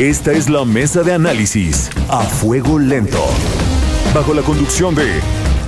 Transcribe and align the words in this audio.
Esta 0.00 0.32
es 0.32 0.48
la 0.48 0.64
mesa 0.64 1.02
de 1.02 1.12
análisis 1.12 1.90
a 2.08 2.22
fuego 2.22 2.78
lento. 2.78 3.22
Bajo 4.14 4.32
la 4.32 4.40
conducción 4.40 4.94
de 4.94 5.20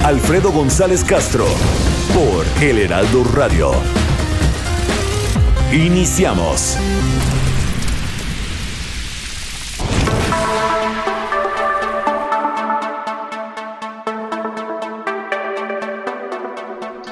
Alfredo 0.03 0.51
González 0.51 1.05
Castro 1.05 1.45
por 2.15 2.47
El 2.65 2.79
Heraldo 2.79 3.25
Radio. 3.35 3.73
Iniciamos. 5.71 6.79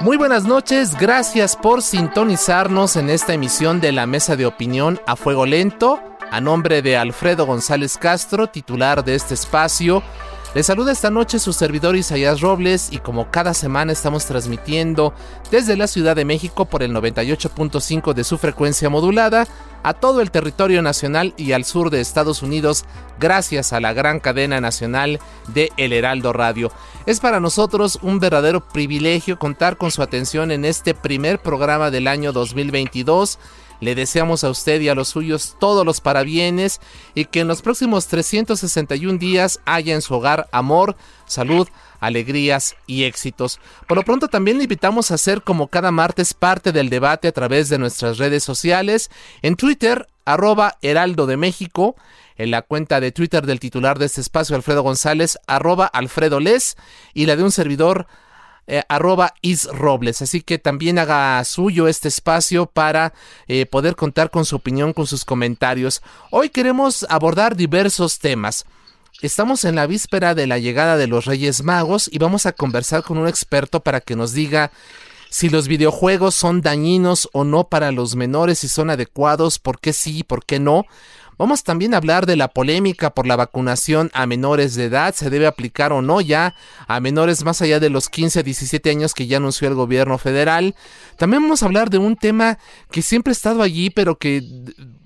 Muy 0.01 0.17
buenas 0.17 0.45
noches, 0.45 0.97
gracias 0.99 1.55
por 1.55 1.83
sintonizarnos 1.83 2.97
en 2.97 3.11
esta 3.11 3.35
emisión 3.35 3.83
de 3.83 3.93
la 3.93 4.07
Mesa 4.07 4.37
de 4.37 4.47
Opinión 4.47 4.99
a 5.07 5.17
Fuego 5.17 5.45
Lento. 5.45 6.10
A 6.31 6.41
nombre 6.41 6.81
de 6.81 6.97
Alfredo 6.97 7.45
González 7.45 7.99
Castro, 7.99 8.47
titular 8.47 9.05
de 9.05 9.17
este 9.17 9.35
espacio, 9.35 10.01
les 10.55 10.67
saluda 10.67 10.93
esta 10.93 11.11
noche 11.11 11.41
su 11.41 11.53
servidor 11.53 11.97
Isaías 11.97 12.41
Robles 12.41 12.89
y 12.93 12.99
como 12.99 13.33
cada 13.33 13.53
semana 13.53 13.93
estamos 13.93 14.27
transmitiendo 14.27 15.13
desde 15.51 15.77
la 15.77 15.89
Ciudad 15.89 16.15
de 16.15 16.25
México 16.25 16.67
por 16.67 16.85
el 16.85 16.93
98.5 16.93 18.15
de 18.15 18.23
su 18.23 18.39
frecuencia 18.39 18.89
modulada 18.89 19.49
a 19.83 19.95
todo 19.95 20.21
el 20.21 20.31
territorio 20.31 20.83
nacional 20.83 21.35
y 21.37 21.51
al 21.53 21.65
sur 21.65 21.91
de 21.91 22.01
Estados 22.01 22.43
Unidos 22.43 22.85
gracias 23.19 23.73
a 23.73 23.81
la 23.81 23.93
gran 23.93 24.21
cadena 24.21 24.61
nacional 24.61 25.19
de 25.49 25.73
El 25.77 25.93
Heraldo 25.93 26.33
Radio. 26.33 26.71
Es 27.07 27.19
para 27.19 27.41
nosotros 27.41 27.99
un 28.03 28.21
verdadero 28.21 28.61
privilegio 28.61 29.39
contar 29.39 29.77
con 29.77 29.91
su 29.91 30.01
atención 30.03 30.53
en 30.53 30.65
este 30.65 30.95
primer 30.95 31.41
programa 31.41 31.91
del 31.91 32.07
año 32.07 32.33
2022 32.33 33.39
le 33.81 33.95
deseamos 33.95 34.45
a 34.45 34.51
usted 34.51 34.81
y 34.81 34.89
a 34.89 34.95
los 34.95 35.09
suyos 35.09 35.57
todos 35.59 35.85
los 35.85 36.01
parabienes 36.01 36.81
y 37.15 37.25
que 37.25 37.41
en 37.41 37.49
los 37.49 37.63
próximos 37.63 38.07
361 38.07 39.19
días 39.19 39.61
haya 39.65 39.95
en 39.95 40.03
su 40.03 40.15
hogar 40.15 40.49
amor, 40.53 40.97
salud, 41.27 41.69
alegrías 41.99 42.77
y 42.87 43.05
éxitos. 43.05 43.61
Por 43.87 43.97
lo 43.97 44.05
pronto 44.05 44.29
también 44.29 44.59
le 44.59 44.65
invitamos 44.65 45.11
a 45.11 45.19
ser 45.19 45.43
como 45.43 45.69
cada 45.69 45.91
martes 45.91 46.35
parte 46.35 46.73
del 46.73 46.91
debate 46.91 47.29
a 47.29 47.33
través 47.33 47.69
de 47.69 47.79
nuestras 47.79 48.19
redes 48.19 48.45
sociales, 48.45 49.11
en 49.43 49.57
Twitter, 49.57 50.07
arroba 50.25 50.77
Heraldo 50.83 51.27
de 51.27 51.37
México, 51.37 51.97
en 52.37 52.51
la 52.51 52.63
cuenta 52.63 53.01
de 53.01 53.13
Twitter 53.13 53.45
del 53.45 53.61
titular 53.61 53.99
de 53.99 54.07
este 54.07 54.21
espacio, 54.21 54.57
Alfredo 54.57 54.83
González, 54.83 55.39
arroba 55.47 55.87
Alfredo 55.87 56.41
Les, 56.41 56.77
y 57.13 57.27
la 57.27 57.37
de 57.37 57.45
un 57.45 57.53
servidor, 57.53 58.07
eh, 58.73 58.85
arroba 58.89 59.35
isrobles. 59.43 60.23
Así 60.23 60.43
que 60.43 60.59
también 60.59 61.01
haga 61.01 61.45
suyo 61.45 61.89
este 61.89 62.07
espacio 62.07 62.67
para 62.67 63.13
eh, 63.49 63.67
poder 63.67 63.97
contar 63.97 64.31
con 64.31 64.45
su 64.45 64.55
opinión, 64.55 64.93
con 64.93 65.09
sus 65.09 65.25
comentarios. 65.25 66.03
Hoy 66.31 66.51
queremos 66.51 67.05
abordar 67.09 67.57
diversos 67.57 68.21
temas. 68.21 68.67
Estamos 69.23 69.65
en 69.65 69.75
la 69.75 69.89
víspera 69.89 70.37
de 70.37 70.47
la 70.47 70.59
llegada 70.59 70.97
de 70.97 71.09
los 71.09 71.25
Reyes 71.25 71.65
Magos 71.65 72.09
y 72.13 72.19
vamos 72.19 72.47
a 72.47 72.53
conversar 72.53 73.03
con 73.03 73.19
un 73.19 73.27
experto 73.27 73.81
para 73.81 74.01
que 74.01 74.15
nos 74.15 74.35
diga 74.35 74.71
si 75.31 75.49
los 75.49 75.67
videojuegos 75.67 76.37
son 76.37 76.61
dañinos 76.61 77.29
o 77.33 77.43
no 77.43 77.69
para 77.69 77.91
los 77.91 78.15
menores, 78.15 78.61
si 78.61 78.69
son 78.69 78.89
adecuados, 78.89 79.59
por 79.59 79.81
qué 79.81 79.93
sí, 79.93 80.23
por 80.23 80.45
qué 80.45 80.61
no. 80.61 80.87
Vamos 81.41 81.65
también 81.65 81.95
a 81.95 81.97
hablar 81.97 82.27
de 82.27 82.37
la 82.37 82.49
polémica 82.49 83.15
por 83.15 83.27
la 83.27 83.35
vacunación 83.35 84.11
a 84.13 84.27
menores 84.27 84.75
de 84.75 84.85
edad, 84.85 85.15
se 85.15 85.31
debe 85.31 85.47
aplicar 85.47 85.91
o 85.91 86.03
no 86.03 86.21
ya 86.21 86.55
a 86.87 87.01
menores 87.01 87.45
más 87.45 87.63
allá 87.63 87.81
de 87.81 87.89
los 87.89 88.11
15 88.11 88.41
a 88.41 88.43
17 88.43 88.91
años 88.91 89.15
que 89.15 89.27
ya 89.27 89.39
anunció 89.39 89.67
el 89.67 89.75
gobierno 89.75 90.19
federal. 90.19 90.75
También 91.17 91.43
vamos 91.43 91.63
a 91.63 91.65
hablar 91.65 91.89
de 91.89 91.97
un 91.97 92.17
tema 92.17 92.59
que 92.91 93.01
siempre 93.01 93.31
ha 93.31 93.33
estado 93.33 93.63
allí, 93.63 93.89
pero 93.89 94.19
que 94.19 94.45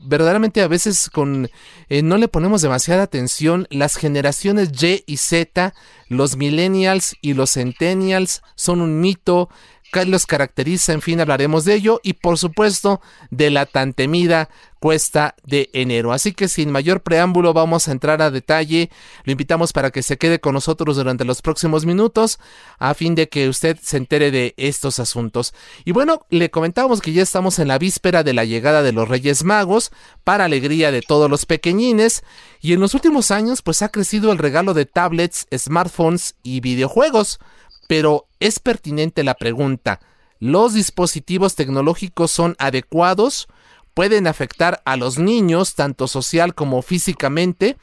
verdaderamente 0.00 0.60
a 0.60 0.66
veces 0.66 1.08
con 1.08 1.50
eh, 1.88 2.02
no 2.02 2.16
le 2.16 2.26
ponemos 2.26 2.62
demasiada 2.62 3.04
atención. 3.04 3.68
Las 3.70 3.94
generaciones 3.94 4.70
Y 4.82 5.04
y 5.06 5.18
Z, 5.18 5.72
los 6.08 6.36
millennials 6.36 7.14
y 7.20 7.34
los 7.34 7.52
centennials 7.52 8.42
son 8.56 8.80
un 8.80 9.00
mito 9.00 9.50
qué 9.94 10.04
los 10.06 10.26
caracteriza, 10.26 10.92
en 10.92 11.02
fin, 11.02 11.20
hablaremos 11.20 11.64
de 11.64 11.74
ello 11.74 12.00
y 12.02 12.14
por 12.14 12.36
supuesto 12.36 13.00
de 13.30 13.50
la 13.50 13.64
tan 13.64 13.94
temida 13.94 14.48
cuesta 14.80 15.34
de 15.44 15.70
enero. 15.72 16.12
Así 16.12 16.32
que 16.32 16.48
sin 16.48 16.70
mayor 16.70 17.00
preámbulo 17.00 17.54
vamos 17.54 17.86
a 17.86 17.92
entrar 17.92 18.20
a 18.20 18.30
detalle. 18.30 18.90
Lo 19.22 19.32
invitamos 19.32 19.72
para 19.72 19.90
que 19.90 20.02
se 20.02 20.18
quede 20.18 20.40
con 20.40 20.52
nosotros 20.52 20.96
durante 20.96 21.24
los 21.24 21.42
próximos 21.42 21.86
minutos 21.86 22.38
a 22.78 22.92
fin 22.92 23.14
de 23.14 23.28
que 23.28 23.48
usted 23.48 23.78
se 23.80 23.96
entere 23.96 24.30
de 24.30 24.52
estos 24.56 24.98
asuntos. 24.98 25.54
Y 25.84 25.92
bueno, 25.92 26.26
le 26.28 26.50
comentábamos 26.50 27.00
que 27.00 27.12
ya 27.12 27.22
estamos 27.22 27.60
en 27.60 27.68
la 27.68 27.78
víspera 27.78 28.24
de 28.24 28.34
la 28.34 28.44
llegada 28.44 28.82
de 28.82 28.92
los 28.92 29.08
Reyes 29.08 29.44
Magos 29.44 29.90
para 30.22 30.44
alegría 30.44 30.90
de 30.90 31.00
todos 31.00 31.30
los 31.30 31.46
pequeñines 31.46 32.24
y 32.60 32.72
en 32.72 32.80
los 32.80 32.94
últimos 32.94 33.30
años 33.30 33.62
pues 33.62 33.80
ha 33.80 33.88
crecido 33.88 34.32
el 34.32 34.38
regalo 34.38 34.74
de 34.74 34.86
tablets, 34.86 35.46
smartphones 35.56 36.34
y 36.42 36.60
videojuegos. 36.60 37.38
Pero 37.86 38.26
es 38.40 38.58
pertinente 38.58 39.24
la 39.24 39.34
pregunta, 39.34 40.00
¿los 40.38 40.74
dispositivos 40.74 41.54
tecnológicos 41.54 42.30
son 42.30 42.56
adecuados? 42.58 43.48
¿Pueden 43.94 44.26
afectar 44.26 44.82
a 44.84 44.96
los 44.96 45.18
niños 45.18 45.74
tanto 45.74 46.08
social 46.08 46.54
como 46.54 46.82
físicamente? 46.82 47.76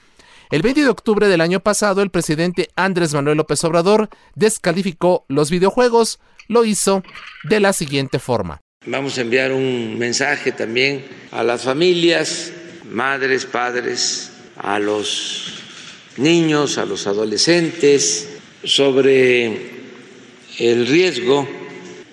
El 0.49 0.61
20 0.61 0.81
de 0.81 0.89
octubre 0.89 1.29
del 1.29 1.39
año 1.39 1.61
pasado, 1.61 2.01
el 2.01 2.09
presidente 2.09 2.69
Andrés 2.75 3.13
Manuel 3.13 3.37
López 3.37 3.63
Obrador 3.63 4.09
descalificó 4.35 5.25
los 5.29 5.49
videojuegos. 5.49 6.19
Lo 6.49 6.65
hizo 6.65 7.03
de 7.45 7.61
la 7.61 7.71
siguiente 7.71 8.19
forma. 8.19 8.59
Vamos 8.85 9.17
a 9.17 9.21
enviar 9.21 9.53
un 9.53 9.97
mensaje 9.97 10.51
también 10.51 11.05
a 11.31 11.43
las 11.43 11.63
familias, 11.63 12.51
madres, 12.91 13.45
padres, 13.45 14.31
a 14.57 14.79
los 14.79 15.61
niños, 16.17 16.77
a 16.77 16.85
los 16.85 17.07
adolescentes, 17.07 18.27
sobre 18.65 19.80
el 20.57 20.87
riesgo 20.87 21.47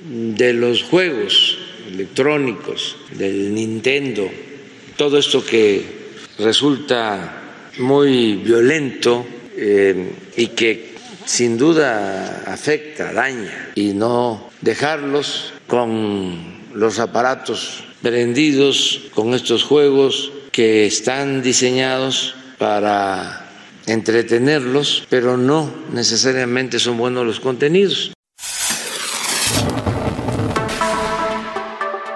de 0.01 0.53
los 0.53 0.83
juegos 0.83 1.59
electrónicos, 1.89 2.97
del 3.13 3.55
Nintendo, 3.55 4.29
todo 4.97 5.19
esto 5.19 5.45
que 5.45 5.83
resulta 6.39 7.63
muy 7.79 8.35
violento 8.37 9.27
eh, 9.57 10.13
y 10.37 10.49
que 10.49 10.95
sin 11.25 11.59
duda 11.59 12.45
afecta, 12.47 13.13
daña, 13.13 13.73
y 13.75 13.93
no 13.93 14.51
dejarlos 14.61 15.53
con 15.67 16.59
los 16.75 16.99
aparatos 16.99 17.85
prendidos, 18.03 19.03
con 19.15 19.35
estos 19.35 19.63
juegos 19.63 20.33
que 20.53 20.87
están 20.87 21.43
diseñados 21.43 22.35
para 22.57 23.47
entretenerlos, 23.87 25.05
pero 25.09 25.37
no 25.37 25.71
necesariamente 25.93 26.79
son 26.79 26.99
buenos 26.99 27.27
los 27.27 27.41
contenidos. 27.41 28.13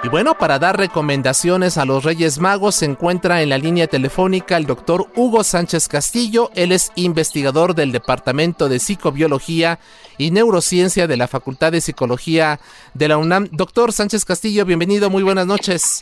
Y 0.05 0.09
bueno, 0.09 0.37
para 0.37 0.59
dar 0.59 0.77
recomendaciones 0.77 1.79
a 1.79 1.85
los 1.85 2.03
Reyes 2.03 2.41
Magos 2.41 2.75
se 2.75 2.87
encuentra 2.87 3.41
en 3.41 3.51
la 3.51 3.59
línea 3.59 3.87
telefónica 3.87 4.57
el 4.57 4.67
doctor 4.67 5.07
Hugo 5.15 5.45
Sánchez 5.45 5.87
Castillo. 5.87 6.51
Él 6.57 6.73
es 6.73 6.91
investigador 6.97 7.77
del 7.77 7.93
Departamento 7.93 8.69
de 8.69 8.81
Psicobiología 8.81 9.79
y 10.19 10.33
Neurociencia 10.33 11.07
de 11.07 11.17
la 11.17 11.29
Facultad 11.29 11.71
de 11.71 11.81
Psicología 11.81 12.59
de 12.95 13.07
la 13.07 13.17
UNAM. 13.17 13.49
Doctor 13.53 13.93
Sánchez 13.93 14.25
Castillo, 14.25 14.65
bienvenido, 14.65 15.09
muy 15.09 15.23
buenas 15.23 15.47
noches. 15.47 16.01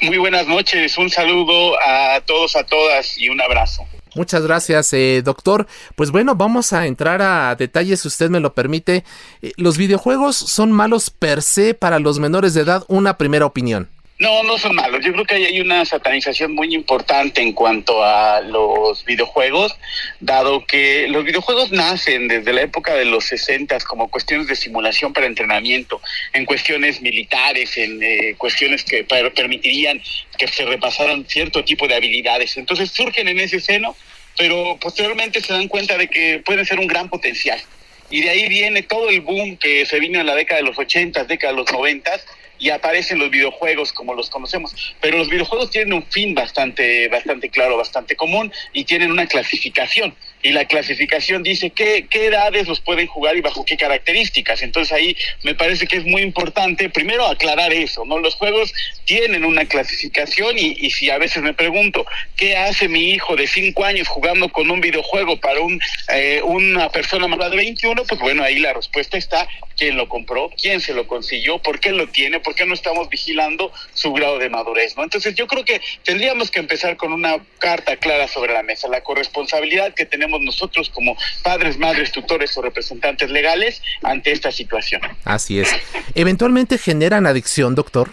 Muy 0.00 0.16
buenas 0.16 0.46
noches, 0.46 0.96
un 0.96 1.10
saludo 1.10 1.76
a 1.86 2.22
todos, 2.22 2.56
a 2.56 2.64
todas 2.64 3.18
y 3.18 3.28
un 3.28 3.38
abrazo. 3.42 3.86
Muchas 4.14 4.42
gracias, 4.42 4.92
eh, 4.92 5.22
doctor. 5.24 5.66
Pues 5.96 6.10
bueno, 6.10 6.34
vamos 6.34 6.72
a 6.72 6.86
entrar 6.86 7.22
a 7.22 7.54
detalles, 7.54 8.00
si 8.00 8.08
usted 8.08 8.30
me 8.30 8.40
lo 8.40 8.54
permite. 8.54 9.04
Eh, 9.40 9.52
¿Los 9.56 9.78
videojuegos 9.78 10.36
son 10.36 10.72
malos 10.72 11.10
per 11.10 11.42
se 11.42 11.74
para 11.74 11.98
los 11.98 12.18
menores 12.18 12.54
de 12.54 12.62
edad? 12.62 12.84
Una 12.88 13.16
primera 13.16 13.46
opinión. 13.46 13.88
No, 14.18 14.44
no 14.44 14.56
son 14.56 14.76
malos. 14.76 15.04
Yo 15.04 15.12
creo 15.12 15.24
que 15.24 15.34
hay 15.34 15.60
una 15.60 15.84
satanización 15.84 16.54
muy 16.54 16.72
importante 16.74 17.40
en 17.40 17.52
cuanto 17.52 18.04
a 18.04 18.40
los 18.40 19.04
videojuegos, 19.04 19.74
dado 20.20 20.64
que 20.64 21.08
los 21.08 21.24
videojuegos 21.24 21.72
nacen 21.72 22.28
desde 22.28 22.52
la 22.52 22.62
época 22.62 22.94
de 22.94 23.04
los 23.04 23.24
60 23.24 23.80
como 23.80 24.08
cuestiones 24.08 24.46
de 24.46 24.54
simulación 24.54 25.12
para 25.12 25.26
entrenamiento, 25.26 26.00
en 26.34 26.44
cuestiones 26.44 27.00
militares, 27.02 27.76
en 27.76 28.00
eh, 28.00 28.34
cuestiones 28.38 28.84
que 28.84 29.02
permitirían 29.02 30.00
que 30.38 30.46
se 30.46 30.66
repasaran 30.66 31.26
cierto 31.26 31.64
tipo 31.64 31.88
de 31.88 31.96
habilidades. 31.96 32.56
Entonces 32.56 32.92
surgen 32.92 33.26
en 33.26 33.40
ese 33.40 33.60
seno, 33.60 33.96
pero 34.36 34.76
posteriormente 34.80 35.40
se 35.40 35.52
dan 35.52 35.66
cuenta 35.66 35.98
de 35.98 36.08
que 36.08 36.40
pueden 36.44 36.64
ser 36.64 36.78
un 36.78 36.86
gran 36.86 37.08
potencial. 37.08 37.60
Y 38.08 38.20
de 38.20 38.30
ahí 38.30 38.48
viene 38.48 38.82
todo 38.82 39.08
el 39.08 39.22
boom 39.22 39.56
que 39.56 39.86
se 39.86 39.98
vino 39.98 40.20
en 40.20 40.26
la 40.26 40.34
década 40.34 40.60
de 40.60 40.66
los 40.66 40.78
80, 40.78 41.24
década 41.24 41.54
de 41.54 41.56
los 41.56 41.72
90 41.72 42.20
y 42.62 42.70
aparecen 42.70 43.18
los 43.18 43.28
videojuegos 43.28 43.92
como 43.92 44.14
los 44.14 44.30
conocemos. 44.30 44.94
Pero 45.00 45.18
los 45.18 45.28
videojuegos 45.28 45.70
tienen 45.70 45.94
un 45.94 46.04
fin 46.04 46.32
bastante, 46.32 47.08
bastante 47.08 47.50
claro, 47.50 47.76
bastante 47.76 48.14
común 48.14 48.52
y 48.72 48.84
tienen 48.84 49.10
una 49.10 49.26
clasificación 49.26 50.14
y 50.42 50.50
la 50.50 50.66
clasificación 50.66 51.42
dice 51.42 51.70
qué, 51.70 52.06
qué 52.10 52.26
edades 52.26 52.66
los 52.68 52.80
pueden 52.80 53.06
jugar 53.06 53.36
y 53.36 53.40
bajo 53.40 53.64
qué 53.64 53.76
características. 53.76 54.62
Entonces 54.62 54.92
ahí 54.92 55.16
me 55.42 55.54
parece 55.54 55.86
que 55.86 55.96
es 55.96 56.04
muy 56.04 56.22
importante 56.22 56.90
primero 56.90 57.26
aclarar 57.26 57.72
eso, 57.72 58.04
¿no? 58.04 58.18
Los 58.18 58.34
juegos 58.34 58.74
tienen 59.04 59.44
una 59.44 59.64
clasificación 59.64 60.58
y, 60.58 60.76
y 60.78 60.90
si 60.90 61.10
a 61.10 61.18
veces 61.18 61.42
me 61.42 61.54
pregunto 61.54 62.04
qué 62.36 62.56
hace 62.56 62.88
mi 62.88 63.10
hijo 63.10 63.36
de 63.36 63.46
5 63.46 63.84
años 63.84 64.08
jugando 64.08 64.48
con 64.48 64.70
un 64.70 64.80
videojuego 64.80 65.38
para 65.38 65.60
un, 65.60 65.80
eh, 66.12 66.40
una 66.44 66.88
persona 66.90 67.28
más 67.28 67.50
de 67.50 67.56
21, 67.56 68.04
pues 68.04 68.20
bueno, 68.20 68.42
ahí 68.42 68.58
la 68.58 68.72
respuesta 68.72 69.16
está 69.16 69.46
quién 69.76 69.96
lo 69.96 70.08
compró, 70.08 70.50
quién 70.60 70.80
se 70.80 70.94
lo 70.94 71.06
consiguió, 71.06 71.58
por 71.58 71.80
qué 71.80 71.92
lo 71.92 72.08
tiene, 72.08 72.40
por 72.40 72.54
qué 72.54 72.66
no 72.66 72.74
estamos 72.74 73.08
vigilando 73.08 73.72
su 73.94 74.12
grado 74.12 74.38
de 74.38 74.48
madurez, 74.48 74.96
¿no? 74.96 75.02
Entonces 75.02 75.34
yo 75.34 75.46
creo 75.46 75.64
que 75.64 75.80
tendríamos 76.04 76.50
que 76.50 76.60
empezar 76.60 76.96
con 76.96 77.12
una 77.12 77.36
carta 77.58 77.96
clara 77.96 78.28
sobre 78.28 78.52
la 78.52 78.62
mesa, 78.62 78.88
la 78.88 79.02
corresponsabilidad 79.02 79.94
que 79.94 80.06
tenemos 80.06 80.31
nosotros 80.40 80.90
como 80.90 81.16
padres, 81.42 81.78
madres, 81.78 82.12
tutores 82.12 82.56
o 82.56 82.62
representantes 82.62 83.30
legales 83.30 83.82
ante 84.02 84.32
esta 84.32 84.50
situación. 84.50 85.02
Así 85.24 85.60
es. 85.60 85.68
¿Eventualmente 86.14 86.78
generan 86.78 87.26
adicción, 87.26 87.74
doctor? 87.74 88.10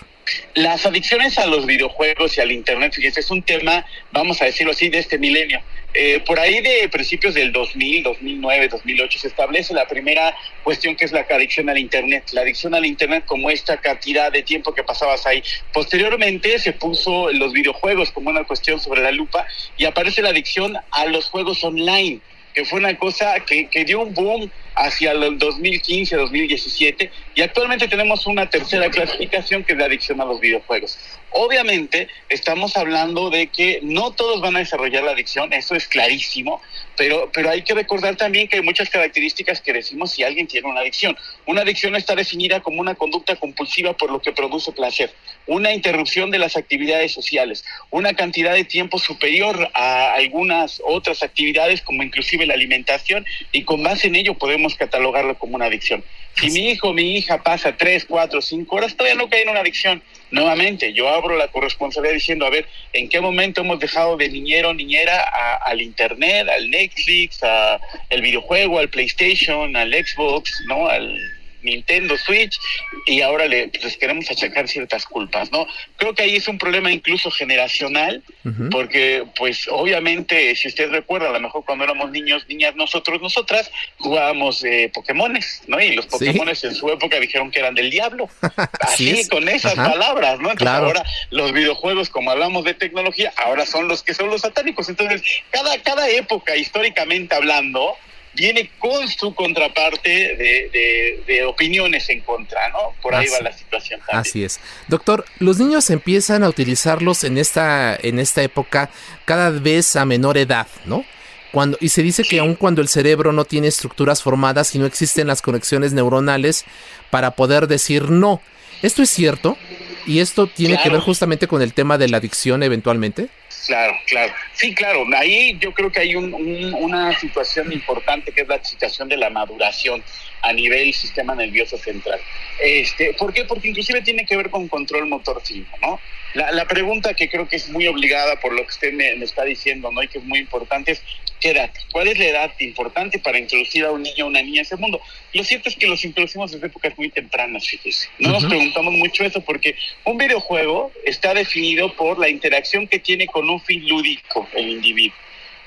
Las 0.54 0.86
adicciones 0.86 1.38
a 1.38 1.46
los 1.46 1.66
videojuegos 1.66 2.38
y 2.38 2.42
al 2.42 2.52
Internet, 2.52 2.94
fíjense, 2.94 3.22
es 3.22 3.32
un 3.32 3.42
tema, 3.42 3.86
vamos 4.12 4.42
a 4.42 4.46
decirlo 4.46 4.74
así, 4.74 4.90
de 4.90 5.00
este 5.00 5.18
milenio. 5.18 5.62
Eh, 5.94 6.22
por 6.26 6.40
ahí 6.40 6.62
de 6.62 6.88
principios 6.90 7.34
del 7.34 7.52
2000, 7.52 8.04
2009, 8.04 8.68
2008 8.68 9.20
se 9.20 9.28
establece 9.28 9.74
la 9.74 9.88
primera 9.88 10.36
cuestión 10.64 10.96
que 10.96 11.06
es 11.06 11.12
la 11.12 11.22
adicción 11.22 11.68
al 11.70 11.80
Internet. 11.80 12.26
La 12.32 12.42
adicción 12.42 12.76
al 12.76 12.86
Internet 12.86 13.24
como 13.26 13.50
esta 13.50 13.78
cantidad 13.78 14.32
de 14.32 14.44
tiempo 14.44 14.74
que 14.74 14.84
pasabas 14.84 15.26
ahí. 15.26 15.44
Posteriormente 15.74 16.60
se 16.60 16.74
puso 16.74 17.32
los 17.32 17.54
videojuegos 17.54 18.12
como 18.12 18.30
una 18.30 18.44
cuestión 18.44 18.80
sobre 18.80 19.02
la 19.02 19.12
lupa 19.12 19.48
y 19.78 19.86
aparece 19.86 20.22
la 20.22 20.30
adicción 20.30 20.78
a 20.92 21.06
los 21.06 21.30
juegos 21.30 21.64
online 21.64 22.20
que 22.54 22.66
fue 22.66 22.80
una 22.80 22.98
cosa 22.98 23.40
que, 23.42 23.68
que 23.68 23.86
dio 23.86 24.02
un 24.02 24.14
boom 24.14 24.52
hacia 24.80 25.12
el 25.12 25.38
2015, 25.38 26.16
2017, 26.16 27.12
y 27.36 27.42
actualmente 27.42 27.88
tenemos 27.90 28.26
una 28.28 28.50
tercera 28.50 28.90
clasificación 28.90 29.66
que 29.66 29.74
es 29.74 29.80
la 29.80 29.86
adicción 29.86 30.22
a 30.22 30.26
los 30.26 30.40
videojuegos. 30.40 30.98
Obviamente, 31.32 32.08
estamos 32.30 32.78
hablando 32.78 33.30
de 33.30 33.48
que 33.48 33.80
no 33.84 34.12
todos 34.12 34.40
van 34.42 34.56
a 34.56 34.60
desarrollar 34.60 35.04
la 35.04 35.12
adicción, 35.12 35.52
eso 35.52 35.76
es 35.76 35.88
clarísimo, 35.88 36.62
pero, 36.96 37.30
pero 37.34 37.50
hay 37.50 37.62
que 37.62 37.74
recordar 37.74 38.16
también 38.16 38.48
que 38.48 38.58
hay 38.58 38.64
muchas 38.64 38.90
características 38.90 39.62
que 39.62 39.74
decimos 39.74 40.12
si 40.12 40.24
alguien 40.24 40.48
tiene 40.48 40.68
una 40.68 40.80
adicción. 40.80 41.16
Una 41.46 41.62
adicción 41.62 41.96
está 41.96 42.16
definida 42.16 42.62
como 42.62 42.80
una 42.82 42.96
conducta 42.96 43.36
compulsiva 43.36 43.96
por 43.96 44.12
lo 44.12 44.22
que 44.22 44.32
produce 44.32 44.72
placer, 44.72 45.14
una 45.46 45.74
interrupción 45.74 46.32
de 46.32 46.40
las 46.40 46.56
actividades 46.56 47.12
sociales, 47.12 47.66
una 47.90 48.14
cantidad 48.14 48.54
de 48.54 48.64
tiempo 48.64 48.98
superior 48.98 49.70
a 49.74 50.14
algunas 50.14 50.82
otras 50.86 51.22
actividades, 51.22 51.82
como 51.82 52.02
inclusive 52.02 52.46
la 52.46 52.54
alimentación, 52.54 53.26
y 53.52 53.64
con 53.64 53.84
base 53.84 54.08
en 54.08 54.16
ello 54.16 54.34
podemos 54.34 54.69
catalogarlo 54.76 55.38
como 55.38 55.56
una 55.56 55.66
adicción. 55.66 56.04
Si 56.36 56.52
mi 56.52 56.70
hijo 56.70 56.90
o 56.90 56.94
mi 56.94 57.18
hija 57.18 57.44
pasa 57.44 57.76
tres, 57.76 58.06
cuatro, 58.06 58.42
cinco 58.42 58.78
horas, 58.78 58.96
todavía 58.96 59.16
no 59.16 59.30
cae 59.30 59.42
en 59.42 59.50
una 59.50 59.60
adicción. 59.60 60.02
Nuevamente, 60.32 60.94
yo 60.94 61.10
abro 61.10 61.36
la 61.36 61.48
corresponsabilidad 61.48 62.14
diciendo, 62.14 62.46
a 62.46 62.50
ver, 62.50 62.68
¿en 62.94 63.10
qué 63.10 63.20
momento 63.20 63.62
hemos 63.62 63.80
dejado 63.80 64.16
de 64.16 64.30
niñero 64.30 64.70
o 64.70 64.74
niñera 64.74 65.22
al 65.66 65.82
Internet, 65.82 66.48
al 66.48 66.70
Netflix, 66.70 67.42
al 67.44 68.22
videojuego, 68.22 68.80
al 68.80 68.90
PlayStation, 68.90 69.76
al 69.76 69.92
Xbox, 69.94 70.64
¿no? 70.68 70.88
Al 70.88 71.18
Nintendo 71.62 72.18
Switch 72.18 72.60
y 73.06 73.22
ahora 73.22 73.46
le 73.46 73.70
pues, 73.70 73.98
queremos 73.98 74.30
achacar 74.30 74.68
ciertas 74.68 75.06
culpas, 75.06 75.52
¿no? 75.52 75.68
Creo 75.98 76.14
que 76.14 76.24
ahí 76.24 76.36
es 76.36 76.48
un 76.48 76.58
problema 76.58 76.92
incluso 76.92 77.32
generacional, 77.32 78.24
porque 78.72 79.26
pues 79.38 79.68
obviamente, 79.70 80.56
si 80.56 80.68
usted 80.68 80.90
recuerda, 80.90 81.30
a 81.30 81.34
lo 81.34 81.40
mejor 81.40 81.64
cuando 81.66 81.84
éramos 81.84 82.12
niños, 82.12 82.46
niñas, 82.48 82.76
nosotros, 82.76 83.22
nosotras 83.22 83.72
jugábamos 83.98 84.64
eh, 84.64 84.92
Pokémones, 84.94 85.64
¿no? 85.68 85.80
Y 85.80 85.94
los 85.96 86.08
Pokémones 86.08 86.64
en 86.64 86.76
su 86.76 86.90
época 86.90 87.20
dijeron 87.20 87.52
que 87.52 87.60
eran 87.60 87.76
del 87.76 87.90
diablo. 87.90 88.30
Así, 88.80 89.28
con 89.30 89.48
esas 89.48 89.76
palabras, 89.76 90.40
¿no? 90.40 90.52
Entonces 90.52 90.76
ahora 90.76 91.04
los 91.30 91.52
videojuegos, 91.52 92.10
como 92.10 92.32
hablamos 92.32 92.64
de 92.64 92.74
tecnología, 92.74 93.34
ahora 93.38 93.66
son 93.66 93.88
los 93.88 94.04
que 94.04 94.14
son 94.14 94.30
los 94.30 94.42
satánicos. 94.42 94.90
Entonces, 94.90 95.22
cada, 95.52 95.78
cada 95.82 96.10
época, 96.10 96.56
históricamente 96.56 97.36
hablando, 97.36 97.96
viene 98.40 98.72
con 98.80 99.08
su 99.10 99.36
contraparte 99.36 100.10
de, 100.10 101.22
de, 101.28 101.44
opiniones 101.44 102.10
en 102.10 102.22
contra, 102.22 102.70
¿no? 102.70 102.94
Por 103.02 103.14
ahí 103.14 103.28
va 103.28 103.42
la 103.42 103.52
situación. 103.52 104.00
También. 104.00 104.22
Así 104.22 104.44
es. 104.46 104.62
Doctor, 104.88 105.26
los 105.40 105.60
niños 105.60 105.90
empiezan 105.90 106.44
a 106.44 106.50
utilizarlos 106.50 107.26
en 107.26 107.38
esta, 107.38 107.98
en 108.02 108.18
esta 108.18 108.42
época 108.42 108.90
cada 109.26 109.50
vez 109.50 109.96
a 109.98 110.06
menor 110.06 110.38
edad, 110.38 110.68
¿no? 110.86 111.04
Cuando, 111.52 111.78
y 111.82 111.90
se 111.90 112.02
dice 112.02 112.24
que 112.24 112.40
aun 112.40 112.56
cuando 112.56 112.82
el 112.82 112.88
cerebro 112.88 113.34
no 113.34 113.44
tiene 113.44 113.68
estructuras 113.68 114.24
formadas 114.24 114.74
y 114.74 114.80
no 114.80 114.86
existen 114.86 115.28
las 115.28 115.42
conexiones 115.42 115.92
neuronales 115.92 116.64
para 117.10 117.32
poder 117.32 117.68
decir 117.68 118.10
no. 118.10 118.42
¿Esto 118.82 119.02
es 119.02 119.10
cierto? 119.10 119.58
¿Y 120.06 120.20
esto 120.20 120.48
tiene 120.48 120.80
que 120.82 120.90
ver 120.90 121.02
justamente 121.02 121.48
con 121.48 121.62
el 121.62 121.74
tema 121.74 121.98
de 121.98 122.08
la 122.08 122.18
adicción 122.18 122.64
eventualmente? 122.64 123.30
Claro, 123.70 123.94
claro. 124.08 124.34
Sí, 124.54 124.74
claro. 124.74 125.06
Ahí 125.16 125.56
yo 125.60 125.76
creo 125.76 125.92
que 125.92 126.00
hay 126.00 126.16
una 126.16 127.16
situación 127.20 127.72
importante 127.72 128.32
que 128.32 128.42
es 128.42 128.48
la 128.48 128.64
situación 128.64 129.08
de 129.10 129.16
la 129.16 129.30
maduración 129.30 130.04
a 130.42 130.52
nivel 130.54 130.92
sistema 130.92 131.36
nervioso 131.36 131.78
central. 131.78 132.20
Este, 132.60 133.14
¿Por 133.14 133.32
qué? 133.32 133.46
Porque 133.46 133.68
inclusive 133.68 134.02
tiene 134.02 134.26
que 134.26 134.36
ver 134.36 134.50
con 134.50 134.68
control 134.68 135.06
motor 135.06 135.40
fino, 135.46 135.68
¿no? 135.84 136.00
La, 136.34 136.66
pregunta 136.66 137.14
que 137.14 137.30
creo 137.30 137.48
que 137.48 137.58
es 137.58 137.70
muy 137.70 137.86
obligada 137.86 138.40
por 138.40 138.54
lo 138.54 138.64
que 138.64 138.70
usted 138.70 138.92
me, 138.92 139.16
me, 139.18 139.26
está 139.26 139.44
diciendo, 139.44 139.92
¿no? 139.92 140.02
Y 140.02 140.08
que 140.08 140.18
es 140.18 140.24
muy 140.24 140.40
importante 140.40 140.94
es, 140.94 141.04
¿qué 141.40 141.52
edad? 141.52 141.72
¿Cuál 141.92 142.08
es 142.08 142.20
la 142.20 142.26
edad 142.26 142.52
importante 142.60 143.20
para 143.20 143.40
introducir 143.40 143.86
a 143.86 143.92
un 143.92 144.04
niño 144.04 144.26
o 144.26 144.28
una 144.28 144.42
niña 144.42 144.62
a 144.62 144.64
ese 144.64 144.76
mundo? 144.76 145.02
Lo 145.34 145.44
cierto 145.44 145.70
es 145.70 145.76
que 145.76 145.88
los 145.88 146.04
introducimos 146.04 146.52
desde 146.52 146.68
épocas 146.68 146.98
muy 146.98 147.10
tempranas, 147.10 147.68
fíjese. 147.68 148.10
No 148.20 148.32
nos 148.32 148.46
preguntamos 148.46 148.94
mucho 148.94 149.24
eso 149.24 149.42
porque 149.42 149.76
un 150.06 150.18
videojuego 150.18 150.92
está 151.06 151.34
definido 151.34 151.94
por 151.96 152.20
la 152.20 152.30
interacción 152.30 152.88
que 152.88 153.00
tiene 153.00 153.28
con 153.28 153.50
un 153.50 153.62
fin 153.62 153.88
lúdico 153.88 154.48
el 154.56 154.70
individuo. 154.70 155.18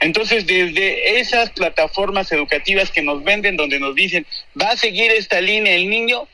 Entonces, 0.00 0.46
desde 0.46 1.20
esas 1.20 1.50
plataformas 1.50 2.32
educativas 2.32 2.90
que 2.90 3.02
nos 3.02 3.22
venden, 3.22 3.56
donde 3.56 3.78
nos 3.78 3.94
dicen, 3.94 4.26
va 4.60 4.70
a 4.70 4.76
seguir 4.76 5.12
esta 5.12 5.40
línea 5.40 5.74
el 5.74 5.88
niño, 5.88 6.26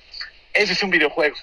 ese 0.54 0.73
es 0.73 0.83
un 0.83 0.88
videojuego. 0.88 1.37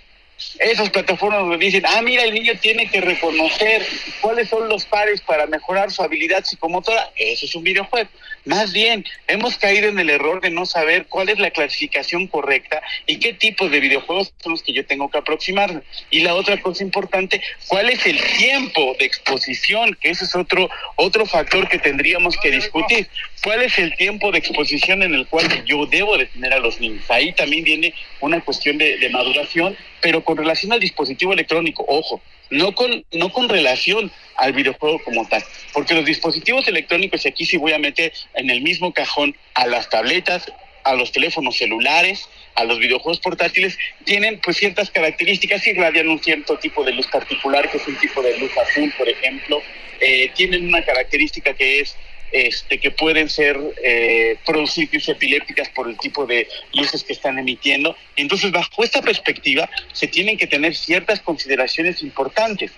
Esas 0.60 0.90
plataformas 0.90 1.46
nos 1.46 1.60
dicen, 1.60 1.84
ah, 1.86 2.02
mira, 2.02 2.24
el 2.24 2.34
niño 2.34 2.54
tiene 2.62 2.90
que 2.90 3.02
reconocer 3.02 3.86
cuáles 4.22 4.50
son 4.50 4.70
los 4.70 4.86
pares 4.86 5.22
para 5.22 5.48
mejorar 5.48 5.92
su 5.92 6.02
habilidad 6.02 6.44
psicomotora, 6.44 7.12
eso 7.16 7.46
es 7.46 7.56
un 7.56 7.64
videojuego. 7.64 8.10
Más 8.46 8.74
bien, 8.74 9.04
hemos 9.28 9.58
caído 9.58 9.90
en 9.90 9.98
el 9.98 10.10
error 10.10 10.40
de 10.40 10.52
no 10.52 10.66
saber 10.66 11.08
cuál 11.08 11.30
es 11.30 11.40
la 11.40 11.50
clasificación 11.50 12.28
correcta 12.28 12.82
y 13.08 13.18
qué 13.18 13.34
tipos 13.34 13.72
de 13.72 13.80
videojuegos 13.80 14.34
son 14.42 14.52
los 14.52 14.62
que 14.62 14.72
yo 14.72 14.86
tengo 14.86 15.10
que 15.10 15.18
aproximarme. 15.18 15.82
Y 16.12 16.20
la 16.20 16.36
otra 16.36 16.62
cosa 16.62 16.84
importante, 16.84 17.42
cuál 17.68 17.90
es 17.90 18.06
el 18.06 18.22
tiempo 18.38 18.96
de 19.00 19.06
exposición, 19.06 19.98
que 20.00 20.12
ese 20.12 20.26
es 20.26 20.36
otro, 20.36 20.70
otro 20.96 21.26
factor 21.26 21.68
que 21.68 21.80
tendríamos 21.80 22.38
que 22.38 22.52
discutir. 22.52 23.08
¿Cuál 23.44 23.64
es 23.64 23.78
el 23.80 23.96
tiempo 23.96 24.32
de 24.32 24.40
exposición 24.40 25.04
en 25.04 25.14
el 25.14 25.28
cual 25.28 25.66
yo 25.66 25.86
debo 25.86 26.18
de 26.18 26.28
tener 26.28 26.54
a 26.54 26.60
los 26.60 26.80
niños? 26.80 27.04
Ahí 27.10 27.34
también 27.34 27.64
viene 27.64 27.94
una 28.20 28.42
cuestión 28.42 28.78
de 28.78 29.10
maduración, 29.12 29.76
pero 30.02 30.24
con 30.24 30.38
relación 30.38 30.72
al 30.72 30.80
dispositivo 30.80 31.34
electrónico, 31.34 31.86
ojo, 31.88 32.22
no 32.50 32.76
con, 32.76 33.06
no 33.12 33.32
con 33.32 33.50
relación 33.50 34.12
al 34.36 34.54
videojuego 34.54 35.02
como 35.04 35.28
tal, 35.28 35.44
porque 35.74 35.96
los 35.96 36.06
dispositivos 36.06 36.68
electrónicos, 36.68 37.26
y 37.26 37.30
aquí 37.30 37.46
sí 37.46 37.58
voy 37.58 37.74
a 37.74 37.80
meter 37.80 38.14
en 38.36 38.50
el 38.50 38.62
mismo 38.62 38.94
cajón 38.94 39.36
a 39.54 39.68
las 39.68 39.90
tabletas, 39.90 40.52
a 40.84 40.94
los 40.94 41.12
teléfonos 41.12 41.58
celulares, 41.58 42.30
a 42.54 42.64
los 42.64 42.78
videojuegos 42.80 43.20
portátiles, 43.20 43.78
tienen 44.06 44.40
pues 44.44 44.58
ciertas 44.58 44.92
características 44.92 45.66
y 45.66 45.72
irradian 45.72 46.08
un 46.08 46.22
cierto 46.22 46.58
tipo 46.60 46.84
de 46.84 46.94
luz 46.94 47.08
particular, 47.08 47.70
que 47.70 47.78
es 47.78 47.88
un 47.88 47.98
tipo 47.98 48.22
de 48.22 48.38
luz 48.38 48.52
azul, 48.58 48.94
por 48.96 49.10
ejemplo, 49.10 49.62
eh, 50.00 50.30
tienen 50.36 50.68
una 50.68 50.84
característica 50.84 51.54
que 51.54 51.80
es 51.80 51.96
este, 52.32 52.80
que 52.80 52.92
pueden 52.92 53.30
ser 53.30 53.60
eh, 53.84 54.38
producir 54.46 54.90
crisis 54.90 55.10
epilépticas 55.10 55.70
por 55.70 55.90
el 55.90 55.98
tipo 55.98 56.26
de 56.26 56.48
luces 56.74 57.04
que 57.04 57.14
están 57.14 57.40
emitiendo. 57.40 57.96
Entonces, 58.16 58.52
bajo 58.52 58.84
esta 58.84 59.02
perspectiva, 59.02 59.70
se 59.94 60.08
tienen 60.08 60.38
que 60.38 60.48
tener 60.48 60.76
ciertas 60.76 61.20
consideraciones 61.22 62.02
importantes. 62.02 62.72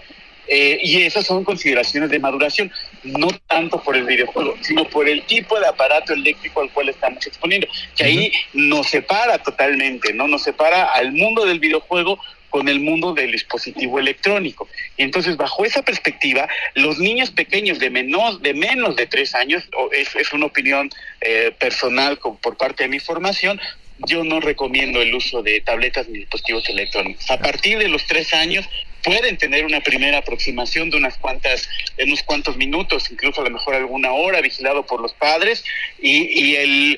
Eh, 0.50 0.80
y 0.82 1.02
esas 1.02 1.26
son 1.26 1.44
consideraciones 1.44 2.10
de 2.10 2.20
maduración, 2.20 2.72
no 3.04 3.28
tanto 3.48 3.84
por 3.84 3.98
el 3.98 4.06
videojuego, 4.06 4.56
sino 4.62 4.86
por 4.86 5.10
el 5.10 5.24
tipo 5.24 5.60
de 5.60 5.68
aparato 5.68 6.14
eléctrico 6.14 6.62
al 6.62 6.72
cual 6.72 6.88
estamos 6.88 7.26
exponiendo, 7.28 7.68
que 7.98 8.06
ahí 8.06 8.32
nos 8.54 8.88
separa 8.88 9.40
totalmente, 9.40 10.14
¿no? 10.14 10.26
Nos 10.28 10.44
separa 10.44 10.86
al 10.86 11.12
mundo 11.12 11.46
del 11.46 11.60
videojuego 11.60 12.18
con 12.58 12.70
el 12.70 12.80
mundo 12.80 13.14
del 13.14 13.32
dispositivo 13.32 14.00
electrónico. 14.00 14.68
Y 14.98 15.04
entonces, 15.04 15.38
bajo 15.38 15.64
esa 15.64 15.84
perspectiva, 15.84 16.50
los 16.74 16.98
niños 16.98 17.30
pequeños 17.30 17.78
de 17.78 17.92
menos 17.92 18.42
de, 18.42 18.56
menos 18.56 18.96
de 18.96 19.06
tres 19.06 19.36
años, 19.36 19.64
es, 19.92 20.34
una 20.34 20.48
opinión 20.48 20.90
eh, 21.22 21.54
personal 21.60 22.18
por 22.18 22.58
parte 22.58 22.86
de 22.86 22.90
mi 22.90 23.00
formación, 23.00 23.62
yo 24.08 24.24
no 24.24 24.40
recomiendo 24.40 25.04
el 25.04 25.14
uso 25.14 25.44
de 25.44 25.62
tabletas 25.62 26.08
ni 26.08 26.18
dispositivos 26.18 26.68
electrónicos. 26.68 27.30
A 27.30 27.38
partir 27.38 27.78
de 27.78 27.90
los 27.90 28.08
tres 28.08 28.34
años 28.34 28.68
pueden 29.04 29.38
tener 29.38 29.64
una 29.64 29.82
primera 29.82 30.18
aproximación 30.18 30.90
de 30.90 30.98
unas 30.98 31.20
cuantas, 31.20 31.70
de 31.96 32.06
unos 32.06 32.24
cuantos 32.24 32.58
minutos, 32.58 33.12
incluso 33.12 33.42
a 33.42 33.44
lo 33.44 33.52
mejor 33.52 33.76
alguna 33.76 34.14
hora, 34.14 34.42
vigilado 34.42 34.84
por 34.84 35.00
los 35.00 35.14
padres, 35.14 35.64
y, 36.02 36.56
y, 36.56 36.98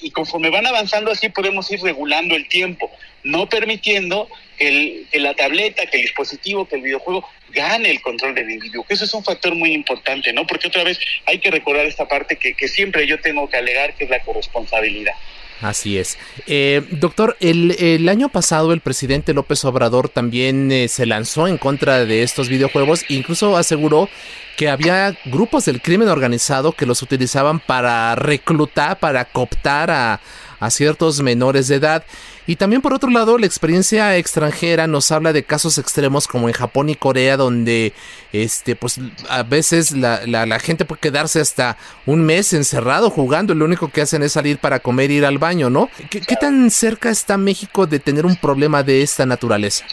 y 0.00 0.10
conforme 0.10 0.50
van 0.50 0.66
avanzando 0.66 1.12
así 1.12 1.28
podemos 1.28 1.70
ir 1.70 1.80
regulando 1.82 2.34
el 2.34 2.48
tiempo, 2.48 2.90
no 3.26 3.48
permitiendo 3.48 4.28
que, 4.56 5.04
la 5.14 5.34
tableta, 5.34 5.86
que 5.86 5.96
el 5.98 6.04
dispositivo, 6.04 6.66
que 6.66 6.76
el 6.76 6.82
videojuego 6.82 7.28
gane 7.50 7.90
el 7.90 8.00
control 8.00 8.34
del 8.34 8.50
individuo. 8.50 8.86
Eso 8.88 9.04
es 9.04 9.12
un 9.14 9.24
factor 9.24 9.54
muy 9.54 9.72
importante, 9.72 10.32
¿no? 10.32 10.46
Porque 10.46 10.68
otra 10.68 10.84
vez 10.84 10.98
hay 11.26 11.38
que 11.38 11.50
recordar 11.50 11.86
esta 11.86 12.06
parte 12.06 12.36
que, 12.36 12.68
siempre 12.68 13.06
yo 13.06 13.20
tengo 13.20 13.48
que 13.48 13.56
alegar, 13.56 13.94
que 13.94 14.04
es 14.04 14.10
la 14.10 14.20
corresponsabilidad. 14.20 15.14
Así 15.60 15.98
es. 15.98 16.18
Eh, 16.46 16.82
doctor, 16.90 17.36
el, 17.40 17.76
el, 17.78 18.08
año 18.10 18.28
pasado 18.28 18.74
el 18.74 18.82
presidente 18.82 19.32
López 19.32 19.64
Obrador 19.64 20.10
también 20.10 20.70
eh, 20.70 20.86
se 20.86 21.06
lanzó 21.06 21.48
en 21.48 21.56
contra 21.56 22.04
de 22.04 22.22
estos 22.22 22.50
videojuegos, 22.50 23.06
incluso 23.08 23.56
aseguró 23.56 24.10
que 24.56 24.68
había 24.68 25.16
grupos 25.24 25.64
del 25.64 25.80
crimen 25.80 26.08
organizado 26.08 26.72
que 26.72 26.86
los 26.86 27.02
utilizaban 27.02 27.58
para 27.58 28.14
reclutar, 28.16 28.98
para 28.98 29.24
cooptar 29.24 29.90
a, 29.90 30.20
a 30.60 30.70
ciertos 30.70 31.20
menores 31.22 31.68
de 31.68 31.76
edad. 31.76 32.04
Y 32.46 32.56
también 32.56 32.80
por 32.80 32.94
otro 32.94 33.10
lado, 33.10 33.38
la 33.38 33.46
experiencia 33.46 34.16
extranjera 34.16 34.86
nos 34.86 35.10
habla 35.10 35.32
de 35.32 35.42
casos 35.42 35.78
extremos 35.78 36.28
como 36.28 36.48
en 36.48 36.54
Japón 36.54 36.88
y 36.88 36.94
Corea, 36.94 37.36
donde 37.36 37.92
este, 38.32 38.76
pues 38.76 39.00
a 39.28 39.42
veces 39.42 39.92
la, 39.92 40.24
la, 40.26 40.58
gente 40.60 40.84
puede 40.84 41.00
quedarse 41.00 41.40
hasta 41.40 41.76
un 42.06 42.24
mes 42.24 42.52
encerrado 42.52 43.10
jugando 43.10 43.52
y 43.52 43.56
lo 43.56 43.64
único 43.64 43.88
que 43.88 44.02
hacen 44.02 44.22
es 44.22 44.32
salir 44.32 44.58
para 44.58 44.78
comer 44.78 45.10
e 45.10 45.14
ir 45.14 45.24
al 45.24 45.38
baño, 45.38 45.70
¿no? 45.70 45.90
¿Qué, 46.08 46.20
¿Qué 46.20 46.36
tan 46.36 46.70
cerca 46.70 47.10
está 47.10 47.36
México 47.36 47.86
de 47.86 47.98
tener 47.98 48.26
un 48.26 48.36
problema 48.36 48.82
de 48.82 49.02
esta 49.02 49.26
naturaleza? 49.26 49.84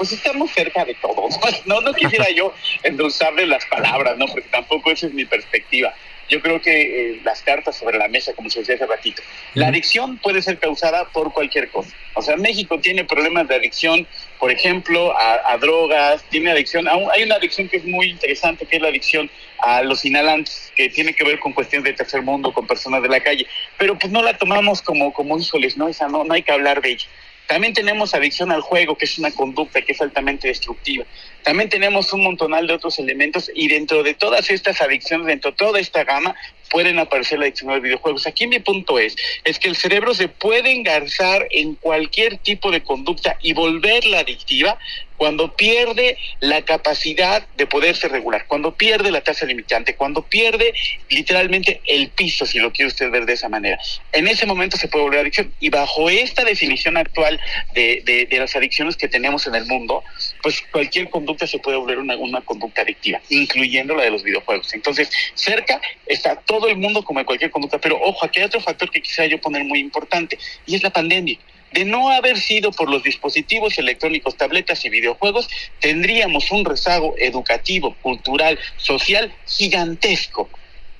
pues 0.00 0.12
estamos 0.12 0.50
cerca 0.52 0.82
de 0.86 0.94
todo. 0.94 1.28
No, 1.66 1.82
no 1.82 1.92
quisiera 1.92 2.30
yo 2.30 2.54
endulzarle 2.82 3.46
las 3.46 3.66
palabras, 3.66 4.16
¿no? 4.16 4.26
Porque 4.26 4.48
tampoco 4.48 4.90
esa 4.90 5.06
es 5.06 5.12
mi 5.12 5.26
perspectiva. 5.26 5.92
Yo 6.30 6.40
creo 6.40 6.60
que 6.60 7.10
eh, 7.12 7.20
las 7.24 7.42
cartas 7.42 7.76
sobre 7.76 7.98
la 7.98 8.08
mesa, 8.08 8.32
como 8.34 8.48
se 8.48 8.60
decía 8.60 8.76
hace 8.76 8.86
ratito, 8.86 9.22
la 9.54 9.66
adicción 9.66 10.16
puede 10.18 10.40
ser 10.40 10.58
causada 10.58 11.04
por 11.06 11.32
cualquier 11.32 11.68
cosa. 11.70 11.90
O 12.14 12.22
sea, 12.22 12.36
México 12.36 12.78
tiene 12.78 13.04
problemas 13.04 13.48
de 13.48 13.56
adicción, 13.56 14.06
por 14.38 14.50
ejemplo, 14.50 15.16
a, 15.16 15.52
a 15.52 15.58
drogas, 15.58 16.24
tiene 16.30 16.50
adicción, 16.50 16.88
a 16.88 16.96
un, 16.96 17.10
hay 17.10 17.24
una 17.24 17.34
adicción 17.34 17.68
que 17.68 17.78
es 17.78 17.84
muy 17.84 18.10
interesante, 18.10 18.64
que 18.64 18.76
es 18.76 18.82
la 18.82 18.88
adicción 18.88 19.30
a 19.58 19.82
los 19.82 20.04
inhalantes, 20.04 20.72
que 20.74 20.88
tiene 20.88 21.14
que 21.14 21.24
ver 21.24 21.38
con 21.38 21.52
cuestiones 21.52 21.84
de 21.84 21.92
tercer 21.92 22.22
mundo, 22.22 22.52
con 22.52 22.66
personas 22.66 23.02
de 23.02 23.08
la 23.08 23.20
calle, 23.20 23.46
pero 23.76 23.98
pues 23.98 24.12
no 24.12 24.22
la 24.22 24.38
tomamos 24.38 24.82
como, 24.82 25.12
como 25.12 25.38
híjoles, 25.38 25.76
¿no? 25.76 25.88
Esa 25.88 26.08
no, 26.08 26.24
no 26.24 26.34
hay 26.34 26.42
que 26.42 26.52
hablar 26.52 26.80
de 26.80 26.92
ella. 26.92 27.06
También 27.50 27.74
tenemos 27.74 28.14
adicción 28.14 28.52
al 28.52 28.60
juego, 28.60 28.96
que 28.96 29.06
es 29.06 29.18
una 29.18 29.32
conducta 29.32 29.82
que 29.82 29.90
es 29.90 30.00
altamente 30.00 30.46
destructiva. 30.46 31.04
También 31.42 31.68
tenemos 31.68 32.12
un 32.12 32.22
montonal 32.22 32.68
de 32.68 32.74
otros 32.74 33.00
elementos 33.00 33.50
y 33.52 33.66
dentro 33.66 34.04
de 34.04 34.14
todas 34.14 34.50
estas 34.50 34.80
adicciones, 34.80 35.26
dentro 35.26 35.50
de 35.50 35.56
toda 35.56 35.80
esta 35.80 36.04
gama, 36.04 36.36
pueden 36.70 37.00
aparecer 37.00 37.40
la 37.40 37.46
adicción 37.46 37.72
a 37.72 37.80
videojuegos. 37.80 38.28
Aquí 38.28 38.46
mi 38.46 38.60
punto 38.60 39.00
es, 39.00 39.16
es 39.42 39.58
que 39.58 39.66
el 39.66 39.74
cerebro 39.74 40.14
se 40.14 40.28
puede 40.28 40.70
engarzar 40.70 41.48
en 41.50 41.74
cualquier 41.74 42.38
tipo 42.38 42.70
de 42.70 42.84
conducta 42.84 43.36
y 43.42 43.52
volverla 43.52 44.20
adictiva 44.20 44.78
cuando 45.20 45.54
pierde 45.54 46.16
la 46.40 46.62
capacidad 46.62 47.46
de 47.58 47.66
poderse 47.66 48.08
regular, 48.08 48.46
cuando 48.46 48.74
pierde 48.74 49.10
la 49.10 49.20
tasa 49.20 49.44
limitante, 49.44 49.94
cuando 49.94 50.22
pierde 50.22 50.72
literalmente 51.10 51.82
el 51.84 52.08
piso, 52.08 52.46
si 52.46 52.58
lo 52.58 52.72
quiere 52.72 52.88
usted 52.88 53.10
ver 53.10 53.26
de 53.26 53.34
esa 53.34 53.50
manera. 53.50 53.78
En 54.12 54.26
ese 54.28 54.46
momento 54.46 54.78
se 54.78 54.88
puede 54.88 55.04
volver 55.04 55.20
adicción. 55.20 55.52
Y 55.60 55.68
bajo 55.68 56.08
esta 56.08 56.42
definición 56.42 56.96
actual 56.96 57.38
de, 57.74 58.26
de, 58.30 58.38
las 58.38 58.56
adicciones 58.56 58.96
que 58.96 59.08
tenemos 59.08 59.46
en 59.46 59.56
el 59.56 59.66
mundo, 59.66 60.02
pues 60.42 60.62
cualquier 60.72 61.10
conducta 61.10 61.46
se 61.46 61.58
puede 61.58 61.76
volver 61.76 61.98
una, 61.98 62.16
una 62.16 62.40
conducta 62.40 62.80
adictiva, 62.80 63.20
incluyendo 63.28 63.94
la 63.94 64.04
de 64.04 64.12
los 64.12 64.22
videojuegos. 64.22 64.72
Entonces, 64.72 65.10
cerca 65.34 65.82
está 66.06 66.36
todo 66.36 66.66
el 66.66 66.78
mundo 66.78 67.04
como 67.04 67.20
de 67.20 67.26
cualquier 67.26 67.50
conducta, 67.50 67.78
pero 67.78 68.00
ojo, 68.00 68.24
aquí 68.24 68.40
hay 68.40 68.46
otro 68.46 68.62
factor 68.62 68.90
que 68.90 69.02
quisiera 69.02 69.28
yo 69.28 69.38
poner 69.38 69.64
muy 69.64 69.80
importante, 69.80 70.38
y 70.64 70.76
es 70.76 70.82
la 70.82 70.88
pandemia 70.88 71.38
de 71.72 71.84
no 71.84 72.10
haber 72.10 72.38
sido 72.38 72.72
por 72.72 72.90
los 72.90 73.02
dispositivos 73.02 73.78
electrónicos, 73.78 74.36
tabletas 74.36 74.84
y 74.84 74.90
videojuegos, 74.90 75.48
tendríamos 75.80 76.50
un 76.50 76.64
rezago 76.64 77.14
educativo, 77.18 77.94
cultural, 78.02 78.58
social 78.76 79.32
gigantesco. 79.46 80.48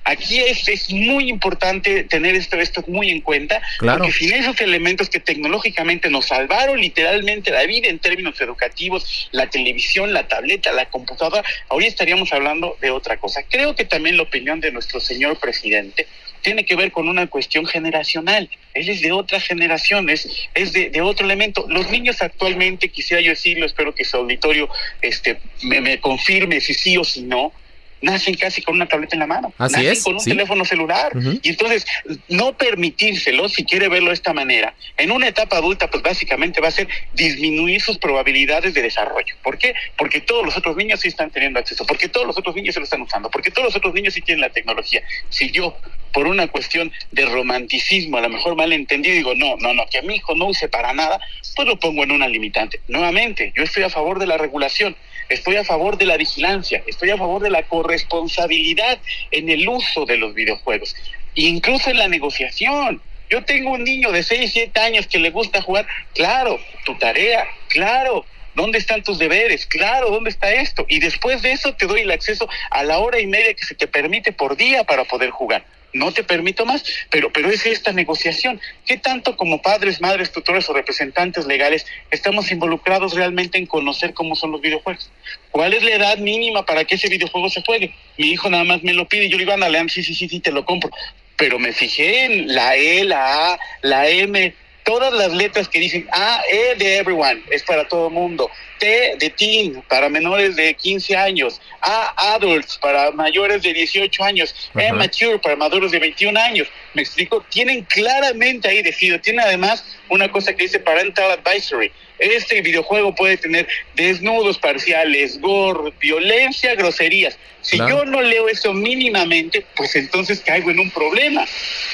Aquí 0.03 0.39
es, 0.39 0.67
es 0.67 0.91
muy 0.91 1.29
importante 1.29 2.03
tener 2.05 2.33
esto, 2.33 2.57
esto 2.57 2.83
muy 2.87 3.11
en 3.11 3.21
cuenta, 3.21 3.61
Claro. 3.77 3.99
porque 3.99 4.11
sin 4.13 4.33
esos 4.33 4.59
elementos 4.59 5.09
que 5.09 5.19
tecnológicamente 5.19 6.09
nos 6.09 6.25
salvaron 6.25 6.81
literalmente 6.81 7.51
la 7.51 7.63
vida 7.65 7.87
en 7.87 7.99
términos 7.99 8.41
educativos, 8.41 9.29
la 9.31 9.47
televisión, 9.51 10.11
la 10.11 10.27
tableta, 10.27 10.71
la 10.71 10.89
computadora, 10.89 11.43
hoy 11.67 11.85
estaríamos 11.85 12.33
hablando 12.33 12.77
de 12.81 12.89
otra 12.89 13.17
cosa. 13.17 13.43
Creo 13.47 13.75
que 13.75 13.85
también 13.85 14.17
la 14.17 14.23
opinión 14.23 14.59
de 14.59 14.71
nuestro 14.71 14.99
señor 14.99 15.37
presidente 15.37 16.07
tiene 16.41 16.65
que 16.65 16.75
ver 16.75 16.91
con 16.91 17.07
una 17.07 17.27
cuestión 17.27 17.65
generacional. 17.65 18.49
Él 18.73 18.89
es 18.89 19.01
de 19.01 19.11
otra 19.11 19.39
generación, 19.39 20.09
es, 20.09 20.27
es 20.53 20.73
de, 20.73 20.89
de, 20.89 21.01
otro 21.01 21.25
elemento. 21.25 21.65
Los 21.69 21.89
niños 21.89 22.21
actualmente, 22.21 22.89
quisiera 22.89 23.21
yo 23.21 23.31
decirlo, 23.31 23.65
espero 23.65 23.93
que 23.93 24.05
su 24.05 24.17
auditorio 24.17 24.69
este, 25.01 25.39
me, 25.63 25.81
me 25.81 25.99
confirme 25.99 26.61
si 26.61 26.73
sí 26.73 26.97
o 26.97 27.03
si 27.03 27.21
no, 27.21 27.53
nacen 28.01 28.33
casi 28.35 28.61
con 28.61 28.75
una 28.75 28.87
tableta 28.87 29.15
en 29.15 29.19
la 29.19 29.27
mano, 29.27 29.53
Así 29.57 29.75
nacen 29.75 29.91
es, 29.91 30.03
con 30.03 30.13
un 30.15 30.19
sí. 30.19 30.31
teléfono 30.31 30.65
celular. 30.65 31.15
Uh 31.15 31.19
-huh. 31.19 31.39
Y 31.43 31.49
entonces, 31.49 31.85
no 32.27 32.57
permitírselo, 32.57 33.47
si 33.47 33.63
quiere 33.63 33.87
verlo 33.89 34.09
de 34.09 34.15
esta 34.15 34.33
manera, 34.33 34.73
en 34.97 35.11
una 35.11 35.27
etapa 35.27 35.57
adulta, 35.57 35.89
pues 35.89 36.03
básicamente 36.03 36.61
va 36.61 36.69
a 36.69 36.71
ser 36.71 36.87
disminuir 37.13 37.81
sus 37.81 37.97
probabilidades 37.97 38.73
de 38.73 38.81
desarrollo. 38.81 39.35
¿Por 39.43 39.57
qué? 39.57 39.75
Porque 39.97 40.21
todos 40.21 40.45
los 40.45 40.57
otros 40.57 40.75
niños 40.75 40.99
sí 40.99 41.07
están 41.07 41.29
teniendo 41.29 41.59
acceso, 41.59 41.85
porque 41.85 42.09
todos 42.09 42.25
los 42.25 42.37
otros 42.37 42.55
niños 42.55 42.73
se 42.73 42.79
lo 42.79 42.85
están 42.85 43.01
usando, 43.01 43.29
porque 43.29 43.51
todos 43.51 43.67
los 43.67 43.75
otros 43.75 43.93
niños 43.93 44.13
sí 44.13 44.21
tienen 44.21 44.41
la 44.41 44.49
tecnología. 44.49 45.03
Si 45.29 45.51
yo, 45.51 45.77
por 46.13 46.27
una 46.27 46.47
cuestión 46.47 46.91
de 47.11 47.25
romanticismo, 47.25 48.17
a 48.17 48.21
lo 48.21 48.29
mejor 48.29 48.55
malentendido, 48.55 49.15
digo, 49.15 49.35
no, 49.35 49.55
no, 49.57 49.73
no, 49.73 49.85
que 49.87 49.99
a 49.99 50.01
mi 50.01 50.15
hijo 50.15 50.35
no 50.35 50.47
use 50.47 50.67
para 50.67 50.93
nada, 50.93 51.19
pues 51.55 51.67
lo 51.67 51.79
pongo 51.79 52.03
en 52.03 52.11
una 52.11 52.27
limitante. 52.27 52.81
Nuevamente, 52.87 53.53
yo 53.55 53.63
estoy 53.63 53.83
a 53.83 53.89
favor 53.89 54.19
de 54.19 54.27
la 54.27 54.37
regulación 54.37 54.95
estoy 55.33 55.55
a 55.55 55.63
favor 55.63 55.97
de 55.97 56.05
la 56.05 56.17
vigilancia, 56.17 56.83
estoy 56.87 57.09
a 57.09 57.17
favor 57.17 57.41
de 57.41 57.49
la 57.49 57.63
corresponsabilidad 57.63 58.99
en 59.31 59.49
el 59.49 59.67
uso 59.67 60.05
de 60.05 60.17
los 60.17 60.33
videojuegos, 60.33 60.95
incluso 61.35 61.89
en 61.89 61.97
la 61.97 62.07
negociación. 62.07 63.01
Yo 63.29 63.43
tengo 63.43 63.71
un 63.71 63.83
niño 63.83 64.11
de 64.11 64.23
6, 64.23 64.51
7 64.51 64.79
años 64.79 65.07
que 65.07 65.19
le 65.19 65.29
gusta 65.29 65.61
jugar, 65.61 65.87
claro, 66.13 66.59
tu 66.85 66.97
tarea, 66.97 67.47
claro, 67.69 68.25
¿Dónde 68.53 68.79
están 68.79 69.01
tus 69.01 69.17
deberes? 69.17 69.65
Claro, 69.65 70.09
¿dónde 70.09 70.29
está 70.29 70.51
esto? 70.51 70.85
Y 70.89 70.99
después 70.99 71.41
de 71.41 71.53
eso 71.53 71.73
te 71.73 71.87
doy 71.87 72.01
el 72.01 72.11
acceso 72.11 72.49
a 72.69 72.83
la 72.83 72.99
hora 72.99 73.17
y 73.21 73.25
media 73.25 73.53
que 73.53 73.63
se 73.63 73.75
te 73.75 73.87
permite 73.87 74.33
por 74.33 74.57
día 74.57 74.83
para 74.83 75.05
poder 75.05 75.29
jugar. 75.29 75.63
No 75.93 76.11
te 76.11 76.23
permito 76.23 76.65
más, 76.65 76.83
pero, 77.09 77.31
pero 77.31 77.49
es 77.49 77.65
esta 77.65 77.91
negociación. 77.91 78.61
¿Qué 78.85 78.97
tanto 78.97 79.35
como 79.35 79.61
padres, 79.61 80.01
madres, 80.01 80.31
tutores 80.31 80.69
o 80.69 80.73
representantes 80.73 81.45
legales 81.45 81.85
estamos 82.11 82.51
involucrados 82.51 83.13
realmente 83.13 83.57
en 83.57 83.65
conocer 83.65 84.13
cómo 84.13 84.35
son 84.35 84.51
los 84.51 84.61
videojuegos? 84.61 85.11
¿Cuál 85.51 85.73
es 85.73 85.83
la 85.83 85.91
edad 85.91 86.17
mínima 86.17 86.65
para 86.65 86.85
que 86.85 86.95
ese 86.95 87.09
videojuego 87.09 87.49
se 87.49 87.61
juegue? 87.61 87.93
Mi 88.17 88.31
hijo 88.31 88.49
nada 88.49 88.63
más 88.63 88.83
me 88.83 88.93
lo 88.93 89.07
pide 89.07 89.25
y 89.25 89.29
yo 89.29 89.37
le 89.37 89.43
digo, 89.43 89.53
ándale, 89.53 89.81
sí, 89.89 90.03
sí, 90.03 90.15
sí, 90.15 90.29
sí, 90.29 90.39
te 90.39 90.51
lo 90.51 90.65
compro. 90.65 90.91
Pero 91.35 91.59
me 91.59 91.73
fijé 91.73 92.25
en 92.25 92.53
la 92.53 92.75
E, 92.75 93.03
la 93.03 93.53
A, 93.53 93.59
la 93.81 94.07
M, 94.07 94.53
todas 94.83 95.13
las 95.13 95.33
letras 95.33 95.67
que 95.67 95.79
dicen 95.79 96.07
A, 96.11 96.41
E 96.51 96.75
de 96.75 96.97
everyone, 96.97 97.41
es 97.49 97.63
para 97.63 97.87
todo 97.87 98.09
mundo. 98.09 98.49
T 98.81 99.15
de 99.19 99.29
teen 99.29 99.83
para 99.87 100.09
menores 100.09 100.55
de 100.55 100.73
15 100.73 101.15
años, 101.15 101.61
A 101.81 102.33
adults 102.33 102.79
para 102.81 103.11
mayores 103.11 103.61
de 103.61 103.73
18 103.73 104.23
años, 104.23 104.55
E 104.75 104.91
mature 104.91 105.37
para 105.37 105.55
mayores 105.55 105.91
de 105.91 105.99
21 105.99 106.39
años. 106.39 106.67
Me 106.95 107.03
explico, 107.03 107.45
tienen 107.49 107.83
claramente 107.83 108.67
ahí 108.67 108.81
decidido. 108.81 109.19
Tiene 109.19 109.43
además 109.43 109.85
una 110.09 110.31
cosa 110.31 110.55
que 110.55 110.63
dice 110.63 110.79
Parental 110.79 111.31
Advisory. 111.31 111.91
Este 112.17 112.61
videojuego 112.61 113.13
puede 113.13 113.37
tener 113.37 113.67
desnudos 113.95 114.57
parciales, 114.57 115.39
gore, 115.39 115.93
violencia, 115.99 116.73
groserías. 116.73 117.37
Si 117.71 117.77
yo 117.77 118.03
no 118.03 118.21
leo 118.21 118.49
eso 118.49 118.73
mínimamente, 118.73 119.65
pues 119.77 119.95
entonces 119.95 120.41
caigo 120.41 120.71
en 120.71 120.79
un 120.81 120.91
problema. 120.91 121.45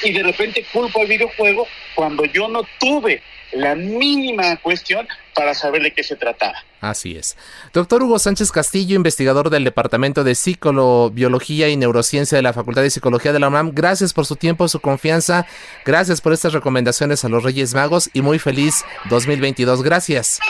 Y 0.02 0.12
de 0.12 0.24
repente 0.24 0.66
culpo 0.72 1.00
al 1.00 1.06
videojuego 1.06 1.68
cuando 1.94 2.24
yo 2.24 2.48
no 2.48 2.64
tuve 2.80 3.22
la 3.52 3.76
mínima 3.76 4.56
cuestión 4.56 5.06
para 5.36 5.54
saber 5.54 5.82
de 5.82 5.92
qué 5.92 6.02
se 6.02 6.16
trataba. 6.16 6.64
Así 6.80 7.16
es. 7.16 7.36
Doctor 7.72 8.02
Hugo 8.02 8.18
Sánchez 8.18 8.50
Castillo, 8.50 8.96
investigador 8.96 9.50
del 9.50 9.62
Departamento 9.62 10.24
de 10.24 10.34
Psicobiología 10.34 11.68
y 11.68 11.76
Neurociencia 11.76 12.34
de 12.34 12.42
la 12.42 12.52
Facultad 12.52 12.82
de 12.82 12.90
Psicología 12.90 13.32
de 13.32 13.38
la 13.38 13.46
UNAM, 13.46 13.70
gracias 13.72 14.12
por 14.12 14.26
su 14.26 14.34
tiempo, 14.34 14.66
su 14.66 14.80
confianza, 14.80 15.46
gracias 15.84 16.20
por 16.20 16.32
estas 16.32 16.52
recomendaciones 16.52 17.24
a 17.24 17.28
los 17.28 17.44
Reyes 17.44 17.72
Magos 17.72 18.10
y 18.12 18.22
muy 18.22 18.40
feliz 18.40 18.84
2022. 19.10 19.84
Gracias. 19.84 20.40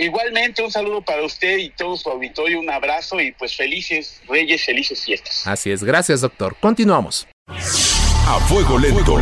Igualmente, 0.00 0.62
un 0.62 0.70
saludo 0.70 1.02
para 1.02 1.22
usted 1.22 1.58
y 1.58 1.68
todo 1.70 1.94
su 1.94 2.08
auditorio, 2.08 2.58
un 2.58 2.70
abrazo 2.70 3.20
y 3.20 3.32
pues 3.32 3.54
felices 3.54 4.20
Reyes, 4.26 4.64
felices 4.64 5.04
fiestas. 5.04 5.46
Así 5.46 5.70
es, 5.70 5.84
gracias 5.84 6.22
doctor. 6.22 6.56
Continuamos. 6.58 7.28
A 7.46 8.40
fuego 8.48 8.78
lento. 8.78 9.18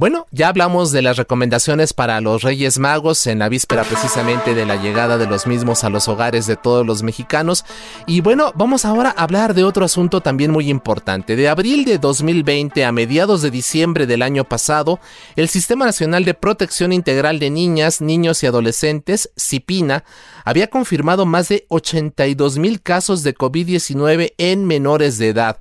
Bueno, 0.00 0.26
ya 0.30 0.48
hablamos 0.48 0.92
de 0.92 1.02
las 1.02 1.18
recomendaciones 1.18 1.92
para 1.92 2.22
los 2.22 2.40
Reyes 2.40 2.78
Magos 2.78 3.26
en 3.26 3.38
la 3.38 3.50
víspera 3.50 3.84
precisamente 3.84 4.54
de 4.54 4.64
la 4.64 4.76
llegada 4.76 5.18
de 5.18 5.26
los 5.26 5.46
mismos 5.46 5.84
a 5.84 5.90
los 5.90 6.08
hogares 6.08 6.46
de 6.46 6.56
todos 6.56 6.86
los 6.86 7.02
mexicanos. 7.02 7.66
Y 8.06 8.22
bueno, 8.22 8.50
vamos 8.54 8.86
ahora 8.86 9.12
a 9.14 9.24
hablar 9.24 9.52
de 9.52 9.62
otro 9.62 9.84
asunto 9.84 10.22
también 10.22 10.52
muy 10.52 10.70
importante. 10.70 11.36
De 11.36 11.50
abril 11.50 11.84
de 11.84 11.98
2020 11.98 12.82
a 12.82 12.92
mediados 12.92 13.42
de 13.42 13.50
diciembre 13.50 14.06
del 14.06 14.22
año 14.22 14.44
pasado, 14.44 15.00
el 15.36 15.50
Sistema 15.50 15.84
Nacional 15.84 16.24
de 16.24 16.32
Protección 16.32 16.94
Integral 16.94 17.38
de 17.38 17.50
Niñas, 17.50 18.00
Niños 18.00 18.42
y 18.42 18.46
Adolescentes, 18.46 19.30
CIPINA, 19.38 20.04
había 20.46 20.68
confirmado 20.68 21.26
más 21.26 21.50
de 21.50 21.66
82 21.68 22.56
mil 22.56 22.80
casos 22.80 23.22
de 23.22 23.34
COVID-19 23.34 24.32
en 24.38 24.64
menores 24.64 25.18
de 25.18 25.28
edad 25.28 25.60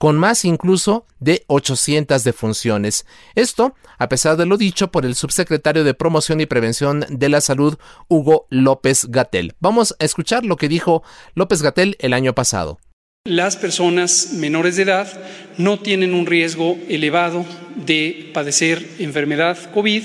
con 0.00 0.16
más 0.16 0.46
incluso 0.46 1.04
de 1.18 1.44
800 1.48 2.24
defunciones. 2.24 3.04
Esto, 3.34 3.74
a 3.98 4.08
pesar 4.08 4.38
de 4.38 4.46
lo 4.46 4.56
dicho 4.56 4.90
por 4.90 5.04
el 5.04 5.14
subsecretario 5.14 5.84
de 5.84 5.92
Promoción 5.92 6.40
y 6.40 6.46
Prevención 6.46 7.04
de 7.10 7.28
la 7.28 7.42
Salud, 7.42 7.76
Hugo 8.08 8.46
López 8.48 9.08
Gatel. 9.10 9.52
Vamos 9.60 9.94
a 9.98 10.04
escuchar 10.06 10.46
lo 10.46 10.56
que 10.56 10.70
dijo 10.70 11.02
López 11.34 11.60
Gatel 11.60 11.96
el 11.98 12.14
año 12.14 12.34
pasado. 12.34 12.80
Las 13.26 13.58
personas 13.58 14.30
menores 14.32 14.76
de 14.76 14.84
edad 14.84 15.06
no 15.58 15.78
tienen 15.78 16.14
un 16.14 16.24
riesgo 16.24 16.78
elevado 16.88 17.44
de 17.76 18.30
padecer 18.32 18.82
enfermedad 19.00 19.58
COVID 19.74 20.02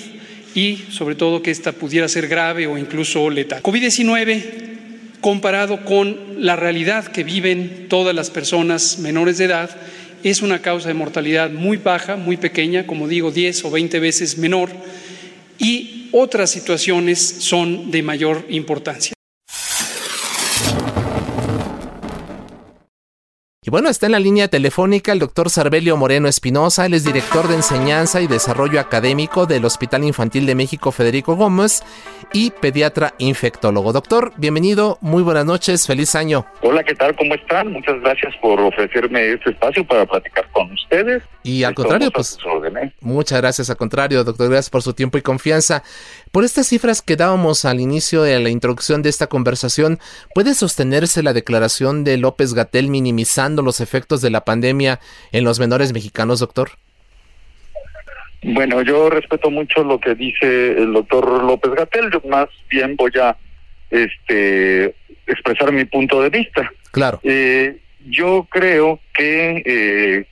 y 0.56 0.76
sobre 0.90 1.16
todo 1.16 1.42
que 1.42 1.52
esta 1.52 1.72
pudiera 1.72 2.10
ser 2.10 2.28
grave 2.28 2.68
o 2.68 2.78
incluso 2.78 3.30
letal. 3.30 3.64
COVID-19 3.64 4.75
comparado 5.22 5.84
con 5.86 6.18
la 6.38 6.56
realidad 6.56 7.08
que 7.08 7.24
viven 7.24 7.88
todas 7.90 8.16
las 8.16 8.30
personas 8.30 9.00
menores 9.00 9.38
de 9.38 9.46
edad, 9.46 9.70
es 10.24 10.42
una 10.42 10.62
causa 10.62 10.88
de 10.88 10.94
mortalidad 10.94 11.50
muy 11.50 11.78
baja, 11.78 12.16
muy 12.16 12.38
pequeña, 12.38 12.88
como 12.88 13.08
digo, 13.08 13.32
10 13.32 13.66
o 13.66 13.72
20 13.72 14.00
veces 14.00 14.38
menor, 14.38 14.70
y 15.58 16.10
otras 16.12 16.52
situaciones 16.52 17.20
son 17.20 17.92
de 17.92 18.04
mayor 18.04 18.46
importancia. 18.50 19.15
Y 23.68 23.72
bueno, 23.72 23.90
está 23.90 24.06
en 24.06 24.12
la 24.12 24.20
línea 24.20 24.48
telefónica 24.48 25.12
el 25.12 25.18
doctor 25.18 25.50
Sarbelio 25.50 25.98
Moreno 25.98 26.28
Espinosa, 26.28 26.86
él 26.86 26.94
es 26.94 27.04
director 27.04 27.48
de 27.48 27.56
enseñanza 27.56 28.22
y 28.22 28.28
desarrollo 28.28 28.80
académico 28.80 29.48
del 29.48 29.66
Hospital 29.66 30.04
Infantil 30.04 30.46
de 30.46 30.54
México 30.54 30.92
Federico 30.92 31.36
Gómez 31.36 31.82
y 32.32 32.52
pediatra 32.52 33.16
infectólogo. 33.18 33.92
Doctor, 33.92 34.34
bienvenido, 34.38 35.00
muy 35.02 35.24
buenas 35.24 35.46
noches, 35.46 35.88
feliz 35.88 36.14
año. 36.14 36.46
Hola, 36.62 36.84
¿qué 36.84 36.94
tal? 36.94 37.16
¿Cómo 37.16 37.34
están? 37.34 37.72
Muchas 37.72 38.00
gracias 38.02 38.36
por 38.40 38.62
ofrecerme 38.62 39.34
este 39.34 39.50
espacio 39.50 39.84
para 39.84 40.06
platicar 40.06 40.48
con 40.52 40.72
ustedes. 40.72 41.24
Y 41.42 41.64
al 41.64 41.74
contrario, 41.74 42.12
pues 42.12 42.38
muchas 43.02 43.42
gracias, 43.42 43.72
al 43.72 43.78
contrario, 43.78 44.24
doctor, 44.24 44.48
gracias 44.48 44.70
por 44.70 44.84
su 44.84 44.94
tiempo 44.94 45.18
y 45.18 45.24
confianza. 45.24 45.82
Por 46.36 46.44
estas 46.44 46.68
cifras 46.68 47.02
que 47.02 47.16
dábamos 47.16 47.64
al 47.64 47.80
inicio 47.80 48.22
de 48.22 48.38
la 48.42 48.50
introducción 48.50 49.02
de 49.02 49.08
esta 49.08 49.28
conversación, 49.28 50.00
¿puede 50.34 50.54
sostenerse 50.54 51.24
la 51.24 51.32
declaración 51.32 52.04
de 52.04 52.18
López 52.18 52.54
Gatel 52.54 52.90
minimizando 52.90 53.62
los 53.62 53.80
efectos 53.80 54.22
de 54.22 54.32
la 54.32 54.44
pandemia 54.44 55.00
en 55.32 55.46
los 55.46 55.62
menores 55.62 55.94
mexicanos, 55.94 56.42
doctor? 56.42 56.72
Bueno, 58.44 58.82
yo 58.82 59.10
respeto 59.10 59.50
mucho 59.50 59.82
lo 59.86 59.98
que 59.98 60.14
dice 60.14 60.74
el 60.74 60.92
doctor 60.92 61.42
López 61.42 61.72
Gatel, 61.72 62.12
yo 62.12 62.22
más 62.30 62.50
bien 62.70 62.98
voy 62.98 63.14
a 63.18 63.38
este 63.90 64.94
expresar 65.28 65.72
mi 65.72 65.86
punto 65.86 66.22
de 66.22 66.32
vista. 66.32 66.70
Claro. 66.92 67.22
Eh, 67.24 67.78
yo 68.10 68.46
creo 68.52 69.00
que 69.14 69.64
eh, 69.66 70.26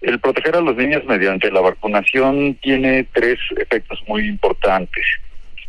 el 0.00 0.18
proteger 0.18 0.56
a 0.56 0.60
los 0.60 0.74
niños 0.74 1.04
mediante 1.04 1.48
la 1.52 1.60
vacunación 1.60 2.56
tiene 2.60 3.06
tres 3.12 3.38
efectos 3.56 4.02
muy 4.08 4.26
importantes 4.26 5.04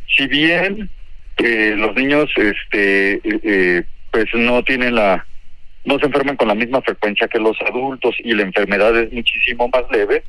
si 0.08 0.28
bien 0.28 0.90
eh, 1.38 1.74
los 1.78 1.96
niños 1.96 2.32
este 2.38 3.16
eh, 3.16 3.22
eh, 3.24 3.84
pues 4.12 4.26
no 4.34 4.64
tienen 4.64 4.96
la 4.96 5.26
no 5.84 6.00
se 6.00 6.06
enferman 6.06 6.38
con 6.38 6.48
la 6.48 6.56
misma 6.56 6.82
frecuencia 6.82 7.28
que 7.28 7.40
los 7.40 7.58
adultos 7.62 8.16
y 8.20 8.34
la 8.34 8.44
enfermedad 8.44 8.98
es 8.98 9.12
muchísimo 9.12 9.70
más 9.70 9.84
leve 9.92 10.24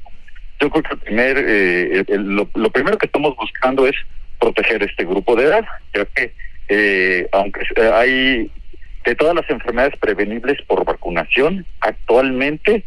yo 0.59 0.71
creo 0.71 0.83
que 0.83 0.95
el 0.95 1.01
primer, 1.01 2.07
lo, 2.19 2.71
primero 2.71 2.97
que 2.97 3.07
estamos 3.07 3.37
buscando 3.37 3.87
es 3.87 3.95
proteger 4.41 4.83
este 4.83 5.05
grupo 5.05 5.37
de 5.37 5.45
edad 5.45 5.65
ya 5.95 6.05
que 6.07 7.29
aunque 7.33 7.61
hay 7.95 8.51
de 9.05 9.15
todas 9.15 9.37
las 9.37 9.49
enfermedades 9.49 9.97
prevenibles 10.01 10.61
por 10.63 10.85
vacunación 10.85 11.65
actualmente 11.81 12.85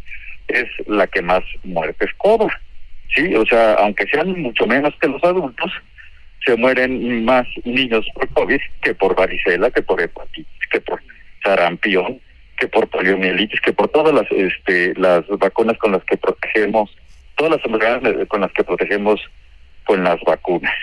es 0.48 0.66
la 0.86 1.06
que 1.06 1.22
más 1.22 1.42
muertes 1.64 2.10
cobra 2.18 2.60
sí 3.14 3.34
o 3.34 3.46
sea 3.46 3.74
aunque 3.74 4.06
sean 4.08 4.38
mucho 4.42 4.66
menos 4.66 4.94
que 5.00 5.08
los 5.08 5.24
adultos 5.24 5.72
se 6.44 6.56
mueren 6.56 7.24
más 7.24 7.46
niños 7.64 8.06
por 8.14 8.28
COVID 8.28 8.60
que 8.82 8.94
por 8.94 9.14
varicela, 9.14 9.70
que 9.70 9.82
por 9.82 10.00
hepatitis, 10.00 10.68
que 10.70 10.80
por 10.80 11.02
sarampión, 11.42 12.20
que 12.58 12.68
por 12.68 12.88
poliomielitis, 12.88 13.60
que 13.60 13.72
por 13.72 13.88
todas 13.88 14.14
las 14.14 14.30
este 14.30 14.94
las 14.96 15.26
vacunas 15.28 15.76
con 15.78 15.92
las 15.92 16.04
que 16.04 16.16
protegemos, 16.16 16.94
todas 17.36 17.52
las 17.52 17.64
enfermedades 17.64 18.28
con 18.28 18.40
las 18.42 18.52
que 18.52 18.64
protegemos 18.64 19.20
con 19.84 20.04
las 20.04 20.20
vacunas. 20.22 20.74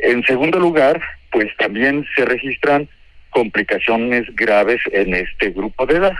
En 0.00 0.22
segundo 0.24 0.58
lugar, 0.58 1.00
pues 1.30 1.48
también 1.58 2.06
se 2.14 2.24
registran 2.24 2.88
complicaciones 3.30 4.24
graves 4.34 4.80
en 4.92 5.14
este 5.14 5.50
grupo 5.50 5.84
de 5.86 5.96
edad. 5.96 6.16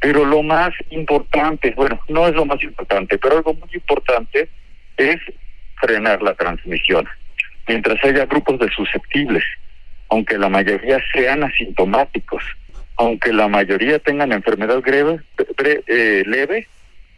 Pero 0.00 0.24
lo 0.24 0.42
más 0.42 0.72
importante, 0.90 1.72
bueno, 1.76 1.98
no 2.08 2.28
es 2.28 2.34
lo 2.34 2.44
más 2.44 2.62
importante, 2.62 3.18
pero 3.18 3.38
algo 3.38 3.54
muy 3.54 3.68
importante 3.72 4.48
es 4.96 5.16
frenar 5.80 6.22
la 6.22 6.34
transmisión. 6.34 7.06
Mientras 7.66 8.02
haya 8.04 8.26
grupos 8.26 8.58
de 8.58 8.68
susceptibles, 8.70 9.44
aunque 10.08 10.38
la 10.38 10.48
mayoría 10.48 11.00
sean 11.12 11.44
asintomáticos, 11.44 12.42
aunque 12.96 13.32
la 13.32 13.48
mayoría 13.48 13.98
tengan 13.98 14.32
enfermedad 14.32 14.80
grave, 14.80 15.20
eh, 15.86 16.22
leve, 16.26 16.66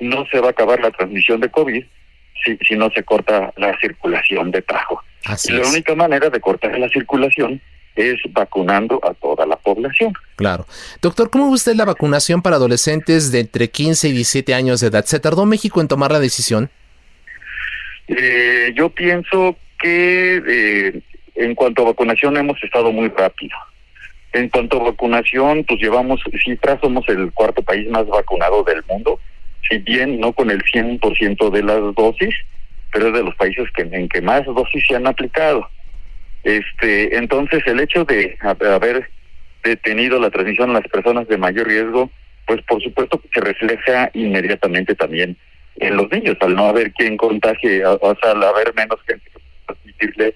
no 0.01 0.27
se 0.27 0.41
va 0.41 0.49
a 0.49 0.51
acabar 0.51 0.81
la 0.81 0.91
transmisión 0.91 1.41
de 1.41 1.51
COVID 1.51 1.85
si, 2.45 2.57
si 2.59 2.75
no 2.75 2.91
se 2.91 3.03
corta 3.03 3.53
la 3.57 3.79
circulación 3.81 4.51
de 4.51 4.63
tajo. 4.63 5.03
y 5.45 5.53
la 5.53 5.69
única 5.69 5.95
manera 5.95 6.31
de 6.31 6.41
cortar 6.41 6.79
la 6.79 6.89
circulación 6.89 7.61
es 7.97 8.21
vacunando 8.31 9.01
a 9.03 9.15
toda 9.15 9.47
la 9.47 9.57
población. 9.57 10.15
Claro. 10.37 10.67
Doctor, 11.03 11.31
¿cómo 11.31 11.49
ve 11.49 11.55
usted 11.55 11.75
la 11.75 11.85
vacunación 11.85 12.41
para 12.43 12.57
adolescentes 12.57 13.31
de 13.33 13.41
entre 13.41 13.69
15 13.71 14.09
y 14.09 14.13
17 14.13 14.55
años 14.55 14.81
de 14.81 14.89
edad? 14.89 15.05
¿Se 15.05 15.21
tardó 15.21 15.45
México 15.45 15.81
en 15.81 15.89
tomar 15.89 16.13
la 16.13 16.21
decisión? 16.21 16.71
Eh, 18.11 18.73
yo 18.75 18.89
pienso 18.91 19.57
que 19.79 20.43
eh, 20.47 21.01
en 21.37 21.55
cuanto 21.55 21.83
a 21.83 21.87
vacunación 21.87 22.37
hemos 22.37 22.63
estado 22.63 22.91
muy 22.91 23.09
rápido. 23.09 23.57
En 24.33 24.49
cuanto 24.49 24.81
a 24.81 24.91
vacunación, 24.91 25.65
pues 25.65 25.81
llevamos 25.81 26.21
cifras, 26.45 26.81
somos 26.81 27.09
el 27.09 27.33
cuarto 27.33 27.63
país 27.63 27.89
más 27.89 28.07
vacunado 28.07 28.65
del 28.65 28.83
mundo, 28.89 29.21
si 29.69 29.79
bien 29.79 30.19
no 30.21 30.33
con 30.33 30.51
el 30.51 30.63
100% 30.63 31.51
de 31.51 31.63
las 31.63 31.95
dosis, 31.95 32.35
pero 32.93 33.09
es 33.09 33.13
de 33.13 33.23
los 33.23 33.35
países 33.37 33.71
que, 33.73 33.83
en 33.83 34.09
que 34.09 34.21
más 34.21 34.45
dosis 34.45 34.85
se 34.89 34.97
han 34.97 35.07
aplicado. 35.07 35.69
Este, 36.43 37.17
entonces 37.17 37.63
el 37.67 37.81
hecho 37.81 38.05
de 38.05 38.37
haber 38.43 39.09
detenido 39.63 40.19
la 40.19 40.31
transmisión 40.31 40.71
a 40.71 40.81
las 40.81 40.89
personas 40.89 41.29
de 41.29 41.39
mayor 41.39 41.69
riesgo, 41.69 42.11
pues 42.47 42.61
por 42.63 42.83
supuesto 42.83 43.21
que 43.21 43.29
se 43.33 43.41
refleja 43.41 44.11
inmediatamente 44.15 44.95
también 44.97 45.37
en 45.77 45.97
los 45.97 46.11
niños, 46.11 46.37
al 46.41 46.55
no 46.55 46.67
haber 46.67 46.93
quien 46.93 47.17
contagie, 47.17 47.85
o 47.85 48.17
sea, 48.23 48.33
al 48.33 48.43
haber 48.43 48.75
menos 48.75 48.99
gente 49.07 49.31
que 49.33 49.41
transmitirle 49.67 50.35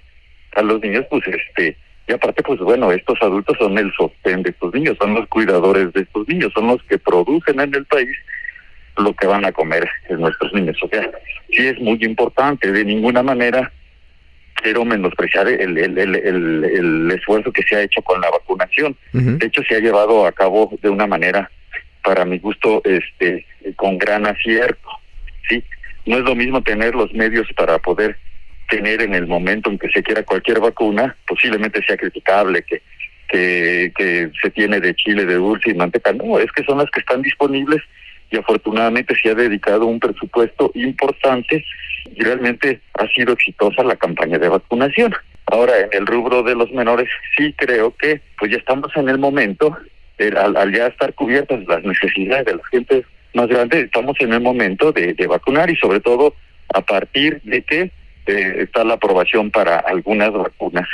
a 0.57 0.62
los 0.62 0.81
niños, 0.81 1.05
pues 1.11 1.23
este, 1.27 1.77
y 2.07 2.12
aparte, 2.12 2.42
pues 2.42 2.61
bueno, 2.61 2.92
estos 2.92 3.18
adultos 3.23 3.57
son 3.59 3.79
el 3.79 3.92
sostén 3.94 4.42
de 4.42 4.51
estos 4.51 4.75
niños, 4.75 4.97
son 5.01 5.14
los 5.14 5.27
cuidadores 5.29 5.92
de 5.92 6.03
estos 6.03 6.29
niños, 6.29 6.53
son 6.55 6.68
los 6.68 6.83
que 6.85 6.99
producen 6.99 7.61
en 7.61 7.75
el 7.75 7.85
país 7.87 8.16
lo 8.97 9.12
que 9.14 9.27
van 9.27 9.44
a 9.44 9.53
comer 9.53 9.88
nuestros 10.11 10.53
niños. 10.53 10.77
O 10.83 10.88
sea, 10.88 11.11
sí 11.51 11.66
es 11.66 11.79
muy 11.81 11.99
importante, 12.03 12.70
de 12.70 12.85
ninguna 12.85 13.23
manera 13.23 13.73
quiero 14.55 14.85
menospreciar 14.85 15.49
el, 15.49 15.77
el, 15.77 15.99
el, 15.99 16.14
el, 16.64 17.11
esfuerzo 17.11 17.53
que 17.53 17.62
se 17.62 17.77
ha 17.77 17.83
hecho 17.83 18.01
con 18.03 18.20
la 18.20 18.31
vacunación. 18.31 18.97
De 19.12 19.47
hecho, 19.47 19.62
se 19.68 19.77
ha 19.77 19.81
llevado 19.81 20.27
a 20.27 20.33
cabo 20.33 20.73
de 20.81 20.88
una 20.88 21.07
manera, 21.07 21.51
para 22.03 22.25
mi 22.25 22.38
gusto, 22.38 22.81
este, 22.85 23.47
con 23.77 23.99
gran 23.99 24.27
acierto. 24.27 24.88
Sí, 25.48 25.62
no 26.07 26.18
es 26.18 26.24
lo 26.24 26.35
mismo 26.35 26.62
tener 26.62 26.94
los 26.94 27.12
medios 27.12 27.46
para 27.57 27.78
poder 27.78 28.16
tener 28.68 29.02
en 29.02 29.14
el 29.14 29.26
momento 29.26 29.70
en 29.70 29.78
que 29.78 29.88
se 29.90 30.02
quiera 30.02 30.22
cualquier 30.22 30.61
vacuna, 30.61 31.16
posiblemente 31.26 31.83
sea 31.87 31.96
criticable 31.96 32.62
que 32.62 32.83
que, 33.28 33.92
que 33.96 34.30
se 34.40 34.50
tiene 34.50 34.80
de 34.80 34.94
chile, 34.94 35.24
de 35.24 35.35
dulce 35.35 35.70
y 35.70 35.74
manteca. 35.74 36.12
No, 36.12 36.38
es 36.38 36.50
que 36.52 36.64
son 36.64 36.78
las 36.78 36.90
que 36.90 37.00
están 37.00 37.22
disponibles 37.22 37.83
y 38.30 38.37
afortunadamente 38.37 39.14
se 39.20 39.30
ha 39.30 39.35
dedicado 39.35 39.87
un 39.87 40.00
presupuesto 40.00 40.70
importante 40.74 41.64
y 42.14 42.22
realmente 42.22 42.80
ha 42.94 43.07
sido 43.09 43.33
exitosa 43.33 43.83
la 43.83 43.96
campaña 43.96 44.38
de 44.38 44.48
vacunación. 44.48 45.14
Ahora, 45.46 45.78
en 45.78 45.88
el 45.92 46.07
rubro 46.07 46.42
de 46.42 46.54
los 46.54 46.70
menores, 46.72 47.09
sí 47.37 47.52
creo 47.57 47.94
que 47.96 48.20
pues 48.38 48.50
ya 48.50 48.57
estamos 48.57 48.90
en 48.96 49.09
el 49.09 49.18
momento, 49.18 49.76
al, 50.18 50.72
ya 50.72 50.87
estar 50.87 51.12
cubiertas 51.14 51.64
las 51.66 51.83
necesidades 51.85 52.46
de 52.46 52.54
la 52.54 52.64
gente 52.70 53.04
más 53.35 53.49
grande, 53.49 53.81
estamos 53.81 54.16
en 54.20 54.33
el 54.33 54.40
momento 54.40 54.92
de, 54.92 55.14
de 55.14 55.27
vacunar 55.27 55.70
y 55.70 55.77
sobre 55.77 56.01
todo 56.01 56.35
a 56.73 56.81
partir 56.81 57.40
de 57.42 57.62
que 57.62 57.90
eh, 58.27 58.55
está 58.59 58.85
la 58.85 58.94
aprobación 58.94 59.51
para 59.51 59.79
algunas 59.79 60.33
vacunas, 60.33 60.88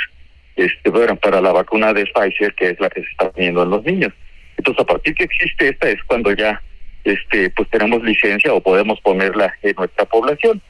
este, 0.55 0.89
bueno, 0.89 1.15
para 1.15 1.39
la 1.39 1.51
vacuna 1.51 1.93
de 1.93 2.05
Pfizer, 2.05 2.53
que 2.55 2.71
es 2.71 2.79
la 2.79 2.89
que 2.89 3.01
se 3.01 3.09
está 3.09 3.31
poniendo 3.31 3.63
en 3.63 3.69
los 3.69 3.83
niños. 3.83 4.13
Entonces, 4.57 4.83
a 4.83 4.85
partir 4.85 5.15
que 5.15 5.23
existe 5.23 5.69
esta 5.69 5.89
es 5.89 6.03
cuando 6.03 6.33
ya 6.33 6.61
este 7.03 7.49
pues 7.49 7.67
tenemos 7.69 8.03
licencia 8.03 8.53
o 8.53 8.61
podemos 8.61 8.99
ponerla 9.01 9.55
en 9.63 9.75
nuestra 9.75 10.05
población. 10.05 10.61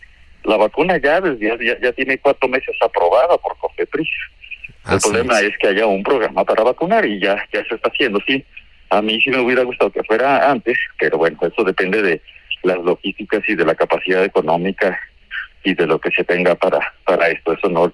La 0.43 0.57
vacuna 0.57 0.97
ya 0.97 1.19
desde 1.19 1.65
ya, 1.65 1.79
ya 1.79 1.91
tiene 1.91 2.17
cuatro 2.19 2.47
meses 2.47 2.75
aprobada 2.81 3.37
por 3.37 3.57
COFEPRIS. 3.57 4.09
El 4.89 4.99
problema 4.99 5.39
es. 5.41 5.57
que 5.57 5.67
haya 5.67 5.85
un 5.85 6.03
programa 6.03 6.43
para 6.45 6.63
vacunar 6.63 7.05
y 7.05 7.19
ya 7.19 7.35
ya 7.51 7.63
se 7.65 7.75
está 7.75 7.89
haciendo. 7.89 8.19
Sí, 8.25 8.43
a 8.91 9.01
mí 9.01 9.19
sí 9.21 9.29
me 9.29 9.39
hubiera 9.39 9.63
gustado 9.63 9.89
que 9.89 10.03
fuera 10.03 10.51
antes, 10.51 10.77
pero 10.99 11.17
bueno, 11.17 11.37
eso 11.41 11.63
depende 11.63 12.01
de 12.01 12.21
las 12.63 12.77
logísticas 12.77 13.41
y 13.47 13.55
de 13.55 13.65
la 13.65 13.73
capacidad 13.73 14.23
económica 14.23 14.99
y 15.63 15.73
de 15.73 15.87
lo 15.87 15.99
que 15.99 16.11
se 16.11 16.23
tenga 16.23 16.55
para 16.55 16.93
para 17.05 17.29
esto. 17.29 17.53
Eso 17.53 17.69
no 17.69 17.93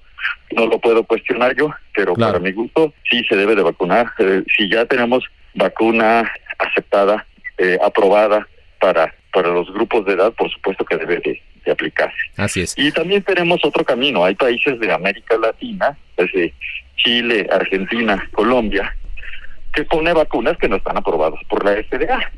no 0.51 0.65
lo 0.65 0.79
puedo 0.79 1.03
cuestionar 1.03 1.55
yo, 1.55 1.69
pero 1.95 2.15
para 2.15 2.39
mi 2.39 2.51
gusto 2.51 2.93
sí 3.09 3.23
se 3.29 3.35
debe 3.35 3.55
de 3.55 3.61
vacunar. 3.61 4.11
Eh, 4.17 4.43
si 4.55 4.69
ya 4.69 4.85
tenemos 4.85 5.23
vacuna 5.53 6.31
aceptada 6.57 7.25
eh, 7.59 7.77
aprobada 7.83 8.47
para 8.79 9.13
para 9.31 9.49
los 9.49 9.71
grupos 9.71 10.03
de 10.05 10.13
edad, 10.13 10.33
por 10.33 10.51
supuesto 10.51 10.83
que 10.83 10.97
debe 10.97 11.19
de, 11.19 11.41
aplicarse. 11.71 12.15
Así 12.37 12.61
es. 12.61 12.73
Y 12.77 12.91
también 12.93 13.21
tenemos 13.21 13.59
otro 13.63 13.83
camino. 13.83 14.23
Hay 14.23 14.35
países 14.35 14.79
de 14.79 14.91
América 14.91 15.37
Latina, 15.37 15.97
desde 16.15 16.53
Chile, 16.95 17.45
Argentina, 17.51 18.25
Colombia, 18.31 18.95
que 19.77 19.83
pone 19.83 20.11
vacunas 20.11 20.57
que 20.57 20.67
no 20.67 20.77
están 20.77 20.97
aprobadas 20.97 21.39
por 21.47 21.63
la 21.63 21.73
FDA. 21.83 22.31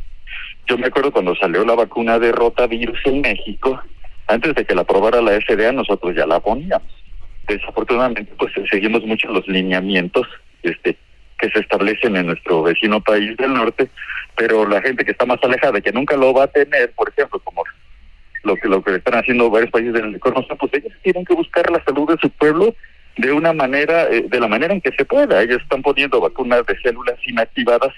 Yo 0.67 0.77
me 0.77 0.87
acuerdo 0.87 1.13
cuando 1.13 1.33
salió 1.37 1.63
la 1.63 1.73
vacuna 1.73 2.19
de 2.19 2.33
rotavirus 2.33 2.99
en 3.05 3.21
México, 3.21 3.81
antes 4.27 4.53
de 4.55 4.65
que 4.65 4.75
la 4.75 4.81
aprobara 4.81 5.21
la 5.21 5.39
FDA, 5.39 5.71
nosotros 5.71 6.13
ya 6.17 6.27
la 6.27 6.41
poníamos. 6.41 6.91
Desafortunadamente, 7.47 8.33
pues 8.37 8.51
seguimos 8.69 9.05
mucho 9.05 9.29
los 9.29 9.47
lineamientos 9.47 10.27
este 10.63 10.97
que 11.39 11.49
se 11.51 11.59
establecen 11.59 12.17
en 12.17 12.25
nuestro 12.27 12.63
vecino 12.63 12.99
país 12.99 13.37
del 13.37 13.53
norte, 13.53 13.87
pero 14.35 14.67
la 14.67 14.81
gente 14.81 15.05
que 15.05 15.11
está 15.11 15.25
más 15.25 15.39
alejada, 15.41 15.79
que 15.79 15.93
nunca 15.93 16.17
lo 16.17 16.33
va 16.33 16.43
a 16.43 16.47
tener, 16.47 16.91
por 16.91 17.07
ejemplo, 17.07 17.39
como 17.39 17.63
lo 18.43 18.57
que 18.57 18.67
lo 18.67 18.83
que 18.83 18.95
están 18.95 19.15
haciendo 19.15 19.49
varios 19.49 19.71
países 19.71 19.93
del 19.93 20.13
entorno, 20.13 20.45
pues 20.59 20.73
ellos 20.73 20.91
tienen 21.03 21.23
que 21.23 21.35
buscar 21.35 21.71
la 21.71 21.81
salud 21.85 22.09
de 22.09 22.17
su 22.17 22.29
pueblo 22.31 22.75
de 23.19 23.33
una 23.33 23.51
manera, 23.51 24.03
eh, 24.09 24.25
de 24.29 24.39
la 24.39 24.47
manera 24.47 24.73
en 24.73 24.79
que 24.79 24.93
se 24.93 25.03
pueda. 25.03 25.41
Ellos 25.41 25.61
están 25.61 25.81
poniendo 25.81 26.21
vacunas 26.21 26.65
de 26.65 26.79
células 26.79 27.15
inactivadas 27.25 27.93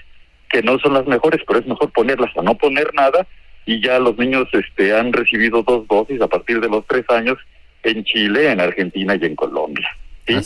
que 0.50 0.62
no 0.62 0.78
son 0.80 0.94
las 0.94 1.06
mejores, 1.06 1.40
pero 1.46 1.60
es 1.60 1.66
mejor 1.66 1.92
ponerlas 1.92 2.36
a 2.36 2.42
no 2.42 2.56
poner 2.56 2.92
nada 2.92 3.26
y 3.64 3.80
ya 3.80 4.00
los 4.00 4.18
niños 4.18 4.48
este 4.52 4.94
han 4.94 5.12
recibido 5.12 5.62
dos 5.62 5.86
dosis 5.86 6.20
a 6.20 6.26
partir 6.26 6.60
de 6.60 6.68
los 6.68 6.84
tres 6.88 7.04
años 7.08 7.38
en 7.84 8.02
Chile, 8.02 8.50
en 8.50 8.60
Argentina 8.60 9.14
y 9.14 9.24
en 9.24 9.36
Colombia. 9.36 9.88
¿sí? 10.26 10.36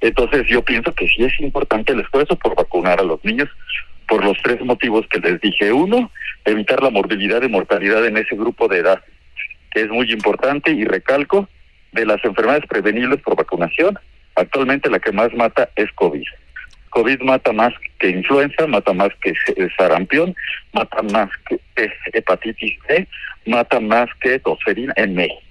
Entonces 0.00 0.46
yo 0.48 0.62
pienso 0.62 0.92
que 0.94 1.06
sí 1.06 1.22
es 1.22 1.38
importante 1.40 1.92
el 1.92 2.00
esfuerzo 2.00 2.36
por 2.36 2.56
vacunar 2.56 3.00
a 3.00 3.04
los 3.04 3.22
niños 3.24 3.50
por 4.08 4.24
los 4.24 4.38
tres 4.42 4.60
motivos 4.62 5.06
que 5.08 5.20
les 5.20 5.38
dije. 5.40 5.70
Uno, 5.70 6.10
evitar 6.46 6.82
la 6.82 6.90
morbilidad 6.90 7.42
y 7.42 7.48
mortalidad 7.48 8.04
en 8.06 8.16
ese 8.16 8.36
grupo 8.36 8.68
de 8.68 8.78
edad, 8.78 9.04
que 9.70 9.82
es 9.82 9.88
muy 9.88 10.10
importante 10.10 10.70
y 10.70 10.84
recalco, 10.84 11.46
de 11.92 12.06
las 12.06 12.24
enfermedades 12.24 12.66
prevenibles 12.66 13.20
por 13.22 13.36
vacunación, 13.36 13.98
actualmente 14.36 14.90
la 14.90 14.98
que 14.98 15.12
más 15.12 15.32
mata 15.34 15.68
es 15.76 15.90
COVID. 15.92 16.24
COVID 16.90 17.20
mata 17.22 17.52
más 17.52 17.74
que 17.98 18.10
influenza, 18.10 18.66
mata 18.66 18.92
más 18.92 19.10
que 19.20 19.34
sarampión, 19.76 20.34
mata 20.72 21.02
más 21.02 21.28
que 21.48 21.58
hepatitis 22.12 22.78
C, 22.86 23.08
mata 23.46 23.80
más 23.80 24.08
que 24.20 24.38
tosferina 24.38 24.92
en 24.96 25.14
México. 25.14 25.43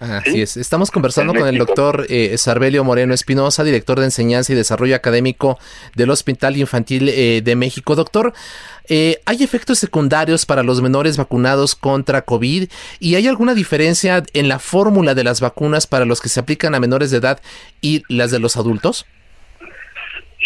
Así 0.00 0.42
es. 0.42 0.56
Estamos 0.56 0.90
conversando 0.90 1.32
con 1.34 1.46
el 1.46 1.56
doctor 1.56 2.06
eh, 2.08 2.36
Sarbelio 2.36 2.82
Moreno 2.84 3.14
Espinosa, 3.14 3.62
director 3.62 3.98
de 3.98 4.06
Enseñanza 4.06 4.52
y 4.52 4.56
Desarrollo 4.56 4.96
Académico 4.96 5.58
del 5.94 6.10
Hospital 6.10 6.56
Infantil 6.56 7.08
eh, 7.08 7.42
de 7.42 7.56
México. 7.56 7.94
Doctor, 7.94 8.32
eh, 8.88 9.20
¿hay 9.24 9.42
efectos 9.42 9.78
secundarios 9.78 10.46
para 10.46 10.62
los 10.62 10.82
menores 10.82 11.16
vacunados 11.16 11.74
contra 11.74 12.22
COVID? 12.22 12.68
¿Y 12.98 13.14
hay 13.14 13.28
alguna 13.28 13.54
diferencia 13.54 14.22
en 14.34 14.48
la 14.48 14.58
fórmula 14.58 15.14
de 15.14 15.24
las 15.24 15.40
vacunas 15.40 15.86
para 15.86 16.04
los 16.04 16.20
que 16.20 16.28
se 16.28 16.40
aplican 16.40 16.74
a 16.74 16.80
menores 16.80 17.10
de 17.10 17.18
edad 17.18 17.40
y 17.80 18.02
las 18.08 18.30
de 18.30 18.40
los 18.40 18.56
adultos? 18.56 19.06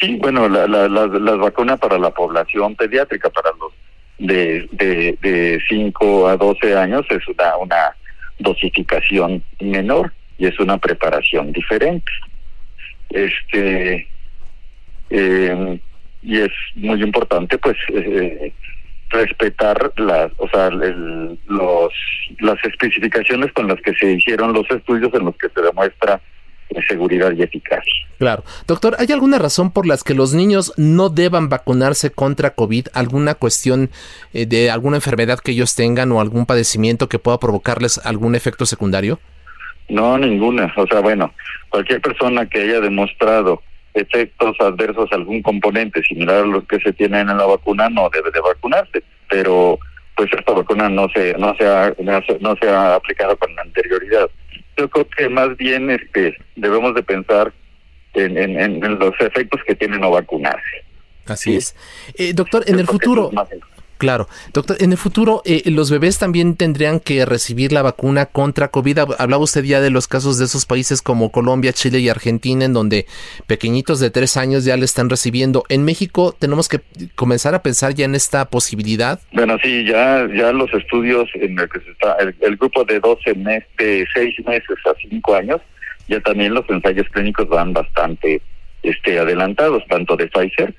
Sí, 0.01 0.17
bueno, 0.21 0.49
la, 0.49 0.69
la, 0.69 0.89
las 0.89 1.39
vacunas 1.39 1.81
para 1.81 1.99
la 1.99 2.11
población 2.11 2.77
pediátrica, 2.77 3.31
para 3.31 3.51
los 3.59 3.73
de, 4.19 4.69
de, 4.73 5.19
de 5.21 5.61
5 5.69 6.29
a 6.29 6.37
12 6.37 6.77
años, 6.77 7.05
es 7.11 7.27
una, 7.27 7.57
una 7.57 7.97
dosificación 8.39 9.43
menor 9.61 10.13
y 10.39 10.47
es 10.47 10.59
una 10.61 10.79
preparación 10.79 11.53
diferente. 11.53 12.11
Este 13.11 14.09
eh, 15.11 15.81
y 16.23 16.39
es 16.39 16.53
muy 16.75 17.03
importante 17.03 17.59
pues 17.59 17.77
eh, 17.89 18.53
respetar 19.11 19.93
las 19.97 20.31
o 20.37 20.49
sea 20.49 20.71
los 20.71 21.93
las 22.41 22.65
especificaciones 22.65 23.53
con 23.53 23.69
las 23.69 23.81
que 23.81 23.95
se 23.95 24.13
hicieron 24.13 24.53
los 24.53 24.71
estudios 24.71 25.13
en 25.15 25.25
los 25.25 25.37
que 25.37 25.49
se 25.49 25.63
demuestra 25.63 26.21
seguridad 26.89 27.33
y 27.33 27.43
eficacia. 27.43 28.07
Claro. 28.19 28.45
Doctor, 28.67 28.97
¿hay 28.99 29.13
alguna 29.13 29.39
razón 29.39 29.71
por 29.71 29.87
las 29.87 30.03
que 30.03 30.15
los 30.15 30.35
niños 30.35 30.73
no 30.77 31.09
deban 31.09 31.49
vacunarse 31.49 32.11
contra 32.11 32.51
COVID? 32.51 32.89
¿Alguna 32.93 33.35
cuestión 33.35 33.91
eh, 34.33 34.47
de 34.47 34.71
alguna 34.71 34.97
enfermedad 34.97 35.39
que 35.39 35.53
ellos 35.53 35.75
tengan 35.75 36.11
o 36.13 36.21
algún 36.21 36.47
padecimiento 36.47 37.09
que 37.09 37.19
pueda 37.19 37.39
provocarles 37.39 37.99
algún 38.05 38.35
efecto 38.35 38.67
secundario? 38.67 39.21
No, 39.89 40.19
ninguna. 40.19 40.73
O 40.77 40.87
sea, 40.87 41.01
bueno, 41.01 41.33
cualquier 41.71 42.01
persona 42.01 42.47
que 42.47 42.63
haya 42.63 42.81
demostrado 42.81 43.63
efectos 43.95 44.57
adversos 44.61 45.11
a 45.13 45.17
algún 45.17 45.43
componente 45.43 46.03
similar 46.03 46.43
a 46.43 46.47
los 46.47 46.65
que 46.65 46.79
se 46.81 46.93
tienen 46.93 47.29
en 47.29 47.39
la 47.39 47.47
vacuna 47.47 47.89
no 47.89 48.09
debe 48.11 48.31
de 48.31 48.41
vacunarse, 48.41 49.03
pero 49.29 49.79
pues 50.17 50.31
esta 50.37 50.53
vacuna 50.53 50.89
no 50.89 51.09
se 51.15 51.35
no 51.35 51.55
se 51.57 51.67
ha, 51.67 51.95
no 52.41 52.57
se 52.57 52.69
ha 52.69 52.95
aplicado 52.95 53.37
con 53.37 53.57
anterioridad 53.59 54.29
yo 54.79 54.89
creo 54.89 55.09
que 55.09 55.29
más 55.29 55.57
bien 55.57 55.91
este 55.91 56.37
debemos 56.57 56.95
de 56.95 57.03
pensar 57.03 57.53
en, 58.15 58.39
en, 58.39 58.99
los 58.99 59.15
efectos 59.21 59.61
que 59.67 59.75
tiene 59.75 59.99
no 59.99 60.11
vacunarse. 60.11 60.85
Así 61.27 61.57
es. 61.57 61.77
Eh, 62.15 62.33
doctor, 62.33 62.65
en 62.67 62.79
el 62.79 62.87
futuro... 62.87 63.31
Claro. 63.99 64.29
Doctor, 64.53 64.77
en 64.81 64.93
el 64.93 64.99
futuro, 64.99 65.43
eh, 65.45 65.63
¿los 65.67 65.91
bebés 65.91 66.19
también 66.19 66.55
tendrían 66.55 67.01
que 67.01 67.27
recibir 67.27 67.73
la 67.73 67.83
vacuna 67.83 68.27
contra 68.27 68.69
COVID? 68.69 68.99
Hablaba 69.19 69.43
usted 69.43 69.65
ya 69.65 69.81
de 69.81 69.91
los 69.91 70.07
casos 70.07 70.39
de 70.39 70.45
esos 70.45 70.67
países 70.67 71.03
como 71.03 71.33
Colombia, 71.33 71.73
Chile 71.73 71.99
y 71.99 72.09
Argentina, 72.09 72.65
en 72.65 72.73
donde 72.73 73.07
pequeñitos 73.49 73.99
de 73.99 74.11
tres 74.11 74.37
años 74.37 74.65
ya 74.65 74.77
le 74.77 74.85
están 74.85 75.11
recibiendo. 75.11 75.65
¿En 75.69 75.85
México 75.85 76.35
tenemos 76.39 76.69
que 76.69 76.81
comenzar 77.17 77.57
a 77.57 77.63
pensar 77.63 77.93
ya 77.93 78.05
en 78.05 78.15
esta 78.15 78.45
posibilidad? 78.45 79.21
Bueno, 79.33 79.59
sí, 79.63 79.85
ya, 79.85 80.29
ya 80.33 80.53
los 80.53 80.73
estudios 80.73 81.29
en 81.35 81.59
el 81.59 81.69
que 81.69 81.81
se 81.81 81.91
está, 81.91 82.17
el, 82.41 82.57
grupo 82.57 82.85
de 82.85 83.01
12 83.01 83.35
meses, 83.35 83.69
de 83.79 84.07
6 84.15 84.47
meses 84.47 84.79
a 84.87 84.95
5 85.11 85.35
años, 85.35 85.61
ya 86.07 86.21
también 86.21 86.55
los 86.55 86.69
ensayos 86.71 87.09
clínicos 87.09 87.49
van 87.49 87.73
bastante 87.73 88.41
este, 88.85 89.19
adelantados, 89.19 89.83
tanto 89.89 90.17
de 90.17 90.29
Pfizer 90.29 90.73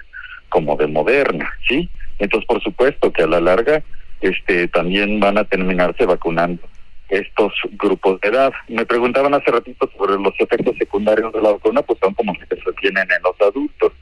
como 0.47 0.77
de 0.77 0.87
Moderna, 0.87 1.51
¿sí? 1.67 1.89
Entonces, 2.19 2.47
por 2.47 2.61
supuesto 2.61 3.11
que 3.11 3.23
a 3.23 3.27
la 3.27 3.39
larga 3.39 3.81
este 4.21 4.67
también 4.67 5.19
van 5.19 5.37
a 5.37 5.45
terminarse 5.45 6.05
vacunando 6.05 6.61
estos 7.09 7.53
grupos 7.71 8.21
de 8.21 8.29
edad. 8.29 8.53
Me 8.67 8.85
preguntaban 8.85 9.33
hace 9.33 9.49
ratito 9.51 9.89
sobre 9.97 10.21
los 10.21 10.33
efectos 10.39 10.75
secundarios 10.77 11.33
de 11.33 11.41
la 11.41 11.51
vacuna, 11.51 11.81
pues 11.81 11.97
son 11.99 12.13
como 12.13 12.33
los 12.33 12.47
que 12.47 12.55
se 12.55 12.71
tienen 12.79 13.07
en 13.09 13.23
los 13.23 13.35
adultos. 13.41 13.93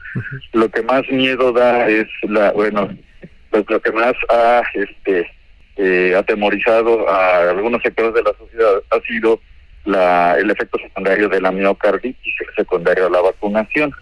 Lo 0.52 0.68
que 0.68 0.82
más 0.82 1.08
miedo 1.08 1.52
da 1.52 1.88
es 1.88 2.06
la, 2.22 2.52
bueno, 2.52 2.88
pues 3.50 3.64
lo 3.68 3.80
que 3.80 3.92
más 3.92 4.12
ha 4.28 4.62
este 4.74 5.30
eh, 5.76 6.14
atemorizado 6.16 7.08
a 7.08 7.50
algunos 7.50 7.80
sectores 7.82 8.12
de 8.12 8.22
la 8.22 8.36
sociedad 8.36 8.82
ha 8.90 9.00
sido 9.06 9.40
la, 9.84 10.36
el 10.38 10.50
efecto 10.50 10.78
secundario 10.78 11.28
de 11.28 11.40
la 11.40 11.50
miocarditis, 11.50 12.34
el 12.40 12.54
secundario 12.56 13.06
a 13.06 13.10
la 13.10 13.22
vacunación. 13.22 13.92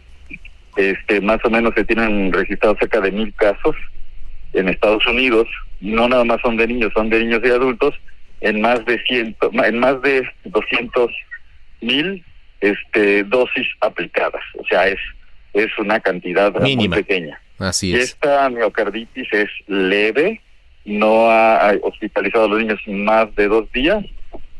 Este, 0.76 1.20
más 1.20 1.38
o 1.44 1.50
menos 1.50 1.74
se 1.74 1.84
tienen 1.84 2.32
registrados 2.32 2.78
cerca 2.78 3.00
de 3.00 3.12
mil 3.12 3.32
casos 3.34 3.76
en 4.56 4.68
Estados 4.68 5.06
Unidos. 5.06 5.46
No 5.80 6.08
nada 6.08 6.24
más 6.24 6.40
son 6.40 6.56
de 6.56 6.66
niños, 6.66 6.92
son 6.94 7.10
de 7.10 7.20
niños 7.20 7.42
y 7.44 7.50
adultos 7.50 7.94
en 8.40 8.60
más 8.60 8.84
de 8.84 9.02
ciento, 9.04 9.50
en 9.52 9.78
más 9.78 10.00
de 10.02 10.28
200 10.44 11.10
mil 11.80 12.24
este, 12.60 13.24
dosis 13.24 13.66
aplicadas. 13.80 14.42
O 14.58 14.66
sea, 14.66 14.88
es 14.88 14.98
es 15.56 15.70
una 15.78 16.00
cantidad 16.00 16.52
muy 16.60 16.88
pequeña. 16.88 17.40
Así 17.58 17.94
es. 17.94 18.10
Esta 18.10 18.48
miocarditis 18.50 19.26
es 19.32 19.48
leve, 19.66 20.40
no 20.84 21.30
ha 21.30 21.74
hospitalizado 21.82 22.44
a 22.44 22.48
los 22.48 22.58
niños 22.58 22.80
más 22.86 23.34
de 23.34 23.48
dos 23.48 23.70
días 23.72 24.04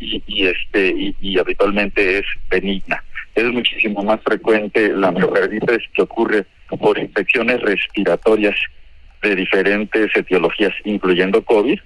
y, 0.01 0.23
y 0.27 0.47
este 0.47 0.89
y, 0.89 1.15
y, 1.21 1.39
habitualmente 1.39 2.19
es 2.19 2.25
benigna. 2.51 3.03
Es 3.35 3.45
muchísimo 3.53 4.03
más 4.03 4.21
frecuente 4.23 4.89
la 4.89 5.13
miocarditis 5.13 5.87
que 5.95 6.03
ocurre 6.03 6.47
por 6.81 6.99
infecciones 6.99 7.61
respiratorias 7.61 8.57
de 9.23 9.35
diferentes 9.35 10.11
etiologías, 10.15 10.73
incluyendo 10.85 11.43
COVID, 11.45 11.79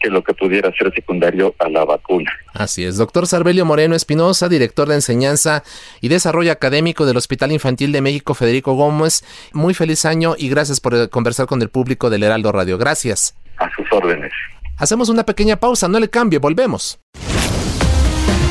que 0.00 0.10
lo 0.10 0.22
que 0.22 0.34
pudiera 0.34 0.72
ser 0.72 0.92
secundario 0.94 1.54
a 1.58 1.68
la 1.68 1.84
vacuna. 1.84 2.30
Así 2.54 2.84
es. 2.84 2.96
Doctor 2.96 3.26
Sarbelio 3.26 3.64
Moreno 3.64 3.94
Espinosa, 3.94 4.48
director 4.48 4.88
de 4.88 4.94
enseñanza 4.94 5.64
y 6.00 6.08
desarrollo 6.08 6.52
académico 6.52 7.04
del 7.04 7.16
Hospital 7.16 7.52
Infantil 7.52 7.92
de 7.92 8.00
México 8.00 8.34
Federico 8.34 8.74
Gómez. 8.74 9.24
Muy 9.52 9.74
feliz 9.74 10.04
año 10.04 10.34
y 10.38 10.48
gracias 10.48 10.80
por 10.80 11.10
conversar 11.10 11.46
con 11.46 11.60
el 11.62 11.68
público 11.68 12.10
del 12.10 12.22
Heraldo 12.22 12.52
Radio. 12.52 12.78
Gracias. 12.78 13.34
A 13.56 13.68
sus 13.74 13.86
órdenes. 13.92 14.32
Hacemos 14.76 15.08
una 15.08 15.24
pequeña 15.24 15.56
pausa, 15.56 15.88
no 15.88 15.98
le 15.98 16.08
cambie, 16.08 16.38
volvemos. 16.38 17.00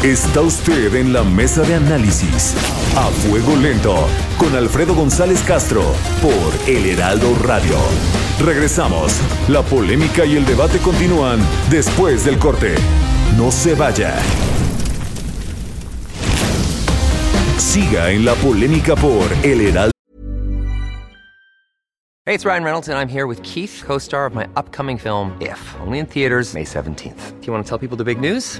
Está 0.03 0.41
usted 0.41 0.93
en 0.93 1.11
la 1.11 1.23
mesa 1.23 1.63
de 1.63 1.75
análisis 1.75 2.55
a 2.95 3.09
fuego 3.09 3.55
lento 3.55 4.07
con 4.37 4.55
Alfredo 4.55 4.93
González 4.93 5.41
Castro 5.43 5.81
por 6.21 6.69
El 6.69 6.85
Heraldo 6.85 7.35
Radio. 7.43 7.77
Regresamos. 8.39 9.19
La 9.49 9.63
polémica 9.63 10.23
y 10.23 10.35
el 10.35 10.45
debate 10.45 10.77
continúan 10.77 11.39
después 11.71 12.23
del 12.23 12.37
corte. 12.37 12.75
No 13.35 13.51
se 13.51 13.73
vaya. 13.73 14.15
Siga 17.57 18.11
en 18.11 18.25
la 18.25 18.35
polémica 18.35 18.95
por 18.95 19.25
El 19.43 19.61
Heraldo. 19.61 19.91
Hey, 22.27 22.35
it's 22.35 22.45
Ryan 22.45 22.63
Reynolds 22.63 22.89
and 22.89 22.97
I'm 22.97 23.07
here 23.07 23.25
with 23.25 23.41
Keith, 23.41 23.83
co-star 23.85 24.25
of 24.25 24.35
my 24.35 24.47
upcoming 24.55 24.97
film 24.97 25.31
If, 25.39 25.59
only 25.79 25.99
in 25.99 26.05
theaters 26.05 26.53
May 26.53 26.65
17th. 26.65 27.39
Do 27.39 27.47
you 27.47 27.53
want 27.53 27.65
to 27.65 27.69
tell 27.69 27.79
people 27.79 27.95
the 27.97 28.03
big 28.03 28.19
news? 28.19 28.59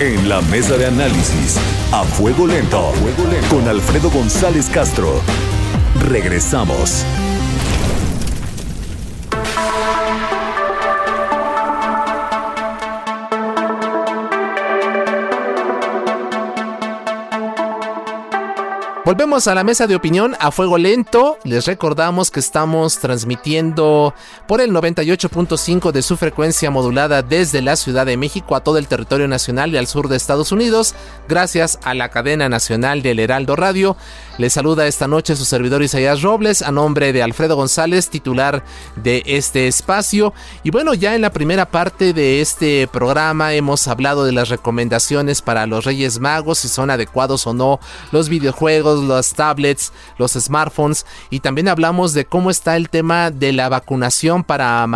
En 0.00 0.30
la 0.30 0.40
mesa 0.40 0.78
de 0.78 0.86
análisis, 0.86 1.58
a 1.92 2.04
fuego 2.04 2.46
lento, 2.46 2.90
con 3.50 3.68
Alfredo 3.68 4.10
González 4.10 4.70
Castro. 4.70 5.20
Regresamos. 6.08 7.04
Volvemos 19.10 19.48
a 19.48 19.56
la 19.56 19.64
mesa 19.64 19.88
de 19.88 19.96
opinión 19.96 20.36
a 20.38 20.52
fuego 20.52 20.78
lento. 20.78 21.36
Les 21.42 21.66
recordamos 21.66 22.30
que 22.30 22.38
estamos 22.38 23.00
transmitiendo 23.00 24.14
por 24.46 24.60
el 24.60 24.70
98.5 24.70 25.90
de 25.90 26.02
su 26.02 26.16
frecuencia 26.16 26.70
modulada 26.70 27.20
desde 27.20 27.60
la 27.60 27.74
Ciudad 27.74 28.06
de 28.06 28.16
México 28.16 28.54
a 28.54 28.60
todo 28.60 28.78
el 28.78 28.86
territorio 28.86 29.26
nacional 29.26 29.74
y 29.74 29.78
al 29.78 29.88
sur 29.88 30.06
de 30.06 30.16
Estados 30.16 30.52
Unidos, 30.52 30.94
gracias 31.28 31.80
a 31.82 31.94
la 31.94 32.10
cadena 32.10 32.48
nacional 32.48 33.02
del 33.02 33.18
Heraldo 33.18 33.56
Radio. 33.56 33.96
Les 34.38 34.52
saluda 34.52 34.86
esta 34.86 35.08
noche 35.08 35.34
su 35.34 35.44
servidor 35.44 35.82
Isaías 35.82 36.22
Robles 36.22 36.62
a 36.62 36.70
nombre 36.70 37.12
de 37.12 37.24
Alfredo 37.24 37.56
González, 37.56 38.10
titular 38.10 38.62
de 38.94 39.24
este 39.26 39.66
espacio. 39.66 40.32
Y 40.62 40.70
bueno, 40.70 40.94
ya 40.94 41.16
en 41.16 41.22
la 41.22 41.32
primera 41.32 41.66
parte 41.66 42.12
de 42.12 42.40
este 42.40 42.86
programa 42.86 43.54
hemos 43.54 43.88
hablado 43.88 44.24
de 44.24 44.30
las 44.30 44.50
recomendaciones 44.50 45.42
para 45.42 45.66
los 45.66 45.84
Reyes 45.84 46.20
Magos, 46.20 46.60
si 46.60 46.68
son 46.68 46.90
adecuados 46.90 47.48
o 47.48 47.54
no 47.54 47.80
los 48.12 48.28
videojuegos 48.28 48.99
las 49.04 49.34
tablets, 49.34 49.92
los 50.18 50.32
smartphones 50.32 51.06
y 51.30 51.40
también 51.40 51.68
hablamos 51.68 52.12
de 52.14 52.24
cómo 52.24 52.50
está 52.50 52.76
el 52.76 52.88
tema 52.88 53.30
de 53.30 53.52
la 53.52 53.68
vacunación 53.68 54.44
para, 54.44 54.86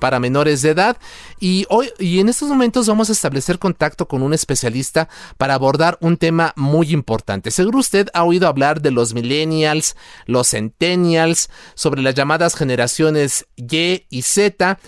para 0.00 0.20
menores 0.20 0.62
de 0.62 0.70
edad 0.70 0.96
y 1.40 1.66
hoy 1.68 1.90
y 1.98 2.20
en 2.20 2.28
estos 2.28 2.48
momentos 2.48 2.86
vamos 2.86 3.08
a 3.08 3.12
establecer 3.12 3.58
contacto 3.58 4.08
con 4.08 4.22
un 4.22 4.34
especialista 4.34 5.08
para 5.36 5.54
abordar 5.54 5.98
un 6.00 6.16
tema 6.16 6.52
muy 6.56 6.92
importante. 6.92 7.50
Seguro 7.50 7.78
usted 7.78 8.08
ha 8.14 8.24
oído 8.24 8.48
hablar 8.48 8.80
de 8.80 8.90
los 8.90 9.14
millennials, 9.14 9.96
los 10.26 10.50
centennials, 10.50 11.50
sobre 11.74 12.02
las 12.02 12.14
llamadas 12.14 12.54
generaciones 12.54 13.46
Y 13.56 14.04
y 14.08 14.22
Z. 14.22 14.78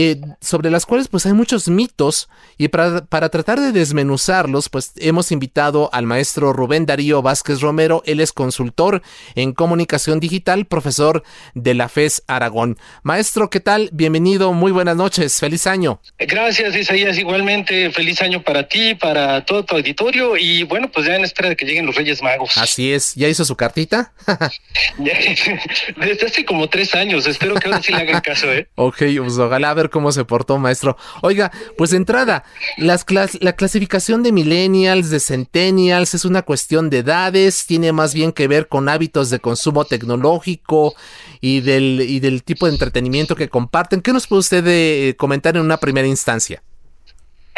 Eh, 0.00 0.20
sobre 0.40 0.70
las 0.70 0.86
cuales 0.86 1.08
pues 1.08 1.26
hay 1.26 1.32
muchos 1.32 1.66
mitos 1.66 2.28
y 2.56 2.68
para, 2.68 3.04
para, 3.06 3.30
tratar 3.30 3.58
de 3.58 3.72
desmenuzarlos 3.72 4.68
pues 4.68 4.92
hemos 4.98 5.32
invitado 5.32 5.90
al 5.92 6.06
maestro 6.06 6.52
Rubén 6.52 6.86
Darío 6.86 7.20
Vázquez 7.20 7.60
Romero, 7.60 8.04
él 8.06 8.20
es 8.20 8.32
consultor 8.32 9.02
en 9.34 9.52
comunicación 9.52 10.20
digital, 10.20 10.66
profesor 10.66 11.24
de 11.54 11.74
la 11.74 11.88
FES 11.88 12.22
Aragón. 12.28 12.78
Maestro, 13.02 13.50
¿qué 13.50 13.58
tal? 13.58 13.90
Bienvenido, 13.92 14.52
muy 14.52 14.70
buenas 14.70 14.94
noches, 14.94 15.40
feliz 15.40 15.66
año. 15.66 16.00
Gracias 16.16 16.76
Isaías, 16.76 17.18
igualmente 17.18 17.90
feliz 17.90 18.22
año 18.22 18.40
para 18.40 18.68
ti, 18.68 18.94
para 18.94 19.44
todo 19.44 19.64
tu 19.64 19.74
auditorio 19.74 20.36
y 20.36 20.62
bueno 20.62 20.92
pues 20.92 21.08
ya 21.08 21.16
en 21.16 21.24
espera 21.24 21.48
de 21.48 21.56
que 21.56 21.66
lleguen 21.66 21.86
los 21.86 21.96
Reyes 21.96 22.22
Magos. 22.22 22.56
Así 22.56 22.92
es, 22.92 23.16
¿ya 23.16 23.26
hizo 23.26 23.44
su 23.44 23.56
cartita? 23.56 24.12
Desde 24.98 26.24
hace 26.24 26.44
como 26.44 26.68
tres 26.68 26.94
años, 26.94 27.26
espero 27.26 27.56
que 27.56 27.66
ahora 27.66 27.82
sí 27.82 27.92
le 27.92 28.02
hagan 28.02 28.20
caso, 28.20 28.52
¿eh? 28.52 28.68
Ok, 28.76 28.98
pues 28.98 29.38
ojalá 29.38 29.74
ver 29.74 29.87
cómo 29.88 30.12
se 30.12 30.24
portó, 30.24 30.58
maestro. 30.58 30.96
Oiga, 31.22 31.50
pues 31.76 31.90
de 31.90 31.96
entrada, 31.96 32.44
las 32.76 33.04
la 33.40 33.52
clasificación 33.54 34.22
de 34.22 34.32
millennials, 34.32 35.10
de 35.10 35.20
centennials, 35.20 36.14
es 36.14 36.24
una 36.24 36.42
cuestión 36.42 36.90
de 36.90 36.98
edades, 36.98 37.66
tiene 37.66 37.92
más 37.92 38.14
bien 38.14 38.32
que 38.32 38.48
ver 38.48 38.68
con 38.68 38.88
hábitos 38.88 39.30
de 39.30 39.40
consumo 39.40 39.84
tecnológico 39.84 40.94
y 41.40 41.60
del, 41.60 42.00
y 42.06 42.20
del 42.20 42.42
tipo 42.42 42.66
de 42.66 42.72
entretenimiento 42.72 43.36
que 43.36 43.48
comparten. 43.48 44.00
¿Qué 44.00 44.12
nos 44.12 44.26
puede 44.26 44.40
usted 44.40 44.64
eh, 44.66 45.16
comentar 45.16 45.56
en 45.56 45.62
una 45.62 45.78
primera 45.78 46.06
instancia? 46.06 46.62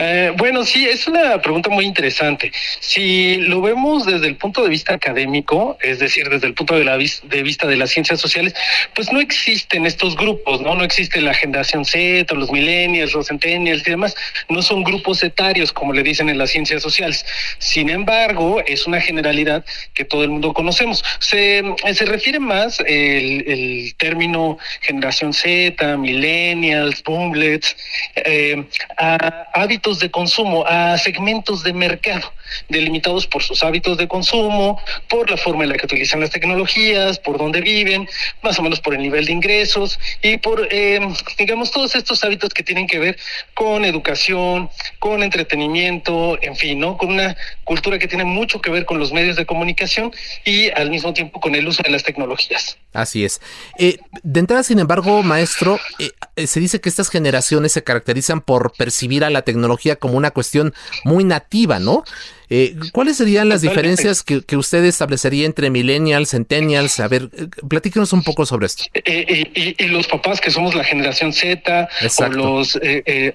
Eh, 0.03 0.33
bueno, 0.39 0.65
sí, 0.65 0.87
es 0.89 1.07
una 1.07 1.43
pregunta 1.43 1.69
muy 1.69 1.85
interesante. 1.85 2.51
Si 2.81 3.37
lo 3.37 3.61
vemos 3.61 4.07
desde 4.07 4.29
el 4.29 4.37
punto 4.37 4.63
de 4.63 4.71
vista 4.71 4.95
académico, 4.95 5.77
es 5.83 5.99
decir, 5.99 6.27
desde 6.31 6.47
el 6.47 6.55
punto 6.55 6.75
de, 6.75 6.85
la 6.85 6.97
de 6.97 7.43
vista 7.43 7.67
de 7.67 7.77
las 7.77 7.91
ciencias 7.91 8.19
sociales, 8.19 8.55
pues 8.95 9.13
no 9.13 9.21
existen 9.21 9.85
estos 9.85 10.17
grupos, 10.17 10.63
¿no? 10.63 10.75
No 10.75 10.85
existe 10.85 11.21
la 11.21 11.35
generación 11.35 11.85
Z, 11.85 12.35
los 12.35 12.51
millennials, 12.51 13.13
los 13.13 13.27
centennials 13.27 13.87
y 13.87 13.91
demás. 13.91 14.15
No 14.49 14.63
son 14.63 14.85
grupos 14.85 15.23
etarios, 15.23 15.71
como 15.71 15.93
le 15.93 16.03
dicen 16.03 16.31
en 16.31 16.39
las 16.39 16.49
ciencias 16.49 16.83
sociales. 16.83 17.27
Sin 17.59 17.91
embargo, 17.91 18.63
es 18.67 18.87
una 18.87 19.03
generalidad 19.03 19.67
que 19.93 20.07
todo 20.07 20.25
el 20.25 20.31
mundo 20.31 20.55
conocemos. 20.55 21.05
Se, 21.19 21.63
se 21.93 22.07
refiere 22.07 22.41
más 22.41 22.81
el, 22.87 23.45
el 23.47 23.95
término 23.99 24.57
generación 24.81 25.35
Z, 25.35 25.99
millennials, 25.99 27.03
boomlets, 27.03 27.77
eh, 28.17 28.65
a 28.97 29.47
hábitos 29.53 29.90
de 29.99 30.11
consumo, 30.11 30.65
a 30.67 30.97
segmentos 30.99 31.63
de 31.63 31.73
mercado, 31.73 32.33
delimitados 32.69 33.27
por 33.27 33.43
sus 33.43 33.63
hábitos 33.63 33.99
de 33.99 34.09
consumo, 34.09 34.81
por 35.09 35.31
la 35.31 35.37
forma 35.37 35.65
en 35.65 35.71
la 35.71 35.77
que 35.77 35.87
utilizan 35.87 36.21
las 36.21 36.31
tecnologías, 36.31 37.19
por 37.19 37.39
dónde 37.39 37.61
viven, 37.61 38.09
más 38.43 38.59
o 38.59 38.63
menos 38.63 38.81
por 38.81 38.95
el 38.95 39.03
nivel 39.03 39.27
de 39.27 39.33
ingresos 39.33 39.99
y 40.23 40.37
por, 40.39 40.69
eh, 40.71 41.01
digamos, 41.39 41.71
todos 41.71 41.95
estos 41.95 42.23
hábitos 42.25 42.55
que 42.55 42.63
tienen 42.63 42.87
que 42.87 42.99
ver 42.99 43.19
con 43.55 43.85
educación, 43.85 44.71
con 44.99 45.23
entretenimiento, 45.23 46.39
en 46.43 46.57
fin, 46.57 46.79
¿no? 46.79 46.97
Con 46.97 47.11
una 47.13 47.37
cultura 47.65 47.99
que 47.99 48.09
tiene 48.09 48.25
mucho 48.25 48.61
que 48.61 48.71
ver 48.71 48.85
con 48.85 48.99
los 48.99 49.13
medios 49.13 49.37
de 49.37 49.47
comunicación 49.47 50.13
y 50.45 50.71
al 50.71 50.91
mismo 50.91 51.13
tiempo 51.13 51.41
con 51.41 51.55
el 51.55 51.67
uso 51.67 51.83
de 51.83 51.91
las 51.91 52.03
tecnologías. 52.03 52.79
Así 52.93 53.25
es. 53.25 53.41
Eh, 53.79 53.99
de 54.23 54.41
entrada, 54.41 54.63
sin 54.63 54.79
embargo, 54.79 55.23
maestro, 55.23 55.79
eh, 55.99 56.11
eh, 56.37 56.47
se 56.47 56.61
dice 56.61 56.81
que 56.81 56.89
estas 56.89 57.09
generaciones 57.09 57.73
se 57.73 57.85
caracterizan 57.85 58.41
por 58.41 58.73
percibir 58.73 59.25
a 59.25 59.31
la 59.31 59.43
tecnología 59.43 59.70
como 59.97 60.17
una 60.17 60.31
cuestión 60.31 60.75
muy 61.05 61.25
nativa, 61.25 61.79
¿no? 61.79 62.05
Eh, 62.53 62.75
¿Cuáles 62.93 63.17
serían 63.17 63.49
las 63.49 63.63
diferencias 63.63 64.25
que, 64.25 64.43
que, 64.43 64.57
usted 64.57 64.85
establecería 64.85 65.47
entre 65.47 65.71
millennials, 65.71 66.31
centennials? 66.31 66.99
A 66.99 67.07
ver, 67.07 67.31
eh, 67.39 67.47
platíquenos 67.69 68.13
un 68.13 68.25
poco 68.25 68.45
sobre 68.45 68.67
esto. 68.67 68.85
Eh, 68.93 69.47
y, 69.55 69.85
y, 69.85 69.87
los 69.87 70.09
papás 70.09 70.41
que 70.41 70.51
somos 70.51 70.75
la 70.75 70.83
generación 70.83 71.33
Z 71.33 71.89
o 72.19 72.29
los, 72.29 72.79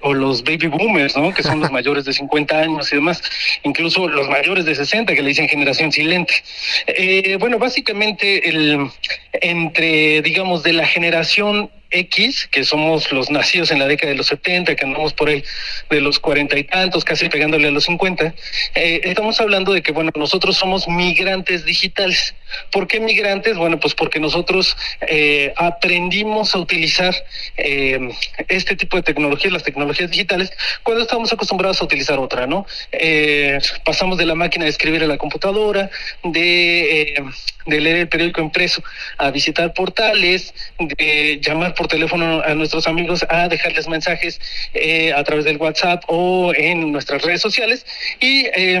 o 0.02 0.14
los 0.14 0.44
baby 0.44 0.66
boomers, 0.66 1.16
¿no? 1.16 1.32
Que 1.32 1.42
son 1.42 1.60
los 1.60 1.70
mayores 1.72 2.04
de 2.04 2.12
50 2.12 2.58
años 2.58 2.92
y 2.92 2.96
demás, 2.96 3.22
incluso 3.62 4.06
los 4.06 4.28
mayores 4.28 4.66
de 4.66 4.74
60 4.74 5.14
que 5.14 5.22
le 5.22 5.28
dicen 5.28 5.48
generación 5.48 5.90
silente. 5.92 6.34
bueno, 7.40 7.58
básicamente 7.58 8.46
el, 8.50 8.90
entre, 9.32 10.20
digamos, 10.20 10.62
de 10.62 10.74
la 10.74 10.86
generación 10.86 11.70
X, 11.90 12.48
que 12.50 12.64
somos 12.64 13.12
los 13.12 13.30
nacidos 13.30 13.70
en 13.70 13.78
la 13.78 13.86
década 13.86 14.10
de 14.10 14.16
los 14.16 14.26
70, 14.26 14.74
que 14.74 14.84
andamos 14.84 15.12
por 15.12 15.28
ahí 15.28 15.44
de 15.90 16.00
los 16.00 16.18
cuarenta 16.18 16.58
y 16.58 16.64
tantos, 16.64 17.04
casi 17.04 17.28
pegándole 17.28 17.68
a 17.68 17.70
los 17.70 17.84
50, 17.84 18.34
eh, 18.74 19.00
estamos 19.10 19.40
hablando 19.40 19.72
de 19.72 19.82
que, 19.82 19.92
bueno, 19.92 20.10
nosotros 20.14 20.56
somos 20.56 20.88
migrantes 20.88 21.64
digitales. 21.64 22.34
¿Por 22.70 22.86
qué 22.86 23.00
migrantes? 23.00 23.56
Bueno, 23.56 23.78
pues 23.80 23.94
porque 23.94 24.20
nosotros 24.20 24.76
eh, 25.00 25.52
aprendimos 25.56 26.54
a 26.54 26.58
utilizar 26.58 27.14
eh, 27.56 27.98
este 28.48 28.76
tipo 28.76 28.96
de 28.96 29.02
tecnologías, 29.02 29.52
las 29.52 29.62
tecnologías 29.62 30.10
digitales, 30.10 30.52
cuando 30.82 31.02
estamos 31.02 31.32
acostumbrados 31.32 31.80
a 31.80 31.84
utilizar 31.84 32.18
otra, 32.18 32.46
¿no? 32.46 32.66
Eh, 32.92 33.58
pasamos 33.84 34.18
de 34.18 34.26
la 34.26 34.34
máquina 34.34 34.64
de 34.64 34.70
escribir 34.70 35.02
a 35.02 35.06
la 35.06 35.18
computadora, 35.18 35.90
de, 36.22 37.12
eh, 37.12 37.24
de 37.66 37.80
leer 37.80 37.96
el 37.96 38.08
periódico 38.08 38.40
impreso 38.40 38.82
a 39.18 39.30
visitar 39.30 39.74
portales, 39.74 40.54
de 40.78 41.40
llamar 41.42 41.74
por 41.74 41.88
teléfono 41.88 42.42
a 42.42 42.54
nuestros 42.54 42.86
amigos, 42.86 43.26
a 43.28 43.48
dejarles 43.48 43.88
mensajes 43.88 44.40
a 45.14 45.24
través 45.24 45.44
del 45.44 45.56
WhatsApp 45.56 46.04
o 46.06 46.52
en 46.54 46.92
nuestras 46.92 47.22
redes 47.22 47.40
sociales 47.40 47.84
y 48.20 48.46
eh, 48.46 48.80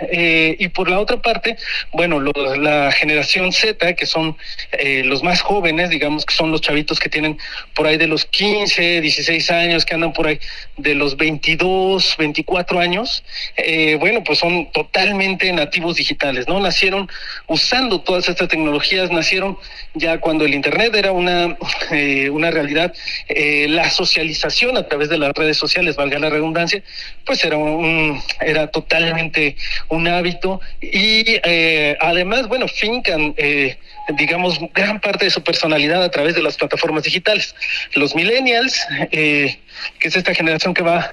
eh, 0.00 0.56
y 0.58 0.68
por 0.68 0.90
la 0.90 1.00
otra 1.00 1.16
parte, 1.22 1.56
bueno, 1.92 2.20
la 2.20 2.92
generación 2.92 3.52
Z, 3.52 3.94
que 3.94 4.06
son 4.06 4.36
eh, 4.72 5.02
los 5.04 5.22
más 5.22 5.40
jóvenes, 5.40 5.90
digamos 5.90 6.26
que 6.26 6.34
son 6.34 6.50
los 6.50 6.60
chavitos 6.60 6.98
que 6.98 7.08
tienen 7.08 7.38
por 7.74 7.86
ahí 7.86 7.96
de 7.96 8.06
los 8.06 8.26
15, 8.26 9.00
16 9.00 9.50
años, 9.50 9.84
que 9.84 9.94
andan 9.94 10.12
por 10.12 10.26
ahí 10.26 10.38
de 10.76 10.94
los 10.94 11.16
22, 11.16 12.16
24 12.18 12.78
años, 12.78 13.24
eh, 13.56 13.96
bueno, 13.98 14.22
pues 14.22 14.38
son 14.38 14.70
totalmente 14.72 15.50
nativos 15.52 15.96
digitales, 15.96 16.46
¿no? 16.46 16.60
Nacieron 16.60 17.08
usando 17.46 18.00
todas 18.00 18.28
estas 18.28 18.48
tecnologías, 18.48 19.10
nacieron 19.10 19.58
ya 19.94 20.18
cuando 20.18 20.44
el 20.44 20.54
Internet 20.54 20.94
era 20.94 21.12
una, 21.12 21.56
una 22.30 22.50
realidad, 22.50 22.92
la 23.28 23.88
socialización 23.90 24.76
a 24.76 24.86
través 24.86 25.08
de 25.08 25.18
las 25.18 25.32
redes 25.32 25.56
sociales, 25.56 25.96
valga 25.96 26.18
la 26.18 26.28
redundancia, 26.28 26.82
pues 27.24 27.44
era, 27.44 27.56
un, 27.56 28.20
era 28.40 28.66
totalmente 28.66 29.56
un 29.88 30.08
hábito 30.08 30.60
y 30.80 31.24
eh, 31.44 31.96
además, 32.00 32.48
bueno, 32.48 32.68
fincan, 32.68 33.34
eh, 33.36 33.78
digamos, 34.16 34.58
gran 34.74 35.00
parte 35.00 35.26
de 35.26 35.30
su 35.30 35.42
personalidad 35.42 36.02
a 36.02 36.10
través 36.10 36.34
de 36.34 36.42
las 36.42 36.56
plataformas 36.56 37.04
digitales. 37.04 37.54
Los 37.94 38.14
millennials, 38.14 38.86
eh, 39.10 39.58
que 39.98 40.08
es 40.08 40.16
esta 40.16 40.34
generación 40.34 40.74
que 40.74 40.82
va 40.82 41.12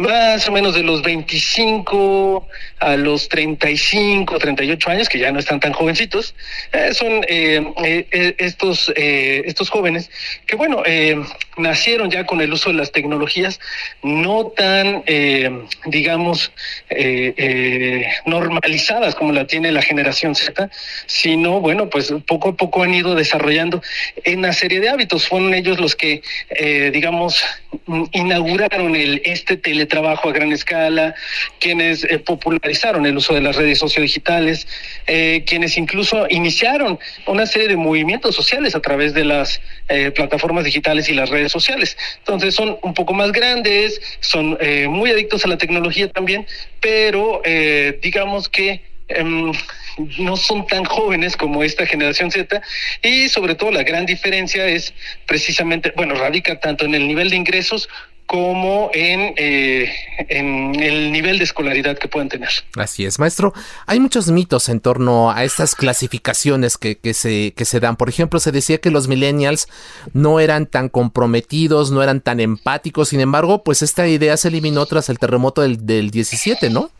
más 0.00 0.48
o 0.48 0.52
menos 0.52 0.74
de 0.74 0.82
los 0.82 1.02
25 1.02 2.48
a 2.78 2.96
los 2.96 3.28
35, 3.28 4.38
38 4.38 4.90
años, 4.90 5.08
que 5.10 5.18
ya 5.18 5.30
no 5.30 5.38
están 5.38 5.60
tan 5.60 5.74
jovencitos, 5.74 6.34
eh, 6.72 6.94
son 6.94 7.22
eh, 7.28 7.62
eh, 7.84 8.34
estos, 8.38 8.90
estos 8.96 9.68
jóvenes 9.68 10.10
que, 10.46 10.56
bueno, 10.56 10.82
nacieron 11.60 12.10
ya 12.10 12.26
con 12.26 12.40
el 12.40 12.52
uso 12.52 12.70
de 12.70 12.76
las 12.76 12.92
tecnologías 12.92 13.60
no 14.02 14.46
tan, 14.46 15.04
digamos, 15.86 16.52
normalizadas 18.26 19.14
como 19.14 19.32
la 19.32 19.46
tiene 19.46 19.72
la 19.72 19.82
generación 19.82 20.34
Z, 20.34 20.70
sino, 21.06 21.60
bueno, 21.60 21.88
pues 21.88 22.12
poco 22.26 22.50
a 22.50 22.56
poco 22.56 22.82
han 22.82 22.94
ido 22.94 23.14
desarrollando 23.14 23.82
una 24.26 24.52
serie 24.52 24.80
de 24.80 24.88
hábitos. 24.88 25.28
Fueron 25.28 25.54
ellos 25.54 25.78
los 25.78 25.96
que, 25.96 26.22
digamos, 26.92 27.42
inauguraron 28.12 28.96
el, 28.96 29.22
este 29.24 29.56
teletrabajo 29.56 30.28
a 30.28 30.32
gran 30.32 30.52
escala, 30.52 31.14
quienes 31.58 32.06
popularizaron 32.24 33.06
el 33.06 33.16
uso 33.16 33.34
de 33.34 33.40
las 33.40 33.56
redes 33.56 33.78
sociodigitales, 33.78 34.66
eh, 35.06 35.44
quienes 35.46 35.76
incluso 35.76 36.26
iniciaron 36.28 36.98
una 37.26 37.46
serie 37.46 37.68
de 37.68 37.76
movimientos 37.76 38.34
sociales 38.34 38.74
a 38.74 38.80
través 38.80 39.14
de 39.14 39.24
las 39.24 39.60
eh, 39.88 40.10
plataformas 40.10 40.64
digitales 40.64 41.08
y 41.08 41.14
las 41.14 41.28
redes 41.30 41.49
sociales. 41.50 41.96
Entonces 42.18 42.54
son 42.54 42.78
un 42.82 42.94
poco 42.94 43.14
más 43.14 43.32
grandes, 43.32 44.00
son 44.20 44.56
eh, 44.60 44.88
muy 44.88 45.10
adictos 45.10 45.44
a 45.44 45.48
la 45.48 45.58
tecnología 45.58 46.08
también, 46.08 46.46
pero 46.80 47.42
eh, 47.44 47.98
digamos 48.02 48.48
que 48.48 48.82
um, 49.20 49.52
no 50.18 50.36
son 50.36 50.66
tan 50.66 50.84
jóvenes 50.84 51.36
como 51.36 51.62
esta 51.62 51.86
generación 51.86 52.30
Z 52.30 52.62
y 53.02 53.28
sobre 53.28 53.54
todo 53.54 53.70
la 53.70 53.82
gran 53.82 54.06
diferencia 54.06 54.66
es 54.66 54.94
precisamente, 55.26 55.92
bueno, 55.96 56.14
radica 56.14 56.58
tanto 56.60 56.84
en 56.84 56.94
el 56.94 57.06
nivel 57.06 57.30
de 57.30 57.36
ingresos 57.36 57.88
como 58.30 58.92
en, 58.94 59.34
eh, 59.38 59.92
en 60.28 60.80
el 60.80 61.10
nivel 61.10 61.38
de 61.38 61.42
escolaridad 61.42 61.98
que 61.98 62.06
puedan 62.06 62.28
tener. 62.28 62.50
Así 62.76 63.04
es, 63.04 63.18
maestro. 63.18 63.52
Hay 63.86 63.98
muchos 63.98 64.30
mitos 64.30 64.68
en 64.68 64.78
torno 64.78 65.32
a 65.32 65.42
estas 65.42 65.74
clasificaciones 65.74 66.78
que, 66.78 66.96
que, 66.96 67.12
se, 67.12 67.52
que 67.56 67.64
se 67.64 67.80
dan. 67.80 67.96
Por 67.96 68.08
ejemplo, 68.08 68.38
se 68.38 68.52
decía 68.52 68.78
que 68.78 68.92
los 68.92 69.08
millennials 69.08 69.66
no 70.12 70.38
eran 70.38 70.66
tan 70.66 70.88
comprometidos, 70.88 71.90
no 71.90 72.04
eran 72.04 72.20
tan 72.20 72.38
empáticos. 72.38 73.08
Sin 73.08 73.18
embargo, 73.18 73.64
pues 73.64 73.82
esta 73.82 74.06
idea 74.06 74.36
se 74.36 74.46
eliminó 74.46 74.86
tras 74.86 75.08
el 75.08 75.18
terremoto 75.18 75.62
del, 75.62 75.84
del 75.84 76.12
17, 76.12 76.70
¿no? 76.70 76.92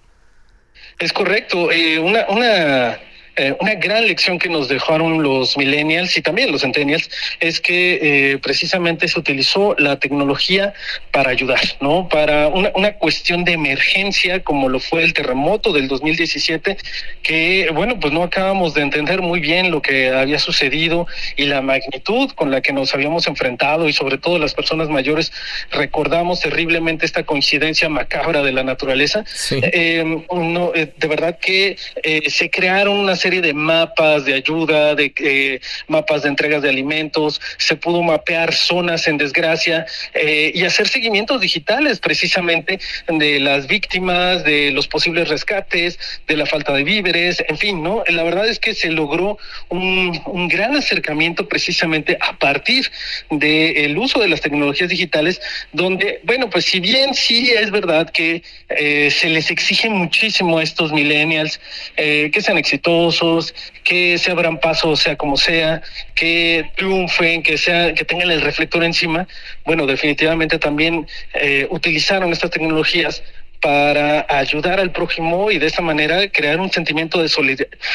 Es 0.98 1.12
correcto. 1.12 1.70
Eh, 1.70 2.00
una, 2.00 2.26
una 2.28 2.98
eh, 3.40 3.56
una 3.58 3.74
gran 3.76 4.06
lección 4.06 4.38
que 4.38 4.50
nos 4.50 4.68
dejaron 4.68 5.22
los 5.22 5.56
millennials 5.56 6.14
y 6.18 6.20
también 6.20 6.52
los 6.52 6.60
centennials 6.60 7.08
es 7.40 7.58
que 7.58 8.32
eh, 8.32 8.38
precisamente 8.38 9.08
se 9.08 9.18
utilizó 9.18 9.74
la 9.78 9.98
tecnología 9.98 10.74
para 11.10 11.30
ayudar, 11.30 11.60
¿no? 11.80 12.06
Para 12.06 12.48
una, 12.48 12.70
una, 12.74 12.92
cuestión 12.92 13.44
de 13.44 13.52
emergencia 13.52 14.42
como 14.42 14.68
lo 14.68 14.78
fue 14.78 15.04
el 15.04 15.14
terremoto 15.14 15.72
del 15.72 15.88
2017, 15.88 16.76
que 17.22 17.70
bueno, 17.72 17.98
pues 17.98 18.12
no 18.12 18.22
acabamos 18.24 18.74
de 18.74 18.82
entender 18.82 19.22
muy 19.22 19.40
bien 19.40 19.70
lo 19.70 19.80
que 19.80 20.10
había 20.10 20.38
sucedido 20.38 21.06
y 21.36 21.44
la 21.46 21.62
magnitud 21.62 22.30
con 22.32 22.50
la 22.50 22.60
que 22.60 22.74
nos 22.74 22.92
habíamos 22.92 23.26
enfrentado 23.26 23.88
y 23.88 23.94
sobre 23.94 24.18
todo 24.18 24.38
las 24.38 24.52
personas 24.52 24.90
mayores 24.90 25.32
recordamos 25.70 26.40
terriblemente 26.40 27.06
esta 27.06 27.22
coincidencia 27.22 27.88
macabra 27.88 28.42
de 28.42 28.52
la 28.52 28.64
naturaleza. 28.64 29.24
Sí. 29.26 29.60
Eh, 29.62 30.04
no, 30.30 30.72
de 30.72 31.08
verdad 31.08 31.38
que 31.40 31.78
se 32.26 32.50
crearon 32.50 32.98
una 32.98 33.16
serie 33.16 33.29
de 33.38 33.54
mapas 33.54 34.24
de 34.24 34.34
ayuda, 34.34 34.96
de 34.96 35.12
eh, 35.18 35.60
mapas 35.86 36.22
de 36.22 36.28
entregas 36.28 36.62
de 36.62 36.68
alimentos, 36.68 37.40
se 37.58 37.76
pudo 37.76 38.02
mapear 38.02 38.52
zonas 38.52 39.06
en 39.06 39.16
desgracia 39.16 39.86
eh, 40.14 40.50
y 40.52 40.64
hacer 40.64 40.88
seguimientos 40.88 41.40
digitales 41.40 42.00
precisamente 42.00 42.80
de 43.06 43.38
las 43.38 43.68
víctimas, 43.68 44.42
de 44.42 44.72
los 44.72 44.88
posibles 44.88 45.28
rescates, 45.28 45.98
de 46.26 46.36
la 46.36 46.46
falta 46.46 46.72
de 46.72 46.82
víveres, 46.82 47.42
en 47.48 47.58
fin, 47.58 47.82
¿no? 47.82 48.02
La 48.08 48.24
verdad 48.24 48.48
es 48.48 48.58
que 48.58 48.74
se 48.74 48.90
logró 48.90 49.38
un, 49.68 50.20
un 50.26 50.48
gran 50.48 50.74
acercamiento 50.74 51.46
precisamente 51.46 52.18
a 52.20 52.36
partir 52.38 52.90
del 53.30 53.96
uso 53.96 54.18
de 54.18 54.28
las 54.28 54.40
tecnologías 54.40 54.88
digitales, 54.88 55.40
donde, 55.72 56.20
bueno, 56.24 56.50
pues 56.50 56.64
si 56.64 56.80
bien 56.80 57.14
sí 57.14 57.52
es 57.52 57.70
verdad 57.70 58.10
que 58.10 58.42
eh, 58.70 59.10
se 59.10 59.28
les 59.28 59.50
exige 59.50 59.88
muchísimo 59.88 60.58
a 60.58 60.62
estos 60.62 60.92
millennials 60.92 61.60
que 61.96 62.40
sean 62.40 62.56
exitosos, 62.56 63.19
que 63.84 64.18
se 64.18 64.30
abran 64.30 64.58
paso, 64.58 64.96
sea 64.96 65.16
como 65.16 65.36
sea, 65.36 65.82
que 66.14 66.70
triunfen, 66.76 67.42
que 67.42 67.58
sea, 67.58 67.94
que 67.94 68.04
tengan 68.04 68.30
el 68.30 68.40
reflector 68.40 68.82
encima. 68.84 69.26
Bueno, 69.64 69.86
definitivamente 69.86 70.58
también 70.58 71.06
eh, 71.34 71.66
utilizaron 71.70 72.32
estas 72.32 72.50
tecnologías 72.50 73.22
para 73.60 74.26
ayudar 74.28 74.80
al 74.80 74.92
prójimo 74.92 75.50
y 75.50 75.58
de 75.58 75.66
esa 75.66 75.82
manera 75.82 76.30
crear 76.30 76.60
un 76.60 76.70
sentimiento 76.70 77.20
de 77.20 77.28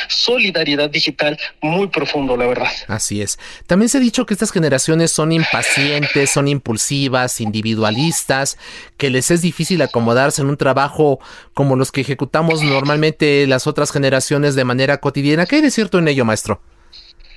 solidaridad 0.07 0.89
digital 0.89 1.39
muy 1.61 1.87
profundo, 1.87 2.37
la 2.37 2.45
verdad. 2.45 2.69
Así 2.87 3.21
es. 3.21 3.39
También 3.65 3.89
se 3.89 3.97
ha 3.97 4.01
dicho 4.01 4.25
que 4.25 4.33
estas 4.33 4.51
generaciones 4.51 5.11
son 5.11 5.31
impacientes, 5.31 6.29
son 6.29 6.47
impulsivas, 6.47 7.41
individualistas, 7.41 8.57
que 8.97 9.09
les 9.09 9.31
es 9.31 9.41
difícil 9.41 9.81
acomodarse 9.81 10.41
en 10.41 10.49
un 10.49 10.57
trabajo 10.57 11.19
como 11.53 11.75
los 11.75 11.91
que 11.91 12.01
ejecutamos 12.01 12.61
normalmente 12.61 13.47
las 13.47 13.67
otras 13.67 13.91
generaciones 13.91 14.55
de 14.55 14.65
manera 14.65 14.99
cotidiana. 14.99 15.45
¿Qué 15.45 15.57
hay 15.57 15.61
de 15.61 15.71
cierto 15.71 15.97
en 15.99 16.07
ello, 16.07 16.25
maestro? 16.25 16.61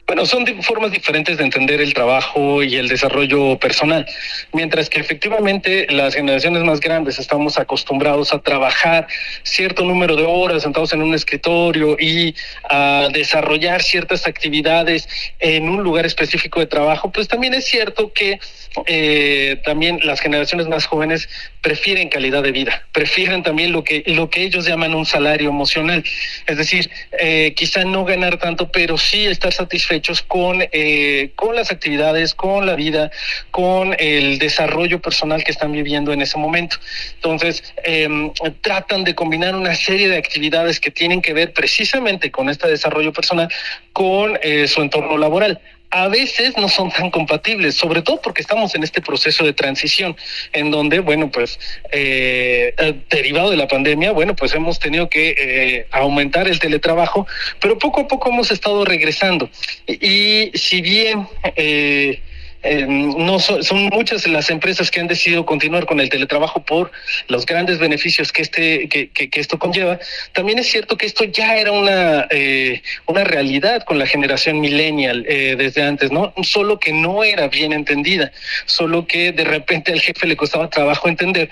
Bueno, 0.08 0.24
son 0.24 0.46
formas 0.62 0.90
diferentes 0.90 1.36
de 1.36 1.44
entender 1.44 1.82
el 1.82 1.92
trabajo 1.92 2.62
y 2.62 2.76
el 2.76 2.88
desarrollo 2.88 3.58
personal. 3.58 4.06
Mientras 4.54 4.88
que 4.88 5.00
efectivamente 5.00 5.86
las 5.90 6.14
generaciones 6.14 6.64
más 6.64 6.80
grandes 6.80 7.18
estamos 7.18 7.58
acostumbrados 7.58 8.32
a 8.32 8.38
trabajar 8.38 9.06
cierto 9.42 9.84
número 9.84 10.16
de 10.16 10.24
horas 10.24 10.62
sentados 10.62 10.94
en 10.94 11.02
un 11.02 11.12
escritorio 11.12 11.98
y 12.00 12.34
a 12.70 13.08
desarrollar 13.12 13.82
ciertas 13.82 14.26
actividades 14.26 15.06
en 15.40 15.68
un 15.68 15.82
lugar 15.82 16.06
específico 16.06 16.58
de 16.60 16.66
trabajo, 16.66 17.12
pues 17.12 17.28
también 17.28 17.52
es 17.52 17.66
cierto 17.66 18.10
que 18.14 18.40
eh, 18.86 19.60
también 19.62 20.00
las 20.04 20.20
generaciones 20.20 20.68
más 20.68 20.86
jóvenes 20.86 21.28
prefieren 21.60 22.08
calidad 22.08 22.42
de 22.42 22.52
vida, 22.52 22.86
prefieren 22.92 23.42
también 23.42 23.72
lo 23.72 23.84
que, 23.84 24.04
lo 24.06 24.30
que 24.30 24.44
ellos 24.44 24.64
llaman 24.64 24.94
un 24.94 25.04
salario 25.04 25.50
emocional. 25.50 26.02
Es 26.46 26.56
decir, 26.56 26.90
eh, 27.20 27.52
quizá 27.54 27.84
no 27.84 28.06
ganar 28.06 28.38
tanto, 28.38 28.70
pero 28.72 28.96
sí 28.96 29.26
estar 29.26 29.52
satisfecho 29.52 29.97
con, 30.26 30.64
eh, 30.72 31.30
con 31.34 31.54
las 31.54 31.70
actividades, 31.70 32.34
con 32.34 32.66
la 32.66 32.74
vida, 32.74 33.10
con 33.50 33.94
el 33.98 34.38
desarrollo 34.38 35.00
personal 35.00 35.44
que 35.44 35.50
están 35.50 35.72
viviendo 35.72 36.12
en 36.12 36.22
ese 36.22 36.38
momento. 36.38 36.76
Entonces, 37.16 37.62
em, 37.84 38.32
tratan 38.60 39.04
de 39.04 39.14
combinar 39.14 39.54
una 39.54 39.74
serie 39.74 40.08
de 40.08 40.16
actividades 40.16 40.80
que 40.80 40.90
tienen 40.90 41.20
que 41.20 41.32
ver 41.32 41.52
precisamente 41.52 42.30
con 42.30 42.48
este 42.48 42.68
desarrollo 42.68 43.12
personal 43.12 43.48
con 43.92 44.38
eh, 44.42 44.68
su 44.68 44.80
entorno 44.80 45.18
laboral 45.18 45.60
a 45.90 46.08
veces 46.08 46.56
no 46.56 46.68
son 46.68 46.90
tan 46.90 47.10
compatibles, 47.10 47.74
sobre 47.74 48.02
todo 48.02 48.20
porque 48.20 48.42
estamos 48.42 48.74
en 48.74 48.82
este 48.82 49.00
proceso 49.00 49.44
de 49.44 49.52
transición, 49.52 50.16
en 50.52 50.70
donde, 50.70 51.00
bueno, 51.00 51.30
pues, 51.30 51.58
eh, 51.90 52.74
eh, 52.76 52.94
derivado 53.08 53.50
de 53.50 53.56
la 53.56 53.68
pandemia, 53.68 54.12
bueno, 54.12 54.36
pues 54.36 54.54
hemos 54.54 54.78
tenido 54.78 55.08
que 55.08 55.34
eh, 55.38 55.86
aumentar 55.90 56.48
el 56.48 56.58
teletrabajo, 56.58 57.26
pero 57.60 57.78
poco 57.78 58.02
a 58.02 58.08
poco 58.08 58.28
hemos 58.30 58.50
estado 58.50 58.84
regresando. 58.84 59.48
Y, 59.86 60.50
si 60.54 60.80
bien 60.82 61.26
eh, 61.56 62.20
no 62.64 63.38
son, 63.38 63.84
muchas 63.92 64.26
las 64.26 64.50
empresas 64.50 64.90
que 64.90 65.00
han 65.00 65.06
decidido 65.06 65.46
continuar 65.46 65.86
con 65.86 66.00
el 66.00 66.08
teletrabajo 66.08 66.64
por 66.64 66.90
los 67.28 67.46
grandes 67.46 67.78
beneficios 67.78 68.32
que 68.32 68.42
este 68.42 68.88
que, 68.88 69.08
que, 69.10 69.40
esto 69.40 69.58
conlleva. 69.58 69.98
También 70.32 70.58
es 70.58 70.68
cierto 70.68 70.96
que 70.96 71.06
esto 71.06 71.24
ya 71.24 71.56
era 71.56 71.72
una 71.72 72.26
eh, 72.30 72.82
una 73.06 73.24
realidad 73.24 73.84
con 73.84 73.98
la 73.98 74.06
generación 74.06 74.60
millennial 74.60 75.24
eh, 75.28 75.54
desde 75.56 75.82
antes, 75.82 76.10
no 76.10 76.34
solo 76.42 76.80
que 76.80 76.92
no 76.92 77.22
era 77.22 77.48
bien 77.48 77.72
entendida, 77.72 78.32
solo 78.66 79.06
que 79.06 79.32
de 79.32 79.44
repente 79.44 79.92
al 79.92 80.00
jefe 80.00 80.26
le 80.26 80.36
costaba 80.36 80.68
trabajo 80.68 81.08
entender 81.08 81.50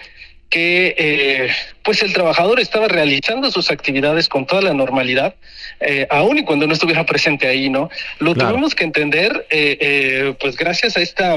que 0.48 0.94
eh, 0.96 1.50
pues 1.82 2.02
el 2.02 2.12
trabajador 2.12 2.60
estaba 2.60 2.88
realizando 2.88 3.50
sus 3.50 3.70
actividades 3.70 4.28
con 4.28 4.46
toda 4.46 4.62
la 4.62 4.74
normalidad, 4.74 5.34
eh, 5.80 6.06
aún 6.10 6.38
y 6.38 6.44
cuando 6.44 6.66
no 6.66 6.72
estuviera 6.72 7.04
presente 7.06 7.46
ahí, 7.46 7.68
¿no? 7.68 7.90
Lo 8.18 8.34
tuvimos 8.34 8.74
que 8.74 8.84
entender, 8.84 9.46
eh, 9.50 9.78
eh, 9.80 10.34
pues 10.40 10.56
gracias 10.56 10.96
a 10.96 11.00
esta 11.00 11.36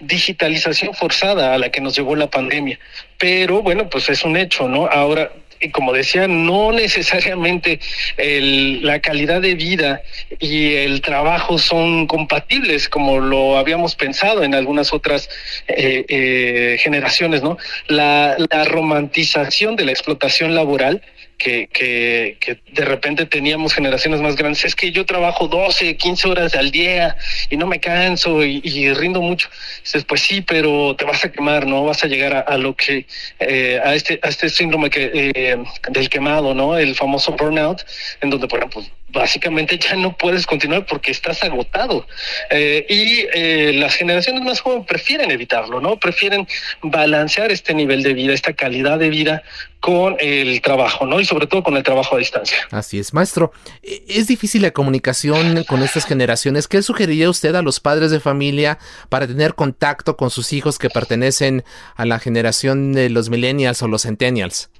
digitalización 0.00 0.94
forzada 0.94 1.54
a 1.54 1.58
la 1.58 1.70
que 1.70 1.80
nos 1.80 1.96
llevó 1.96 2.16
la 2.16 2.28
pandemia. 2.28 2.78
Pero 3.18 3.62
bueno, 3.62 3.88
pues 3.88 4.08
es 4.08 4.24
un 4.24 4.36
hecho, 4.36 4.68
¿no? 4.68 4.86
Ahora 4.86 5.30
como 5.70 5.92
decía, 5.92 6.28
no 6.28 6.72
necesariamente 6.72 7.80
la 8.16 9.00
calidad 9.00 9.40
de 9.40 9.54
vida 9.54 10.02
y 10.38 10.74
el 10.74 11.00
trabajo 11.00 11.58
son 11.58 12.06
compatibles 12.06 12.88
como 12.88 13.20
lo 13.20 13.58
habíamos 13.58 13.94
pensado 13.94 14.42
en 14.42 14.54
algunas 14.54 14.92
otras 14.92 15.28
eh, 15.68 16.04
eh, 16.08 16.76
generaciones, 16.80 17.42
¿no? 17.42 17.58
La 17.88 18.36
romantización 18.66 19.76
de 19.76 19.84
la 19.84 19.92
explotación 19.92 20.54
laboral 20.54 21.02
que, 21.38 21.68
que, 21.72 22.36
que, 22.40 22.58
de 22.72 22.84
repente 22.84 23.26
teníamos 23.26 23.74
generaciones 23.74 24.20
más 24.20 24.36
grandes, 24.36 24.64
es 24.64 24.74
que 24.74 24.92
yo 24.92 25.04
trabajo 25.06 25.48
12, 25.48 25.96
15 25.96 26.28
horas 26.28 26.54
al 26.54 26.70
día 26.70 27.16
y 27.50 27.56
no 27.56 27.66
me 27.66 27.80
canso 27.80 28.44
y, 28.44 28.92
rindo 28.94 29.20
mucho. 29.20 29.48
Dices, 29.82 30.04
pues 30.04 30.22
sí, 30.22 30.40
pero 30.40 30.94
te 30.96 31.04
vas 31.04 31.24
a 31.24 31.32
quemar, 31.32 31.66
¿no? 31.66 31.84
Vas 31.84 32.04
a 32.04 32.06
llegar 32.06 32.44
a, 32.46 32.58
lo 32.58 32.74
que, 32.74 33.06
eh, 33.40 33.80
a, 33.84 33.94
este, 33.94 34.18
a 34.22 34.28
este 34.28 34.48
síndrome 34.48 34.90
que, 34.90 35.32
eh, 35.34 35.58
del 35.90 36.08
quemado, 36.08 36.54
¿no? 36.54 36.76
El 36.76 36.94
famoso 36.94 37.32
burnout, 37.32 37.82
en 38.20 38.30
donde, 38.30 38.48
por 38.48 38.58
ejemplo, 38.58 38.84
básicamente 39.14 39.78
ya 39.78 39.96
no 39.96 40.16
puedes 40.16 40.46
continuar 40.46 40.84
porque 40.84 41.12
estás 41.12 41.42
agotado. 41.44 42.06
Eh, 42.50 42.84
y 42.88 43.26
eh, 43.32 43.72
las 43.74 43.94
generaciones 43.94 44.42
más 44.42 44.60
jóvenes 44.60 44.86
prefieren 44.86 45.30
evitarlo, 45.30 45.80
¿no? 45.80 45.98
Prefieren 45.98 46.46
balancear 46.82 47.50
este 47.50 47.72
nivel 47.72 48.02
de 48.02 48.12
vida, 48.12 48.34
esta 48.34 48.52
calidad 48.52 48.98
de 48.98 49.08
vida 49.08 49.42
con 49.80 50.16
el 50.18 50.60
trabajo, 50.62 51.06
¿no? 51.06 51.20
Y 51.20 51.24
sobre 51.24 51.46
todo 51.46 51.62
con 51.62 51.76
el 51.76 51.82
trabajo 51.82 52.16
a 52.16 52.18
distancia. 52.18 52.58
Así 52.70 52.98
es, 52.98 53.14
maestro. 53.14 53.52
E, 53.82 54.02
¿Es 54.08 54.26
difícil 54.26 54.62
la 54.62 54.72
comunicación 54.72 55.64
con 55.64 55.82
estas 55.82 56.06
generaciones? 56.06 56.68
¿Qué 56.68 56.82
sugeriría 56.82 57.30
usted 57.30 57.54
a 57.54 57.62
los 57.62 57.80
padres 57.80 58.10
de 58.10 58.20
familia 58.20 58.78
para 59.08 59.26
tener 59.26 59.54
contacto 59.54 60.16
con 60.16 60.30
sus 60.30 60.52
hijos 60.52 60.78
que 60.78 60.90
pertenecen 60.90 61.64
a 61.96 62.04
la 62.04 62.18
generación 62.18 62.92
de 62.92 63.10
los 63.10 63.30
millennials 63.30 63.82
o 63.82 63.88
los 63.88 64.02
centennials? 64.02 64.70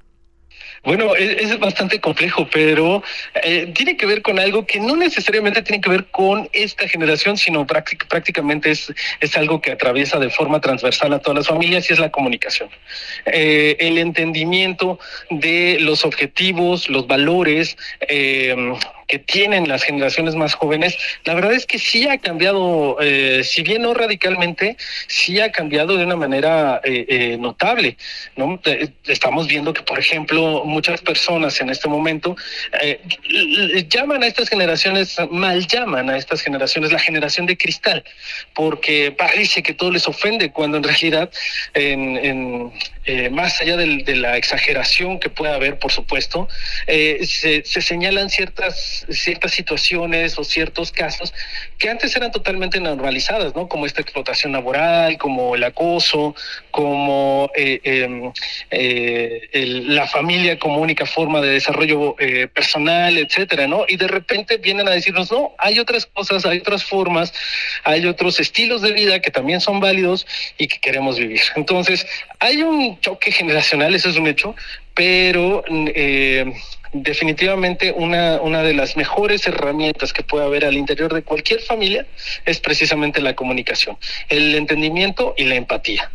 Bueno, 0.85 1.14
es, 1.16 1.59
bastante 1.59 1.99
complejo, 1.99 2.47
pero 2.53 3.03
eh, 3.43 3.72
tiene 3.74 3.97
que 3.97 4.05
ver 4.05 4.20
con 4.20 4.39
algo 4.39 4.66
que 4.66 4.80
no 4.80 4.97
necesariamente 4.97 5.62
tiene 5.62 5.80
que 5.80 5.89
ver 5.89 6.07
con 6.07 6.49
esta 6.53 6.87
generación, 6.87 7.39
sino 7.39 7.66
prácticamente 7.66 8.70
es, 8.70 8.93
es 9.20 9.37
algo 9.37 9.62
que 9.62 9.72
atraviesa 9.72 10.18
de 10.18 10.28
forma 10.28 10.61
transversal 10.61 11.14
a 11.14 11.20
todas 11.20 11.39
las 11.39 11.49
familias 11.49 11.89
y 11.89 11.95
es 11.95 11.99
la 11.99 12.11
comunicación. 12.11 12.68
Eh, 13.26 13.76
el 13.80 13.97
entendimiento 13.97 14.99
de 15.30 15.78
los 15.80 16.05
objetivos, 16.05 16.91
los 16.91 17.07
valores, 17.07 17.78
eh, 18.09 18.55
que 19.07 19.19
tienen 19.19 19.69
las 19.69 19.83
generaciones 19.83 20.35
más 20.35 20.55
jóvenes, 20.55 20.97
la 21.25 21.35
verdad 21.35 21.53
es 21.53 21.67
que 21.67 21.79
sí 21.79 22.09
ha 22.09 22.19
cambiado, 22.19 22.97
eh, 23.01 23.43
si 23.45 23.63
bien 23.63 23.83
no 23.83 23.95
radicalmente, 23.95 24.77
sí 25.09 25.41
ha 25.41 25.53
cambiado 25.53 25.97
de 25.97 26.05
una 26.05 26.17
manera 26.17 26.81
eh, 26.85 27.07
eh, 27.09 27.37
notable. 27.39 27.97
¿no? 28.37 28.61
estamos 29.07 29.47
viendo 29.47 29.73
que, 29.73 29.83
por 29.83 29.99
ejemplo, 29.99 30.65
muchas 30.65 31.01
personas 31.01 31.61
en 31.61 31.71
este 31.71 31.89
momento 31.89 32.37
llaman 33.89 34.23
a 34.23 34.27
estas 34.27 34.49
generaciones, 34.49 35.17
mal 35.31 35.67
llaman 35.67 36.11
a 36.11 36.17
estas 36.17 36.43
generaciones 36.43 36.93
la 36.93 36.99
generación 36.99 37.47
de 37.47 37.57
cristal, 37.57 38.05
porque 38.55 39.13
parece 39.13 39.63
que 39.63 39.75
todo 39.75 39.91
les 39.91 40.07
ofende, 40.09 40.51
cuando 40.51 40.79
en 40.79 40.83
realidad, 40.85 41.31
en, 41.75 42.73
más 43.31 43.61
allá 43.61 43.77
de 43.77 44.17
la 44.17 44.37
exageración 44.37 45.21
que 45.21 45.31
pueda 45.31 45.55
haber, 45.55 45.79
por 45.79 45.93
supuesto, 45.93 46.49
se, 46.87 47.63
se 47.65 47.81
señalan 47.83 48.31
ciertas 48.31 49.05
ciertas 49.11 49.53
situaciones 49.53 50.39
o 50.39 50.45
ciertos 50.45 50.93
casos 50.93 51.33
que 51.79 51.91
antes 51.91 52.15
eran 52.17 52.31
totalmente 52.31 52.81
normalizadas, 52.81 53.55
¿no? 53.55 53.69
Como 53.69 53.87
esta 53.87 54.01
explotación 54.01 54.53
laboral, 54.53 55.19
como 55.19 55.55
el 55.55 55.65
acoso, 55.65 56.35
como 56.71 57.51
eh, 57.55 57.81
em, 57.85 58.33
eh, 58.71 59.49
la 59.87 60.07
familia 60.07 60.59
como 60.59 60.79
única 60.79 61.07
forma 61.07 61.41
de 61.41 61.49
desarrollo 61.51 62.17
eh, 62.19 62.49
personal, 62.49 63.19
etcétera, 63.19 63.67
¿no? 63.67 63.85
Y 63.89 63.97
de 63.97 64.09
repente 64.09 64.57
vienen 64.59 64.89
a 64.89 64.93
decirnos, 64.93 65.31
no, 65.31 65.53
hay 65.59 65.79
otras 65.79 66.07
cosas, 66.07 66.45
hay 66.47 66.59
otras 66.59 66.85
formas, 66.85 67.33
hay 67.85 68.07
otros 68.07 68.41
estilos 68.41 68.83
de 68.83 68.93
vida 68.93 69.21
que 69.21 69.31
también 69.31 69.61
son 69.61 69.81
válidos 69.81 70.27
y 70.59 70.69
que 70.69 70.79
queremos 70.79 71.19
vivir. 71.19 71.43
Entonces, 71.57 72.07
hay 72.41 72.63
un 72.63 72.94
choque 73.01 73.33
generacional, 73.33 73.95
eso 73.95 74.09
es 74.09 74.17
un 74.17 74.27
hecho, 74.27 74.55
pero 74.95 75.63
eh, 75.69 76.53
definitivamente 76.93 77.93
una, 77.93 78.41
una 78.41 78.63
de 78.63 78.75
las 78.75 78.97
mejores 78.97 79.47
herramientas 79.47 80.13
que 80.13 80.23
puede 80.23 80.45
haber 80.45 80.65
al 80.65 80.75
interior 80.75 81.13
de 81.13 81.23
cualquier 81.23 81.61
familia 81.61 82.07
es 82.47 82.61
precisamente 82.61 83.21
la 83.21 83.35
comunicación, 83.35 83.97
el 84.29 84.55
entendimiento 84.55 85.35
y 85.37 85.45
la 85.45 85.57
empatía. 85.57 86.11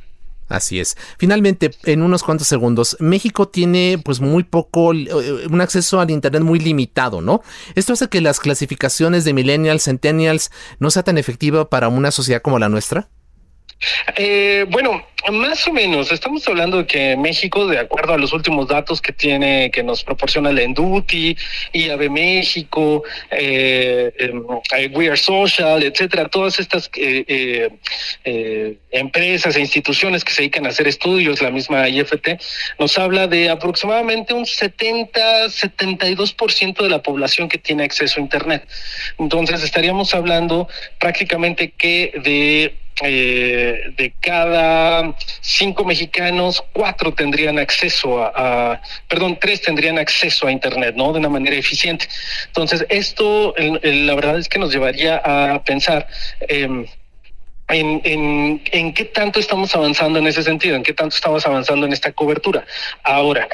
Así 0.49 0.79
es. 0.79 0.97
Finalmente, 1.19 1.69
en 1.85 2.01
unos 2.01 2.23
cuantos 2.23 2.47
segundos, 2.47 2.97
México 2.99 3.47
tiene 3.47 3.99
pues 4.03 4.19
muy 4.19 4.43
poco, 4.43 4.93
eh, 4.93 5.47
un 5.47 5.61
acceso 5.61 6.01
al 6.01 6.09
Internet 6.09 6.41
muy 6.41 6.59
limitado, 6.59 7.21
¿no? 7.21 7.43
Esto 7.75 7.93
hace 7.93 8.09
que 8.09 8.19
las 8.19 8.39
clasificaciones 8.39 9.25
de 9.25 9.33
millennials, 9.33 9.83
centennials 9.83 10.49
no 10.79 10.89
sea 10.89 11.03
tan 11.03 11.19
efectiva 11.19 11.69
para 11.69 11.87
una 11.87 12.09
sociedad 12.09 12.41
como 12.41 12.57
la 12.57 12.67
nuestra. 12.67 13.09
Eh, 14.17 14.65
bueno, 14.71 15.03
más 15.31 15.67
o 15.67 15.73
menos, 15.73 16.11
estamos 16.11 16.47
hablando 16.47 16.77
de 16.77 16.85
que 16.85 17.17
México, 17.17 17.67
de 17.67 17.77
acuerdo 17.77 18.13
a 18.13 18.17
los 18.17 18.33
últimos 18.33 18.67
datos 18.67 19.01
que 19.01 19.11
tiene, 19.11 19.69
que 19.69 19.83
nos 19.83 20.03
proporciona 20.03 20.49
el 20.49 20.57
Enduti, 20.59 21.35
IAB 21.73 22.09
México, 22.09 23.03
eh, 23.29 24.13
em, 24.17 24.41
eh, 24.77 24.89
We 24.93 25.07
Are 25.07 25.17
Social, 25.17 25.83
etcétera, 25.83 26.29
todas 26.29 26.57
estas 26.59 26.89
eh, 26.95 27.69
empresas 28.91 29.55
e 29.55 29.59
instituciones 29.59 30.23
que 30.23 30.31
se 30.31 30.43
dedican 30.43 30.65
a 30.65 30.69
hacer 30.69 30.87
estudios, 30.87 31.41
la 31.41 31.51
misma 31.51 31.89
IFT, 31.89 32.39
nos 32.79 32.97
habla 32.97 33.27
de 33.27 33.49
aproximadamente 33.49 34.33
un 34.33 34.45
70-72% 34.45 36.81
de 36.81 36.89
la 36.89 37.03
población 37.03 37.49
que 37.49 37.57
tiene 37.57 37.83
acceso 37.83 38.19
a 38.19 38.23
Internet. 38.23 38.65
Entonces, 39.17 39.63
estaríamos 39.63 40.13
hablando 40.13 40.69
prácticamente 40.97 41.71
que 41.71 42.13
de 42.23 42.73
eh, 43.01 43.93
de 43.95 44.13
cada 44.19 45.08
cinco 45.41 45.83
mexicanos, 45.83 46.63
cuatro 46.73 47.13
tendrían 47.13 47.59
acceso 47.59 48.23
a, 48.23 48.81
perdón, 49.07 49.37
tres 49.39 49.61
tendrían 49.61 49.97
acceso 49.97 50.47
a 50.47 50.51
Internet, 50.51 50.95
¿no? 50.95 51.13
De 51.13 51.19
una 51.19 51.29
manera 51.29 51.55
eficiente. 51.55 52.07
Entonces, 52.47 52.85
esto, 52.89 53.53
la 53.57 54.15
verdad 54.15 54.39
es 54.39 54.49
que 54.49 54.59
nos 54.59 54.71
llevaría 54.71 55.17
a 55.17 55.63
pensar. 55.63 56.07
Em, 56.41 56.85
en, 57.69 58.01
en, 58.03 58.61
en, 58.71 58.93
qué 58.93 59.05
tanto 59.05 59.39
estamos 59.39 59.75
avanzando 59.75 60.17
en 60.17 60.25
ese 60.25 60.41
sentido, 60.41 60.75
en 60.75 60.81
qué 60.81 60.93
tanto 60.93 61.15
estamos 61.15 61.45
avanzando 61.45 61.85
en 61.85 61.93
esta 61.93 62.11
cobertura. 62.11 62.65
Ahora, 63.03 63.47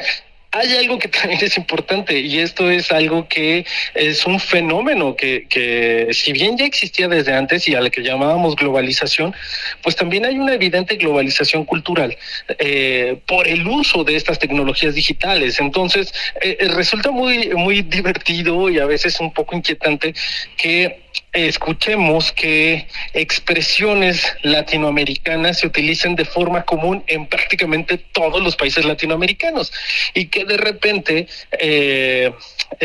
hay 0.56 0.78
algo 0.78 0.98
que 0.98 1.08
también 1.20 1.40
es 1.44 1.58
importante 1.58 2.20
y 2.20 2.40
esto 2.40 2.70
es 2.70 2.92
algo 2.92 3.28
que 3.28 3.66
es 3.94 4.26
un 4.26 4.40
fenómeno 4.40 5.16
que, 5.16 5.48
que 5.50 6.08
si 6.12 6.32
bien 6.32 6.58
ya 6.58 6.66
existía 6.66 7.08
desde 7.08 7.34
antes 7.34 7.68
y 7.68 7.76
a 7.76 7.82
la 7.82 7.90
que 7.90 8.02
llamábamos 8.02 8.56
globalización, 8.56 9.36
pues 9.84 9.96
también 9.96 10.26
hay 10.26 10.40
una 10.40 10.54
evidente 10.54 10.96
globalización 10.96 11.66
cultural 11.66 12.18
eh, 12.60 13.18
por 13.26 13.48
el 13.48 13.68
uso 13.68 14.04
de 14.04 14.16
estas 14.16 14.40
tecnologías 14.40 14.96
digitales. 14.96 15.60
Entonces, 15.60 16.14
eh, 16.42 16.58
eh, 16.60 16.68
resulta 16.70 17.12
muy, 17.12 17.50
muy 17.50 17.82
divertido 17.82 18.70
y 18.70 18.80
a 18.80 18.86
veces 18.86 19.20
un 19.20 19.34
poco 19.34 19.56
inquietante 19.56 20.14
que 20.58 21.05
escuchemos 21.36 22.32
que 22.32 22.88
expresiones 23.14 24.26
latinoamericanas 24.42 25.60
se 25.60 25.68
utilicen 25.68 26.16
de 26.16 26.24
forma 26.24 26.64
común 26.64 27.04
en 27.08 27.28
prácticamente 27.28 27.98
todos 27.98 28.42
los 28.42 28.56
países 28.56 28.86
latinoamericanos 28.86 29.72
y 30.14 30.28
que 30.28 30.46
de 30.46 30.56
repente, 30.56 31.28
eh, 31.60 32.32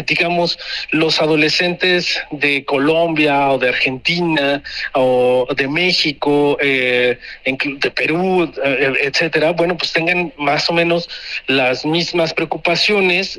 digamos, 0.07 0.59
los 0.91 1.21
adolescentes 1.21 2.21
de 2.33 2.65
Colombia 2.65 3.51
o 3.51 3.59
de 3.59 3.69
Argentina 3.69 4.63
o 4.95 5.47
de 5.57 5.69
México, 5.69 6.59
eh, 6.61 7.19
de 7.45 7.91
Perú, 7.93 8.53
eh, 8.65 8.95
etcétera, 9.03 9.53
bueno, 9.53 9.77
pues 9.77 9.93
tengan 9.93 10.33
más 10.37 10.69
o 10.69 10.73
menos 10.73 11.09
las 11.47 11.87
mismas 11.87 12.35
preocupaciones, 12.35 13.39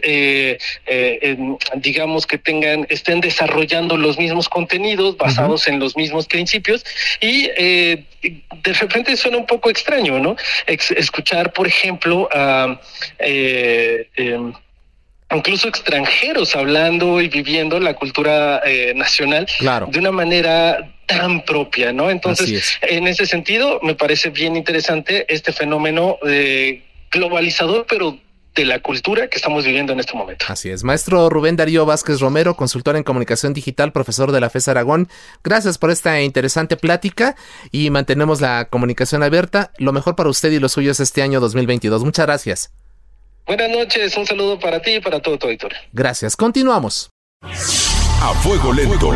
digamos 1.76 2.26
que 2.26 2.38
tengan, 2.38 2.88
estén 2.89 3.20
desarrollando 3.20 3.97
los 3.97 4.18
mismos 4.18 4.47
contenidos 4.47 5.01
basados 5.18 5.68
en 5.68 5.80
los 5.80 5.95
mismos 5.95 6.28
principios 6.28 6.86
y 7.20 7.49
eh, 7.58 8.06
de 8.22 8.74
repente 8.74 9.16
suena 9.18 9.38
un 9.38 9.45
poco 9.45 9.70
extraño, 9.70 10.20
¿no? 10.20 10.36
escuchar, 10.68 11.54
por 11.54 11.68
ejemplo, 11.68 12.30
a... 12.32 12.80
Eh, 13.20 14.08
em, 14.16 14.54
incluso 15.34 15.70
extranjeros 15.70 16.58
hablando 16.58 17.22
y 17.22 17.30
viviendo 17.30 17.80
la 17.80 17.93
cultura 17.93 18.62
eh, 18.66 18.91
nacional 18.93 19.47
de 19.88 19.99
una 19.99 20.12
manera 20.12 20.93
tan 21.06 21.45
propia, 21.45 21.93
¿no? 21.93 22.10
Entonces, 22.10 22.78
en 22.82 23.08
ese 23.08 23.26
sentido, 23.26 23.80
me 23.82 23.95
parece 23.95 24.30
bien 24.30 24.58
interesante 24.58 25.26
este 25.34 25.54
fenómeno 25.54 26.18
globalizador, 27.10 27.86
pero 27.88 28.18
de 28.56 28.66
la 28.66 28.82
cultura 28.82 29.28
que 29.28 29.38
estamos 29.38 29.66
viviendo 29.66 29.93
en 29.93 29.99
este 29.99 30.14
momento. 30.14 30.45
Así 30.49 30.70
es. 30.70 30.84
Maestro 30.84 31.30
Rubén 31.30 31.56
Darío 31.56 31.86
Vázquez 31.86 32.20
Romero, 32.20 32.56
consultor 32.56 32.95
en 32.95 33.04
comunicación 33.04 33.54
digital, 33.54 33.91
profesor 33.91 34.32
de 34.32 34.41
la 34.41 34.49
FES 34.49 34.68
Aragón. 34.68 35.08
Gracias 35.43 35.78
por 35.78 35.91
esta 35.91 36.22
interesante 36.22 36.78
plática 36.78 37.36
y 37.72 37.89
mantenemos 37.89 38.41
la 38.41 38.66
comunicación 38.66 39.24
abierta. 39.24 39.72
Lo 39.78 39.93
mejor 39.93 40.16
para 40.16 40.30
usted 40.30 40.52
y 40.52 40.60
los 40.60 40.74
suyos 40.74 40.99
este 40.99 41.22
año 41.22 41.39
2022. 41.39 42.04
Muchas 42.04 42.26
gracias. 42.26 42.74
Buenas 43.45 43.70
noches, 43.70 44.16
un 44.18 44.26
saludo 44.26 44.60
para 44.60 44.82
ti 44.82 44.95
y 44.95 44.99
para 45.02 45.20
todo 45.20 45.38
tu 45.38 45.47
auditorio. 45.47 45.78
Gracias. 45.91 46.36
Continuamos. 46.36 47.10
A 47.41 48.34
fuego 48.43 48.72
lento. 48.72 49.12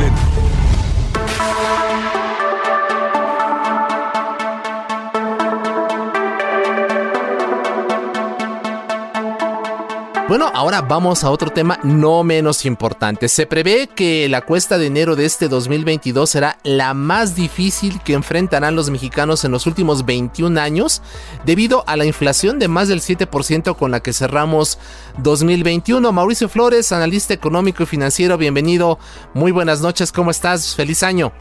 Bueno, 10.28 10.50
ahora 10.56 10.82
vamos 10.82 11.24
a 11.24 11.30
otro 11.30 11.52
tema 11.52 11.80
no 11.84 12.24
menos 12.24 12.66
importante. 12.66 13.28
Se 13.28 13.46
prevé 13.46 13.86
que 13.86 14.28
la 14.28 14.42
cuesta 14.42 14.80
de 14.80 14.88
enero 14.88 15.16
de 15.16 15.24
este 15.24 15.48
2022 15.48 16.28
será 16.28 16.58
la 16.64 16.96
más 16.96 17.36
difícil 17.36 18.02
que 18.02 18.14
enfrentarán 18.14 18.76
los 18.76 18.90
mexicanos 18.90 19.46
en 19.46 19.52
los 19.52 19.68
últimos 19.68 20.04
21 20.04 20.60
años 20.60 21.04
debido 21.46 21.84
a 21.86 21.96
la 21.96 22.06
inflación 22.06 22.58
de 22.58 22.68
más 22.68 22.88
del 22.88 23.02
7% 23.02 23.76
con 23.76 23.92
la 23.92 24.00
que 24.00 24.14
cerramos 24.14 24.80
2021. 25.20 26.12
Mauricio 26.12 26.50
Flores, 26.50 26.92
analista 26.92 27.36
económico 27.36 27.84
y 27.84 27.86
financiero, 27.86 28.36
bienvenido. 28.40 28.98
Muy 29.36 29.52
buenas 29.52 29.82
noches, 29.82 30.12
¿cómo 30.12 30.32
estás? 30.32 30.74
Feliz 30.74 31.04
año. 31.04 31.34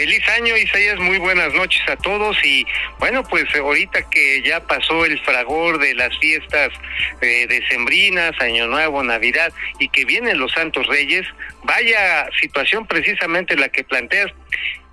Feliz 0.00 0.26
año, 0.30 0.56
Isaías. 0.56 0.98
Muy 0.98 1.18
buenas 1.18 1.52
noches 1.52 1.82
a 1.86 1.94
todos. 1.94 2.34
Y 2.42 2.66
bueno, 2.98 3.22
pues 3.22 3.44
ahorita 3.54 4.08
que 4.08 4.40
ya 4.42 4.58
pasó 4.60 5.04
el 5.04 5.20
fragor 5.20 5.78
de 5.78 5.94
las 5.94 6.18
fiestas 6.20 6.70
eh, 7.20 7.46
decembrinas, 7.46 8.32
Año 8.40 8.66
Nuevo, 8.66 9.02
Navidad 9.02 9.52
y 9.78 9.90
que 9.90 10.06
vienen 10.06 10.38
los 10.38 10.52
Santos 10.52 10.86
Reyes, 10.86 11.26
vaya 11.64 12.30
situación 12.40 12.86
precisamente 12.86 13.56
la 13.56 13.68
que 13.68 13.84
planteas 13.84 14.32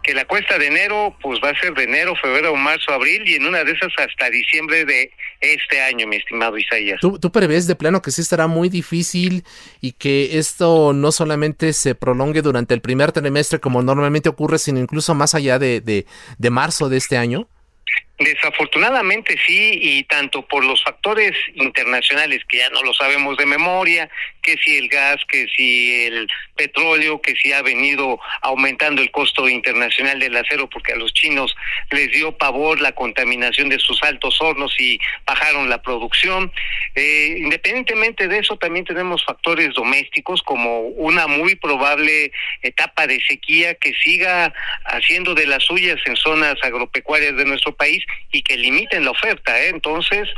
que 0.07 0.13
la 0.13 0.23
cuesta 0.23 0.57
de 0.57 0.67
enero 0.67 1.15
pues 1.21 1.37
va 1.43 1.49
a 1.49 1.59
ser 1.59 1.73
de 1.73 1.83
enero, 1.83 2.15
febrero, 2.15 2.55
marzo, 2.55 2.93
abril 2.93 3.27
y 3.27 3.35
en 3.35 3.45
una 3.45 3.65
de 3.65 3.73
esas 3.73 3.91
hasta 3.97 4.29
diciembre 4.29 4.85
de 4.85 5.11
este 5.41 5.81
año, 5.81 6.07
mi 6.07 6.15
estimado 6.15 6.57
Isaías. 6.57 7.01
¿Tú, 7.01 7.19
tú 7.19 7.29
prevés 7.29 7.67
de 7.67 7.75
plano 7.75 8.01
que 8.01 8.11
sí 8.11 8.21
estará 8.21 8.47
muy 8.47 8.69
difícil 8.69 9.43
y 9.81 9.91
que 9.91 10.37
esto 10.37 10.93
no 10.93 11.11
solamente 11.11 11.73
se 11.73 11.93
prolongue 11.93 12.41
durante 12.41 12.73
el 12.73 12.79
primer 12.79 13.11
trimestre 13.11 13.59
como 13.59 13.81
normalmente 13.81 14.29
ocurre, 14.29 14.59
sino 14.59 14.79
incluso 14.79 15.13
más 15.13 15.35
allá 15.35 15.59
de, 15.59 15.81
de, 15.81 16.05
de 16.37 16.49
marzo 16.49 16.87
de 16.87 16.95
este 16.95 17.17
año? 17.17 17.49
Desafortunadamente 18.17 19.37
sí, 19.45 19.77
y 19.79 20.03
tanto 20.05 20.41
por 20.47 20.63
los 20.63 20.83
factores 20.83 21.33
internacionales 21.53 22.41
que 22.47 22.57
ya 22.57 22.69
no 22.69 22.81
lo 22.81 22.93
sabemos 22.93 23.37
de 23.37 23.45
memoria, 23.45 24.09
que 24.47 24.57
si 24.63 24.77
el 24.77 24.87
gas, 24.87 25.17
que 25.27 25.45
si 25.53 26.05
el 26.05 26.29
petróleo, 26.55 27.21
que 27.21 27.35
si 27.35 27.51
ha 27.51 27.61
venido 27.61 28.17
aumentando 28.41 29.01
el 29.01 29.11
costo 29.11 29.49
internacional 29.49 30.19
del 30.19 30.37
acero 30.37 30.69
porque 30.69 30.93
a 30.93 30.95
los 30.95 31.13
chinos 31.13 31.53
les 31.91 32.09
dio 32.13 32.31
pavor 32.31 32.79
la 32.79 32.93
contaminación 32.93 33.67
de 33.67 33.77
sus 33.77 34.01
altos 34.03 34.39
hornos 34.39 34.73
y 34.79 35.01
bajaron 35.25 35.69
la 35.69 35.81
producción. 35.81 36.49
Eh, 36.95 37.35
independientemente 37.39 38.29
de 38.29 38.39
eso, 38.39 38.55
también 38.55 38.85
tenemos 38.85 39.25
factores 39.25 39.73
domésticos 39.73 40.41
como 40.43 40.79
una 40.79 41.27
muy 41.27 41.55
probable 41.55 42.31
etapa 42.61 43.05
de 43.05 43.21
sequía 43.27 43.75
que 43.75 43.93
siga 44.01 44.53
haciendo 44.85 45.35
de 45.35 45.45
las 45.45 45.65
suyas 45.65 45.99
en 46.05 46.15
zonas 46.15 46.55
agropecuarias 46.63 47.35
de 47.35 47.43
nuestro 47.43 47.75
país 47.75 48.01
y 48.31 48.43
que 48.43 48.55
limiten 48.55 49.03
la 49.03 49.11
oferta. 49.11 49.59
¿eh? 49.59 49.67
Entonces, 49.67 50.29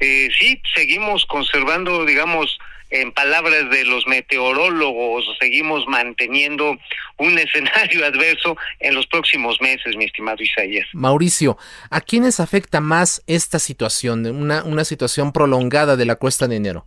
eh, 0.00 0.30
sí, 0.38 0.58
seguimos 0.74 1.26
conservando, 1.26 2.06
digamos, 2.06 2.58
en 2.90 3.12
palabras 3.12 3.70
de 3.70 3.84
los 3.84 4.06
meteorólogos, 4.06 5.24
seguimos 5.40 5.86
manteniendo 5.86 6.76
un 7.18 7.38
escenario 7.38 8.04
adverso 8.04 8.56
en 8.80 8.94
los 8.94 9.06
próximos 9.06 9.60
meses, 9.60 9.96
mi 9.96 10.04
estimado 10.04 10.42
Isaías. 10.42 10.86
Mauricio, 10.92 11.58
¿a 11.90 12.00
quiénes 12.00 12.40
afecta 12.40 12.80
más 12.80 13.22
esta 13.26 13.58
situación, 13.58 14.26
una, 14.26 14.62
una 14.64 14.84
situación 14.84 15.32
prolongada 15.32 15.96
de 15.96 16.04
la 16.04 16.16
cuesta 16.16 16.48
de 16.48 16.56
enero? 16.56 16.86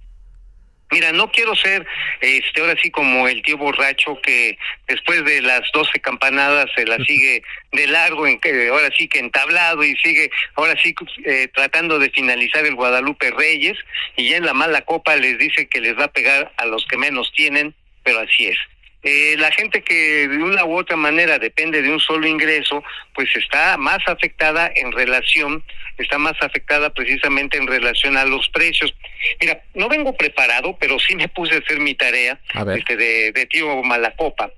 Mira, 0.92 1.12
no 1.14 1.32
quiero 1.32 1.56
ser 1.56 1.86
este 2.20 2.62
ahora 2.62 2.76
sí 2.82 2.92
como 2.92 3.28
el 3.28 3.42
tío 3.44 3.58
borracho 3.58 4.20
que 4.22 4.58
después 4.88 5.24
de 5.24 5.42
las 5.42 5.62
doce 5.74 6.00
campanadas 6.00 6.70
se 6.76 6.86
la 6.86 6.98
sigue 7.06 7.44
de 7.72 7.88
largo, 7.88 8.28
en 8.28 8.40
que 8.40 8.68
ahora 8.68 8.90
sí 8.98 9.08
que 9.08 9.20
entablado 9.20 9.84
y 9.84 9.96
sigue 9.98 10.30
ahora 10.56 10.76
sí 10.82 10.94
eh, 11.26 11.48
tratando 11.54 11.98
de 11.98 12.10
finalizar 12.10 12.66
el 12.66 12.76
Guadalupe 12.76 13.32
Reyes 13.32 13.78
y 14.18 14.30
ya 14.30 14.38
en 14.38 14.46
la 14.46 14.54
mala 14.54 14.82
copa 14.82 15.16
les 15.16 15.38
dice 15.38 15.68
que 15.68 15.80
les 15.80 15.98
va 15.98 16.06
a 16.06 16.12
pegar 16.12 16.52
a 16.58 16.66
los 16.66 16.86
que 16.86 16.98
menos 16.98 17.32
tienen, 17.34 17.74
pero 18.04 18.20
así 18.20 18.48
es. 18.48 18.58
Eh, 19.04 19.36
la 19.38 19.52
gente 19.52 19.82
que 19.82 20.28
de 20.28 20.38
una 20.38 20.64
u 20.64 20.78
otra 20.78 20.96
manera 20.96 21.40
depende 21.40 21.82
de 21.82 21.92
un 21.92 22.00
solo 22.00 22.28
ingreso, 22.28 22.84
pues 23.16 23.36
está 23.36 23.78
más 23.78 24.00
afectada 24.06 24.72
en 24.76 24.92
relación, 24.92 25.64
está 25.98 26.20
más 26.20 26.36
afectada 26.42 26.92
precisamente 26.92 27.58
en 27.58 27.68
relación 27.68 28.16
a 28.16 28.26
los 28.26 28.48
precios. 28.50 28.94
Mira, 29.40 29.62
no 29.74 29.90
vengo 29.90 30.16
preparado, 30.16 30.78
pero 30.80 31.00
sí 31.00 31.16
me 31.16 31.28
puse 31.28 31.56
a 31.56 31.60
hacer 31.60 31.80
mi 31.80 31.96
tarea 31.96 32.40
este, 32.76 32.96
de, 32.96 33.32
de 33.32 33.46
tío 33.48 33.82
Malacopa. 33.84 34.52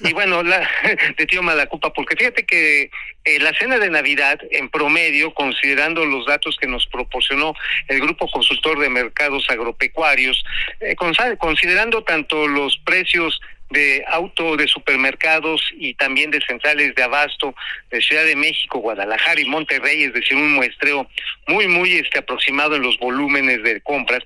y 0.00 0.12
bueno, 0.12 0.42
la, 0.42 0.68
de 1.16 1.26
tío 1.26 1.42
Malacopa, 1.42 1.92
porque 1.92 2.16
fíjate 2.16 2.44
que 2.44 2.90
eh, 3.24 3.40
la 3.40 3.52
cena 3.54 3.78
de 3.78 3.90
Navidad, 3.90 4.38
en 4.50 4.68
promedio, 4.68 5.34
considerando 5.34 6.04
los 6.04 6.26
datos 6.26 6.56
que 6.58 6.66
nos 6.66 6.86
proporcionó 6.86 7.54
el 7.88 8.00
Grupo 8.00 8.28
Consultor 8.30 8.78
de 8.78 8.88
Mercados 8.88 9.50
Agropecuarios, 9.50 10.44
eh, 10.80 10.96
considerando 11.38 12.04
tanto 12.04 12.46
los 12.46 12.76
precios 12.78 13.40
de 13.70 14.04
auto 14.08 14.56
de 14.56 14.68
supermercados 14.68 15.60
y 15.76 15.94
también 15.94 16.30
de 16.30 16.40
centrales 16.40 16.94
de 16.94 17.02
abasto 17.02 17.52
de 17.90 18.00
Ciudad 18.00 18.24
de 18.24 18.36
México, 18.36 18.78
Guadalajara 18.78 19.40
y 19.40 19.46
Monterrey, 19.46 20.04
es 20.04 20.12
decir, 20.12 20.36
un 20.36 20.52
muestreo 20.52 21.08
muy, 21.48 21.66
muy 21.66 21.94
este, 21.94 22.20
aproximado 22.20 22.76
en 22.76 22.82
los 22.82 22.96
volúmenes 22.98 23.60
de 23.62 23.80
compras, 23.80 24.22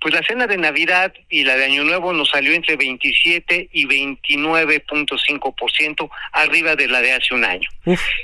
pues 0.00 0.14
la 0.14 0.22
cena 0.22 0.46
de 0.46 0.56
Navidad 0.56 1.12
y 1.28 1.42
la 1.44 1.56
de 1.56 1.66
Año 1.66 1.84
Nuevo 1.84 2.12
nos 2.12 2.30
salió 2.30 2.52
entre 2.52 2.76
27 2.76 3.68
y 3.72 3.86
29.5% 3.86 6.08
arriba 6.32 6.76
de 6.76 6.86
la 6.88 7.02
de 7.02 7.12
hace 7.12 7.34
un 7.34 7.44
año. 7.44 7.68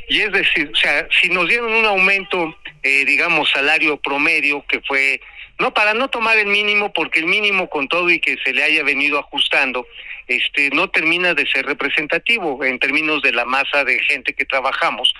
Y 0.09 0.21
es 0.21 0.33
decir, 0.33 0.71
o 0.73 0.77
sea, 0.77 1.07
si 1.21 1.29
nos 1.29 1.47
dieron 1.49 1.75
un 1.75 1.85
aumento, 1.85 2.57
eh, 2.83 3.05
digamos, 3.05 3.51
salario 3.51 3.99
promedio, 3.99 4.65
que 4.67 4.81
fue 4.81 5.21
no 5.59 5.73
para 5.73 5.95
no 5.95 6.09
tomar 6.09 6.39
el 6.39 6.47
mínimo 6.47 6.93
porque 6.93 7.21
el 7.21 7.27
mínimo 7.27 7.69
con 7.69 7.89
todo 7.89 8.11
y 8.11 8.19
que 8.19 8.37
se 8.45 8.53
le 8.53 8.65
haya 8.65 8.83
venido 8.83 9.19
ajustando 9.19 9.87
este 10.27 10.71
no 10.71 10.89
termina 10.89 11.35
de 11.35 11.47
ser 11.47 11.67
representativo 11.67 12.65
en 12.65 12.79
términos 12.79 13.23
de 13.23 13.33
la 13.33 13.45
masa 13.45 13.85
de 13.85 13.99
gente 14.01 14.35
que 14.35 14.45
trabajamos 14.45 15.15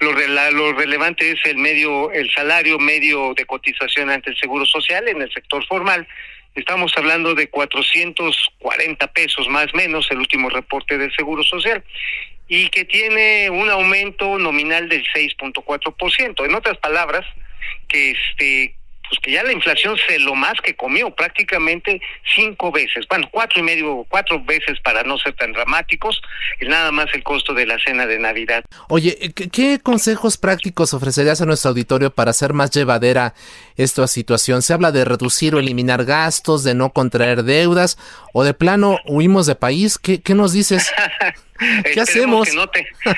lo, 0.00 0.12
lo 0.12 0.72
relevante 0.72 1.30
es 1.30 1.40
el 1.44 1.56
medio 1.56 2.10
el 2.12 2.30
salario 2.32 2.78
medio 2.78 3.34
de 3.34 3.46
cotización 3.46 4.10
ante 4.10 4.30
el 4.30 4.38
seguro 4.38 4.66
social 4.66 5.06
en 5.08 5.22
el 5.22 5.32
sector 5.32 5.64
formal 5.66 6.06
estamos 6.54 6.92
hablando 6.96 7.34
de 7.34 7.48
440 7.48 9.06
pesos 9.12 9.48
más 9.48 9.72
o 9.72 9.76
menos 9.76 10.10
el 10.10 10.18
último 10.18 10.48
reporte 10.50 10.98
del 10.98 11.12
seguro 11.14 11.42
social 11.42 11.84
y 12.50 12.68
que 12.68 12.84
tiene 12.84 13.48
un 13.48 13.70
aumento 13.70 14.36
nominal 14.36 14.88
del 14.88 15.04
6.4%. 15.04 16.44
En 16.44 16.54
otras 16.56 16.78
palabras, 16.78 17.24
que 17.88 18.10
este 18.10 18.74
pues 19.10 19.20
que 19.20 19.32
ya 19.32 19.42
la 19.42 19.52
inflación 19.52 19.96
se 20.08 20.20
lo 20.20 20.36
más 20.36 20.54
que 20.62 20.76
comió, 20.76 21.10
prácticamente 21.10 22.00
cinco 22.34 22.70
veces, 22.70 23.06
bueno, 23.08 23.28
cuatro 23.32 23.58
y 23.60 23.62
medio, 23.64 24.06
cuatro 24.08 24.42
veces 24.42 24.78
para 24.80 25.02
no 25.02 25.18
ser 25.18 25.34
tan 25.34 25.52
dramáticos, 25.52 26.22
y 26.60 26.66
nada 26.66 26.92
más 26.92 27.06
el 27.12 27.24
costo 27.24 27.52
de 27.52 27.66
la 27.66 27.78
cena 27.78 28.06
de 28.06 28.20
Navidad. 28.20 28.64
Oye, 28.88 29.32
¿qué, 29.34 29.80
consejos 29.82 30.36
prácticos 30.36 30.94
ofrecerías 30.94 31.42
a 31.42 31.46
nuestro 31.46 31.70
auditorio 31.70 32.10
para 32.10 32.30
hacer 32.30 32.52
más 32.52 32.70
llevadera 32.70 33.34
esta 33.76 34.06
situación? 34.06 34.62
¿Se 34.62 34.72
habla 34.72 34.92
de 34.92 35.04
reducir 35.04 35.56
o 35.56 35.58
eliminar 35.58 36.04
gastos, 36.04 36.62
de 36.62 36.74
no 36.74 36.92
contraer 36.92 37.42
deudas, 37.42 37.98
o 38.32 38.44
de 38.44 38.54
plano 38.54 38.98
huimos 39.06 39.46
de 39.46 39.56
país? 39.56 39.98
¿Qué, 39.98 40.22
qué 40.22 40.34
nos 40.34 40.52
dices? 40.52 40.92
¿Qué 41.92 42.00
hacemos? 42.00 42.48
Que 42.48 42.54
no 42.54 42.70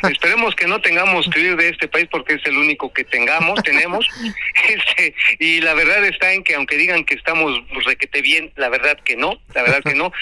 esperemos 0.08 0.54
que 0.54 0.66
no 0.66 0.80
tengamos 0.80 1.28
que 1.28 1.40
ir 1.40 1.56
de 1.56 1.68
este 1.68 1.88
país 1.88 2.08
porque 2.10 2.34
es 2.34 2.46
el 2.46 2.56
único 2.56 2.92
que 2.92 3.04
tengamos, 3.04 3.62
tenemos. 3.62 4.06
Este, 4.68 5.14
y 5.38 5.60
la 5.60 5.74
verdad 5.74 6.04
está 6.04 6.32
en 6.32 6.44
que 6.44 6.54
aunque 6.54 6.76
digan 6.76 7.04
que 7.04 7.14
estamos 7.14 7.60
requete 7.84 8.22
bien, 8.22 8.52
la 8.56 8.68
verdad 8.68 8.98
que 9.04 9.16
no, 9.16 9.40
la 9.54 9.62
verdad 9.62 9.82
que 9.82 9.94
no. 9.94 10.12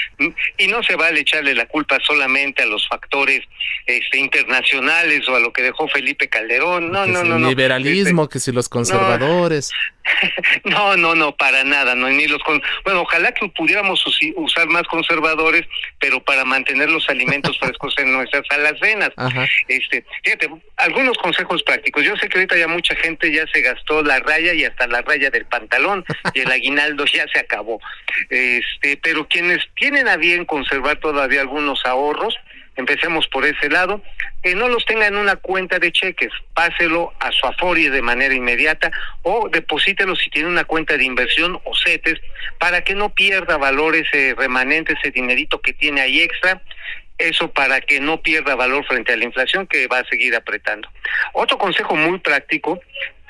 Y 0.59 0.67
no 0.69 0.83
se 0.83 0.97
vale 0.97 1.21
echarle 1.21 1.55
la 1.55 1.67
culpa 1.67 1.99
solamente 2.05 2.63
a 2.63 2.67
los 2.67 2.89
factores 2.89 3.43
este, 3.87 4.19
internacionales 4.19 5.29
o 5.29 5.37
a 5.37 5.41
lo 5.41 5.53
que 5.53 5.63
dejó 5.63 5.89
Felipe 5.89 6.29
Calderón. 6.29 6.91
No, 6.91 7.07
no, 7.07 7.23
no, 7.25 7.39
no. 7.39 7.49
Liberalismo, 7.49 8.25
este, 8.25 8.33
que 8.33 8.41
si 8.41 8.53
los 8.53 8.69
conservadores. 8.69 9.71
No, 9.71 10.00
no, 10.65 11.15
no, 11.15 11.37
para 11.37 11.65
nada, 11.65 11.95
no, 11.95 12.09
ni 12.09 12.27
los 12.27 12.41
bueno, 12.85 13.03
ojalá 13.03 13.33
que 13.33 13.49
pudiéramos 13.49 14.05
usar 14.37 14.67
más 14.69 14.83
conservadores, 14.85 15.67
pero 15.99 16.23
para 16.23 16.45
mantener 16.45 16.91
los 16.91 17.09
alimentos 17.09 17.59
frescos 17.61 17.95
en 17.99 18.13
nuestras 18.13 18.45
alacenas. 18.51 19.11
Este, 19.69 20.05
fíjate, 20.25 20.51
algunos 20.77 21.17
consejos 21.19 21.63
prácticos. 21.63 22.05
Yo 22.05 22.17
sé 22.17 22.29
que 22.29 22.39
ahorita 22.39 22.57
ya 22.57 22.69
mucha 22.69 22.95
gente 22.97 23.33
ya 23.33 23.47
se 23.53 23.61
gastó 23.61 24.03
la 24.03 24.19
raya 24.21 24.55
y 24.55 24.65
hasta 24.65 24.87
la 24.87 25.03
raya 25.03 25.31
del 25.31 25.47
pantalón 25.47 26.05
y 26.35 26.41
el 26.41 26.51
aguinaldo 26.53 27.05
ya 27.07 27.27
se 27.33 27.41
acabó. 27.41 27.81
Este, 28.29 28.97
pero 28.97 29.29
quienes 29.29 29.65
tienen 29.75 30.09
a 30.09 30.17
bien 30.17 30.45
conservar 30.45 30.99
todavía 30.99 31.41
algunos 31.41 31.85
ahorros, 31.85 32.35
empecemos 32.77 33.27
por 33.29 33.45
ese 33.45 33.69
lado, 33.69 34.03
que 34.43 34.55
no 34.55 34.69
los 34.69 34.85
tenga 34.87 35.07
en 35.07 35.17
una 35.17 35.37
cuenta 35.37 35.79
de 35.79 35.93
cheques, 35.93 36.33
páselo 36.55 37.13
a 37.21 37.31
su 37.33 37.47
Afori 37.47 37.89
de 37.89 38.03
manera 38.03 38.35
inmediata 38.35 38.91
o 39.23 39.49
deposítelo 39.49 40.17
si 40.17 40.31
tiene 40.31 40.49
una 40.49 40.65
cuenta 40.65 40.97
de 40.97 41.05
inversión 41.05 41.61
o 41.65 41.77
CETES 41.77 42.21
para 42.59 42.83
que 42.83 42.95
no 42.95 43.11
pierda 43.11 43.59
valor 43.59 43.97
ese 43.97 44.35
remanente, 44.37 44.95
ese 44.95 45.11
dinerito 45.11 45.61
que 45.61 45.73
tiene 45.73 46.01
ahí 46.01 46.21
extra 46.21 46.63
eso 47.21 47.53
para 47.53 47.81
que 47.81 48.01
no 48.01 48.23
pierda 48.23 48.55
valor 48.55 48.85
frente 48.87 49.13
a 49.13 49.17
la 49.17 49.25
inflación 49.25 49.67
que 49.67 49.87
va 49.87 49.99
a 49.99 50.05
seguir 50.07 50.35
apretando. 50.35 50.89
Otro 51.35 51.59
consejo 51.59 51.95
muy 51.95 52.19
práctico 52.19 52.81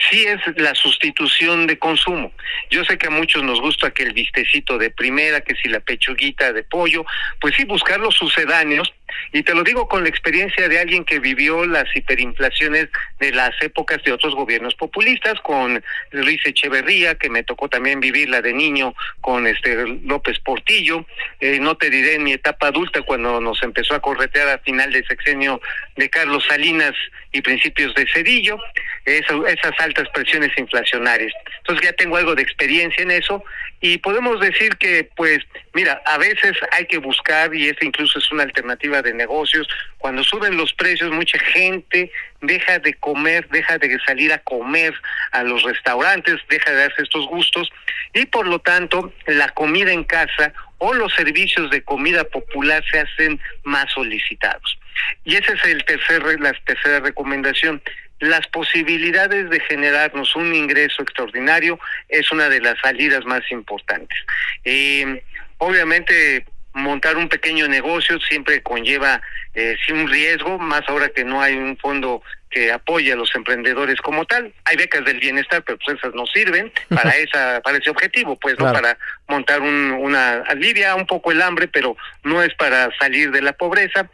sí 0.08 0.24
es 0.24 0.40
la 0.56 0.74
sustitución 0.74 1.66
de 1.66 1.78
consumo. 1.78 2.32
Yo 2.70 2.84
sé 2.84 2.96
que 2.96 3.08
a 3.08 3.10
muchos 3.10 3.42
nos 3.42 3.60
gusta 3.60 3.90
que 3.90 4.04
el 4.04 4.12
vistecito 4.12 4.78
de 4.78 4.90
primera, 4.90 5.40
que 5.40 5.54
si 5.56 5.68
la 5.68 5.80
pechuguita 5.80 6.52
de 6.52 6.62
pollo, 6.62 7.04
pues 7.40 7.54
sí 7.56 7.64
buscar 7.64 8.00
los 8.00 8.14
sucedáneos 8.14 8.94
y 9.32 9.42
te 9.42 9.54
lo 9.54 9.62
digo 9.62 9.88
con 9.88 10.02
la 10.02 10.08
experiencia 10.08 10.68
de 10.68 10.78
alguien 10.78 11.04
que 11.04 11.18
vivió 11.18 11.64
las 11.66 11.84
hiperinflaciones 11.94 12.88
de 13.18 13.32
las 13.32 13.50
épocas 13.62 14.02
de 14.04 14.12
otros 14.12 14.34
gobiernos 14.34 14.74
populistas, 14.74 15.40
con 15.42 15.82
Luis 16.10 16.40
Echeverría, 16.44 17.14
que 17.14 17.30
me 17.30 17.42
tocó 17.42 17.68
también 17.68 18.00
vivirla 18.00 18.40
de 18.40 18.52
niño 18.52 18.94
con 19.20 19.46
este 19.46 19.86
López 20.04 20.38
Portillo. 20.40 21.06
Eh, 21.40 21.58
no 21.60 21.76
te 21.76 21.90
diré 21.90 22.14
en 22.14 22.24
mi 22.24 22.32
etapa 22.32 22.68
adulta 22.68 23.02
cuando 23.02 23.40
nos 23.40 23.62
empezó 23.62 23.94
a 23.94 24.00
corretear 24.00 24.48
a 24.48 24.58
final 24.58 24.92
del 24.92 25.06
sexenio 25.06 25.60
de 25.96 26.10
Carlos 26.10 26.44
Salinas 26.48 26.94
y 27.32 27.42
principios 27.42 27.94
de 27.94 28.06
Cedillo, 28.12 28.58
esas 29.04 29.72
altas 29.78 30.08
presiones 30.12 30.50
inflacionarias. 30.58 31.32
Entonces 31.58 31.84
ya 31.84 31.92
tengo 31.92 32.16
algo 32.16 32.34
de 32.34 32.42
experiencia 32.42 33.02
en 33.02 33.12
eso 33.12 33.44
y 33.80 33.98
podemos 33.98 34.40
decir 34.40 34.76
que, 34.76 35.08
pues, 35.16 35.38
mira, 35.72 36.02
a 36.04 36.18
veces 36.18 36.52
hay 36.72 36.86
que 36.86 36.98
buscar, 36.98 37.54
y 37.54 37.68
esta 37.68 37.84
incluso 37.84 38.18
es 38.18 38.30
una 38.30 38.42
alternativa 38.42 39.00
de 39.00 39.14
negocios, 39.14 39.66
cuando 39.98 40.22
suben 40.22 40.56
los 40.56 40.74
precios, 40.74 41.10
mucha 41.10 41.38
gente 41.38 42.12
deja 42.42 42.78
de 42.78 42.94
comer, 42.94 43.48
deja 43.48 43.78
de 43.78 43.98
salir 44.06 44.32
a 44.32 44.38
comer 44.38 44.94
a 45.32 45.42
los 45.42 45.62
restaurantes, 45.62 46.36
deja 46.48 46.70
de 46.70 46.76
darse 46.76 47.02
estos 47.02 47.26
gustos, 47.26 47.70
y 48.12 48.26
por 48.26 48.46
lo 48.46 48.58
tanto, 48.58 49.12
la 49.26 49.48
comida 49.48 49.92
en 49.92 50.04
casa 50.04 50.52
o 50.78 50.92
los 50.92 51.14
servicios 51.14 51.70
de 51.70 51.82
comida 51.82 52.24
popular 52.24 52.84
se 52.90 53.00
hacen 53.00 53.40
más 53.64 53.90
solicitados. 53.92 54.78
Y 55.24 55.36
esa 55.36 55.54
es 55.54 55.64
el 55.64 55.84
tercer, 55.84 56.22
la 56.40 56.52
tercera 56.64 57.00
recomendación 57.00 57.82
las 58.20 58.46
posibilidades 58.48 59.50
de 59.50 59.60
generarnos 59.60 60.36
un 60.36 60.54
ingreso 60.54 61.02
extraordinario 61.02 61.78
es 62.08 62.30
una 62.30 62.48
de 62.48 62.60
las 62.60 62.78
salidas 62.80 63.24
más 63.24 63.42
importantes. 63.50 64.18
Eh, 64.64 65.22
obviamente 65.58 66.44
montar 66.72 67.16
un 67.16 67.28
pequeño 67.28 67.66
negocio 67.66 68.20
siempre 68.20 68.62
conlleva 68.62 69.20
eh, 69.54 69.76
un 69.92 70.08
riesgo, 70.08 70.58
más 70.58 70.82
ahora 70.86 71.08
que 71.08 71.24
no 71.24 71.42
hay 71.42 71.54
un 71.56 71.76
fondo 71.76 72.22
que 72.50 72.72
apoye 72.72 73.12
a 73.12 73.16
los 73.16 73.34
emprendedores 73.34 74.00
como 74.00 74.24
tal. 74.24 74.52
Hay 74.64 74.76
becas 74.76 75.04
del 75.04 75.18
bienestar, 75.18 75.62
pero 75.62 75.78
pues 75.78 75.98
esas 75.98 76.14
no 76.14 76.26
sirven 76.26 76.72
para 76.88 77.10
esa 77.16 77.60
para 77.62 77.78
ese 77.78 77.90
objetivo, 77.90 78.36
pues 78.36 78.58
no 78.58 78.72
para 78.72 78.98
montar 79.28 79.60
un, 79.60 79.92
una 79.92 80.42
alivia 80.42 80.94
un 80.94 81.06
poco 81.06 81.32
el 81.32 81.42
hambre, 81.42 81.68
pero 81.68 81.96
no 82.22 82.42
es 82.42 82.54
para 82.54 82.90
salir 82.98 83.30
de 83.30 83.42
la 83.42 83.52
pobreza. 83.52 84.08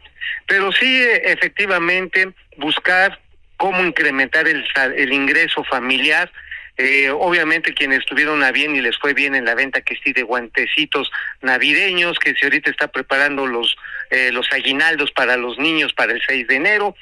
Pero 0.47 0.71
sí, 0.71 1.03
efectivamente, 1.23 2.29
buscar 2.57 3.19
cómo 3.57 3.83
incrementar 3.83 4.47
el, 4.47 4.65
el 4.95 5.13
ingreso 5.13 5.63
familiar. 5.63 6.31
Eh, 6.79 7.09
obviamente 7.09 7.73
quienes 7.73 7.99
estuvieron 7.99 8.43
a 8.43 8.51
bien 8.51 8.75
y 8.75 8.81
les 8.81 8.95
fue 8.99 9.15
bien 9.15 9.33
en 9.33 9.45
la 9.45 9.55
venta 9.55 9.81
que 9.81 9.95
sí 10.03 10.13
de 10.13 10.21
guantecitos 10.21 11.09
navideños, 11.41 12.19
que 12.19 12.35
si 12.35 12.45
ahorita 12.45 12.69
está 12.69 12.87
preparando 12.87 13.47
los, 13.47 13.75
eh, 14.11 14.31
los 14.31 14.47
aguinaldos 14.53 15.11
para 15.11 15.37
los 15.37 15.57
niños 15.57 15.93
para 15.93 16.13
el 16.13 16.21
6 16.27 16.47
de 16.47 16.55
enero. 16.55 16.95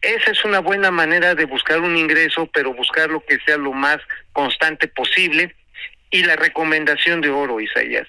Esa 0.00 0.30
es 0.30 0.42
una 0.46 0.60
buena 0.60 0.90
manera 0.90 1.34
de 1.34 1.44
buscar 1.44 1.80
un 1.80 1.96
ingreso, 1.98 2.46
pero 2.46 2.72
buscar 2.72 3.10
lo 3.10 3.20
que 3.20 3.38
sea 3.44 3.58
lo 3.58 3.72
más 3.72 3.98
constante 4.32 4.88
posible. 4.88 5.54
Y 6.10 6.22
la 6.24 6.36
recomendación 6.36 7.20
de 7.20 7.28
oro, 7.28 7.60
Isaías, 7.60 8.08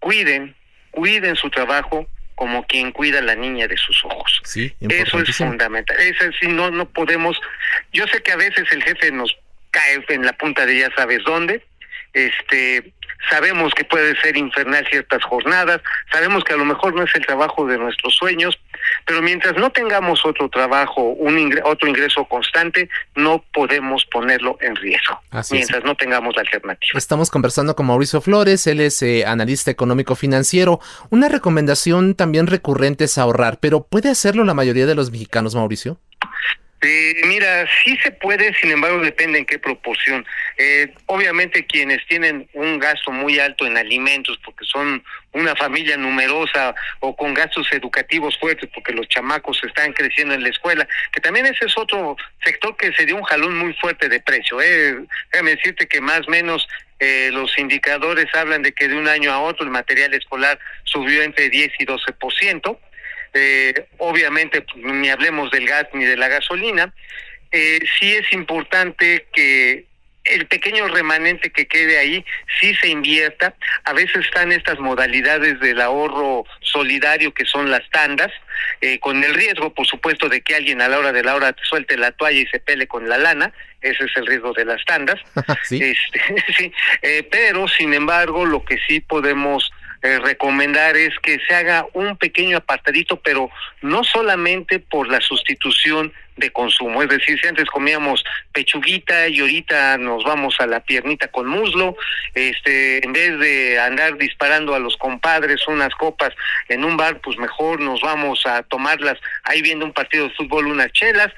cuiden, 0.00 0.56
cuiden 0.90 1.36
su 1.36 1.48
trabajo, 1.50 2.08
como 2.38 2.64
quien 2.66 2.92
cuida 2.92 3.18
a 3.18 3.22
la 3.22 3.34
niña 3.34 3.66
de 3.66 3.76
sus 3.76 4.04
ojos. 4.04 4.40
Sí, 4.44 4.72
Eso 4.88 5.20
es 5.20 5.36
fundamental. 5.36 5.96
Eso 5.98 6.30
sí, 6.40 6.46
no, 6.46 6.70
no 6.70 6.88
podemos. 6.88 7.36
Yo 7.92 8.06
sé 8.06 8.22
que 8.22 8.30
a 8.30 8.36
veces 8.36 8.64
el 8.70 8.80
jefe 8.84 9.10
nos 9.10 9.36
cae 9.72 10.04
en 10.08 10.24
la 10.24 10.32
punta 10.34 10.64
de 10.64 10.78
ya 10.78 10.88
sabes 10.94 11.18
dónde, 11.24 11.64
este, 12.12 12.92
sabemos 13.30 13.72
que 13.74 13.84
puede 13.84 14.16
ser 14.20 14.36
infernal 14.36 14.86
ciertas 14.88 15.22
jornadas, 15.24 15.80
sabemos 16.12 16.44
que 16.44 16.54
a 16.54 16.56
lo 16.56 16.64
mejor 16.64 16.94
no 16.94 17.02
es 17.02 17.14
el 17.14 17.26
trabajo 17.26 17.66
de 17.66 17.78
nuestros 17.78 18.14
sueños, 18.14 18.58
pero 19.04 19.22
mientras 19.22 19.56
no 19.56 19.70
tengamos 19.70 20.24
otro 20.24 20.48
trabajo, 20.48 21.02
un 21.02 21.60
otro 21.64 21.88
ingreso 21.88 22.24
constante, 22.24 22.88
no 23.14 23.44
podemos 23.52 24.04
ponerlo 24.06 24.58
en 24.60 24.76
riesgo, 24.76 25.20
mientras 25.50 25.84
no 25.84 25.94
tengamos 25.94 26.36
la 26.36 26.42
alternativa. 26.42 26.98
Estamos 26.98 27.30
conversando 27.30 27.74
con 27.76 27.86
Mauricio 27.86 28.20
Flores, 28.20 28.66
él 28.66 28.80
es 28.80 29.02
eh, 29.02 29.24
analista 29.26 29.70
económico 29.70 30.14
financiero. 30.14 30.80
Una 31.10 31.28
recomendación 31.28 32.14
también 32.14 32.46
recurrente 32.46 33.04
es 33.04 33.18
ahorrar, 33.18 33.58
pero 33.60 33.84
¿puede 33.84 34.10
hacerlo 34.10 34.44
la 34.44 34.54
mayoría 34.54 34.86
de 34.86 34.94
los 34.94 35.10
mexicanos, 35.10 35.54
Mauricio? 35.54 35.98
Eh, 36.80 37.22
mira, 37.26 37.66
sí 37.82 37.96
se 38.02 38.12
puede, 38.12 38.54
sin 38.54 38.70
embargo 38.70 39.00
depende 39.00 39.38
en 39.38 39.46
qué 39.46 39.58
proporción. 39.58 40.24
Eh, 40.56 40.92
obviamente 41.06 41.66
quienes 41.66 42.06
tienen 42.06 42.48
un 42.52 42.78
gasto 42.78 43.10
muy 43.10 43.40
alto 43.40 43.66
en 43.66 43.76
alimentos, 43.76 44.38
porque 44.44 44.64
son 44.64 45.02
una 45.32 45.56
familia 45.56 45.96
numerosa 45.96 46.74
o 47.00 47.16
con 47.16 47.34
gastos 47.34 47.66
educativos 47.72 48.38
fuertes, 48.38 48.70
porque 48.72 48.92
los 48.92 49.08
chamacos 49.08 49.60
están 49.64 49.92
creciendo 49.92 50.34
en 50.34 50.42
la 50.44 50.50
escuela, 50.50 50.86
que 51.12 51.20
también 51.20 51.46
ese 51.46 51.66
es 51.66 51.76
otro 51.76 52.16
sector 52.44 52.76
que 52.76 52.92
se 52.92 53.06
dio 53.06 53.16
un 53.16 53.24
jalón 53.24 53.58
muy 53.58 53.72
fuerte 53.74 54.08
de 54.08 54.20
precio. 54.20 54.60
Eh. 54.60 54.98
Déjame 55.32 55.56
decirte 55.56 55.88
que 55.88 56.00
más 56.00 56.28
o 56.28 56.30
menos 56.30 56.68
eh, 57.00 57.30
los 57.32 57.56
indicadores 57.58 58.26
hablan 58.34 58.62
de 58.62 58.72
que 58.72 58.88
de 58.88 58.96
un 58.96 59.08
año 59.08 59.32
a 59.32 59.40
otro 59.40 59.64
el 59.64 59.70
material 59.70 60.14
escolar 60.14 60.58
subió 60.84 61.22
entre 61.22 61.50
10 61.50 61.72
y 61.78 61.86
12%. 61.86 62.78
Eh, 63.34 63.88
obviamente, 63.98 64.62
pues, 64.62 64.84
ni 64.84 65.08
hablemos 65.08 65.50
del 65.50 65.66
gas 65.66 65.86
ni 65.92 66.04
de 66.04 66.16
la 66.16 66.28
gasolina. 66.28 66.92
Eh, 67.50 67.80
sí 67.98 68.14
es 68.14 68.32
importante 68.32 69.26
que 69.32 69.86
el 70.28 70.46
pequeño 70.46 70.88
remanente 70.88 71.50
que 71.50 71.66
quede 71.66 71.98
ahí 71.98 72.24
sí 72.60 72.74
se 72.76 72.88
invierta. 72.88 73.54
A 73.84 73.92
veces 73.92 74.26
están 74.26 74.52
estas 74.52 74.78
modalidades 74.78 75.58
del 75.60 75.80
ahorro 75.80 76.44
solidario 76.60 77.32
que 77.32 77.44
son 77.44 77.70
las 77.70 77.88
tandas, 77.90 78.30
eh, 78.80 78.98
con 78.98 79.22
el 79.24 79.34
riesgo, 79.34 79.72
por 79.72 79.86
supuesto, 79.86 80.28
de 80.28 80.42
que 80.42 80.54
alguien 80.54 80.82
a 80.82 80.88
la 80.88 80.98
hora 80.98 81.12
de 81.12 81.22
la 81.22 81.34
hora 81.34 81.54
suelte 81.62 81.96
la 81.96 82.12
toalla 82.12 82.40
y 82.40 82.46
se 82.46 82.60
pele 82.60 82.86
con 82.86 83.08
la 83.08 83.18
lana. 83.18 83.52
Ese 83.80 84.04
es 84.04 84.16
el 84.16 84.26
riesgo 84.26 84.52
de 84.52 84.64
las 84.64 84.84
tandas. 84.84 85.20
¿Sí? 85.64 85.80
Este, 85.82 86.44
sí, 86.56 86.72
eh, 87.02 87.26
pero, 87.30 87.68
sin 87.68 87.94
embargo, 87.94 88.44
lo 88.44 88.64
que 88.64 88.78
sí 88.86 89.00
podemos 89.00 89.70
eh, 90.02 90.18
recomendar 90.20 90.96
es 90.96 91.12
que 91.20 91.38
se 91.48 91.54
haga 91.54 91.86
un 91.92 92.16
pequeño 92.16 92.58
apartadito, 92.58 93.20
pero 93.20 93.50
no 93.82 94.04
solamente 94.04 94.78
por 94.78 95.08
la 95.08 95.20
sustitución 95.20 96.12
de 96.38 96.50
consumo. 96.50 97.02
Es 97.02 97.08
decir, 97.08 97.38
si 97.40 97.48
antes 97.48 97.66
comíamos 97.66 98.24
pechuguita 98.52 99.28
y 99.28 99.40
ahorita 99.40 99.98
nos 99.98 100.24
vamos 100.24 100.56
a 100.60 100.66
la 100.66 100.80
piernita 100.80 101.28
con 101.28 101.46
muslo, 101.46 101.96
este, 102.34 103.04
en 103.04 103.12
vez 103.12 103.38
de 103.38 103.78
andar 103.78 104.16
disparando 104.16 104.74
a 104.74 104.78
los 104.78 104.96
compadres 104.96 105.66
unas 105.68 105.94
copas 105.94 106.30
en 106.68 106.84
un 106.84 106.96
bar, 106.96 107.20
pues 107.20 107.36
mejor 107.38 107.80
nos 107.80 108.00
vamos 108.00 108.46
a 108.46 108.62
tomarlas 108.62 109.18
ahí 109.44 109.62
viendo 109.62 109.84
un 109.84 109.92
partido 109.92 110.28
de 110.28 110.34
fútbol, 110.34 110.66
unas 110.66 110.92
chelas. 110.92 111.28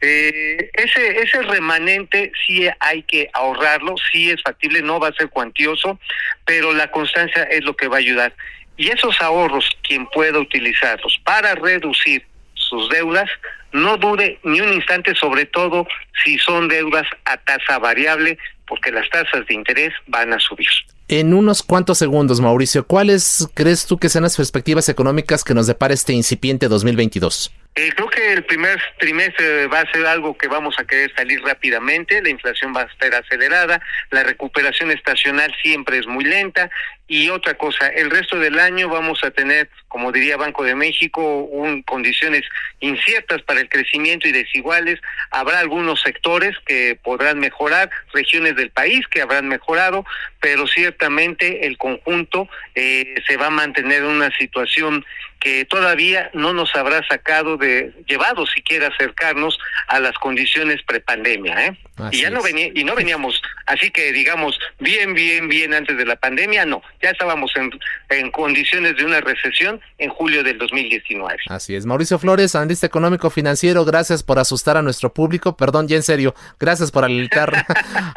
Eh, 0.00 0.70
ese, 0.74 1.22
ese 1.22 1.42
remanente 1.42 2.32
sí 2.46 2.68
hay 2.80 3.02
que 3.02 3.30
ahorrarlo, 3.32 3.94
sí 4.12 4.30
es 4.30 4.42
factible, 4.42 4.82
no 4.82 5.00
va 5.00 5.08
a 5.08 5.14
ser 5.14 5.28
cuantioso, 5.28 5.98
pero 6.44 6.72
la 6.72 6.90
constancia 6.90 7.44
es 7.44 7.64
lo 7.64 7.76
que 7.76 7.88
va 7.88 7.96
a 7.96 8.00
ayudar. 8.00 8.32
Y 8.76 8.90
esos 8.90 9.20
ahorros, 9.20 9.68
quien 9.82 10.06
pueda 10.06 10.38
utilizarlos 10.38 11.20
para 11.24 11.54
reducir 11.56 12.24
sus 12.54 12.88
deudas, 12.90 13.28
no 13.72 13.96
dude 13.96 14.38
ni 14.44 14.60
un 14.60 14.72
instante, 14.72 15.14
sobre 15.14 15.46
todo 15.46 15.86
si 16.24 16.38
son 16.38 16.68
deudas 16.68 17.06
a 17.24 17.36
tasa 17.36 17.78
variable, 17.78 18.38
porque 18.66 18.90
las 18.90 19.08
tasas 19.10 19.46
de 19.46 19.54
interés 19.54 19.92
van 20.06 20.32
a 20.32 20.38
subir. 20.38 20.68
En 21.10 21.32
unos 21.32 21.62
cuantos 21.62 21.96
segundos, 21.96 22.40
Mauricio, 22.40 22.86
¿cuáles 22.86 23.48
crees 23.54 23.86
tú 23.86 23.98
que 23.98 24.10
sean 24.10 24.24
las 24.24 24.36
perspectivas 24.36 24.90
económicas 24.90 25.42
que 25.42 25.54
nos 25.54 25.66
depara 25.66 25.94
este 25.94 26.12
incipiente 26.12 26.68
2022? 26.68 27.50
Eh, 27.76 27.92
creo 27.94 28.10
que 28.10 28.32
el 28.34 28.44
primer 28.44 28.78
trimestre 28.98 29.68
va 29.68 29.80
a 29.80 29.90
ser 29.90 30.04
algo 30.04 30.36
que 30.36 30.48
vamos 30.48 30.74
a 30.78 30.84
querer 30.84 31.10
salir 31.14 31.40
rápidamente, 31.42 32.20
la 32.20 32.28
inflación 32.28 32.74
va 32.76 32.82
a 32.82 32.84
estar 32.84 33.14
acelerada, 33.14 33.80
la 34.10 34.22
recuperación 34.22 34.90
estacional 34.90 35.54
siempre 35.62 35.98
es 35.98 36.06
muy 36.06 36.24
lenta 36.24 36.70
y 37.10 37.30
otra 37.30 37.54
cosa, 37.54 37.88
el 37.88 38.10
resto 38.10 38.38
del 38.38 38.58
año 38.58 38.90
vamos 38.90 39.24
a 39.24 39.30
tener, 39.30 39.70
como 39.88 40.12
diría 40.12 40.36
Banco 40.36 40.62
de 40.62 40.74
México, 40.74 41.38
un, 41.44 41.82
condiciones 41.82 42.42
inciertas 42.80 43.40
para 43.42 43.60
el 43.60 43.70
crecimiento 43.70 44.28
y 44.28 44.32
desiguales. 44.32 45.00
Habrá 45.30 45.60
algunos 45.60 46.02
sectores 46.02 46.54
que 46.66 46.98
podrán 47.02 47.38
mejorar, 47.40 47.88
regiones 48.12 48.56
del 48.56 48.70
país 48.70 49.08
que 49.08 49.22
habrán 49.22 49.48
mejorado, 49.48 50.04
pero 50.38 50.66
ciertamente 50.66 51.66
el 51.66 51.78
conjunto 51.78 52.46
eh, 52.74 53.14
se 53.26 53.38
va 53.38 53.46
a 53.46 53.50
mantener 53.50 54.02
en 54.02 54.10
una 54.10 54.30
situación 54.36 55.02
que 55.40 55.64
todavía 55.64 56.30
no 56.34 56.52
nos 56.52 56.74
habrá 56.74 57.06
sacado 57.06 57.56
de 57.56 57.92
llevado 58.06 58.46
siquiera 58.46 58.88
acercarnos 58.88 59.58
a 59.86 60.00
las 60.00 60.14
condiciones 60.18 60.82
prepandemia, 60.86 61.66
¿eh? 61.66 61.78
y 62.12 62.22
ya 62.22 62.30
no 62.30 62.42
venía 62.42 62.70
y 62.74 62.84
no 62.84 62.94
veníamos, 62.94 63.40
así 63.66 63.90
que 63.90 64.12
digamos 64.12 64.58
bien 64.78 65.14
bien 65.14 65.48
bien 65.48 65.74
antes 65.74 65.96
de 65.96 66.04
la 66.04 66.16
pandemia, 66.16 66.64
no, 66.64 66.82
ya 67.02 67.10
estábamos 67.10 67.50
en, 67.56 67.70
en 68.10 68.30
condiciones 68.30 68.96
de 68.96 69.04
una 69.04 69.20
recesión 69.20 69.80
en 69.98 70.10
julio 70.10 70.42
del 70.42 70.58
2019. 70.58 71.38
Así 71.48 71.74
es, 71.74 71.86
Mauricio 71.86 72.18
Flores, 72.18 72.54
analista 72.54 72.86
económico 72.86 73.30
financiero, 73.30 73.84
gracias 73.84 74.22
por 74.22 74.38
asustar 74.38 74.76
a 74.76 74.82
nuestro 74.82 75.12
público, 75.12 75.56
perdón, 75.56 75.88
ya 75.88 75.96
en 75.96 76.02
serio, 76.02 76.34
gracias 76.58 76.90
por 76.90 77.04
alertar, 77.04 77.66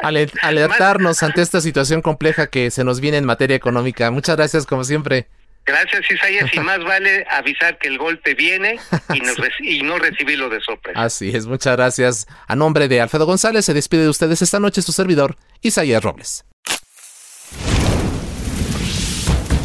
alertarnos 0.42 1.22
ante 1.22 1.42
esta 1.42 1.60
situación 1.60 2.02
compleja 2.02 2.48
que 2.48 2.70
se 2.70 2.84
nos 2.84 3.00
viene 3.00 3.18
en 3.18 3.24
materia 3.24 3.56
económica. 3.56 4.10
Muchas 4.10 4.36
gracias 4.36 4.66
como 4.66 4.84
siempre. 4.84 5.26
Gracias, 5.64 6.02
Isaías. 6.10 6.50
Y 6.52 6.60
más 6.60 6.82
vale 6.84 7.26
avisar 7.30 7.78
que 7.78 7.88
el 7.88 7.98
golpe 7.98 8.34
viene 8.34 8.78
y 9.12 9.20
no, 9.20 9.32
y 9.60 9.82
no 9.82 9.98
recibirlo 9.98 10.48
de 10.48 10.60
sorpresa. 10.60 11.02
Así 11.02 11.30
es, 11.34 11.46
muchas 11.46 11.76
gracias. 11.76 12.26
A 12.46 12.56
nombre 12.56 12.88
de 12.88 13.00
Alfredo 13.00 13.26
González, 13.26 13.64
se 13.64 13.74
despide 13.74 14.02
de 14.02 14.08
ustedes 14.08 14.42
esta 14.42 14.60
noche 14.60 14.82
su 14.82 14.92
servidor, 14.92 15.36
Isaías 15.60 16.02
Robles. 16.02 16.44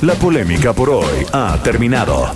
La 0.02 0.14
polémica 0.14 0.74
por 0.74 0.92
hoy 0.92 1.26
ha 1.34 1.60
terminado. 1.64 2.36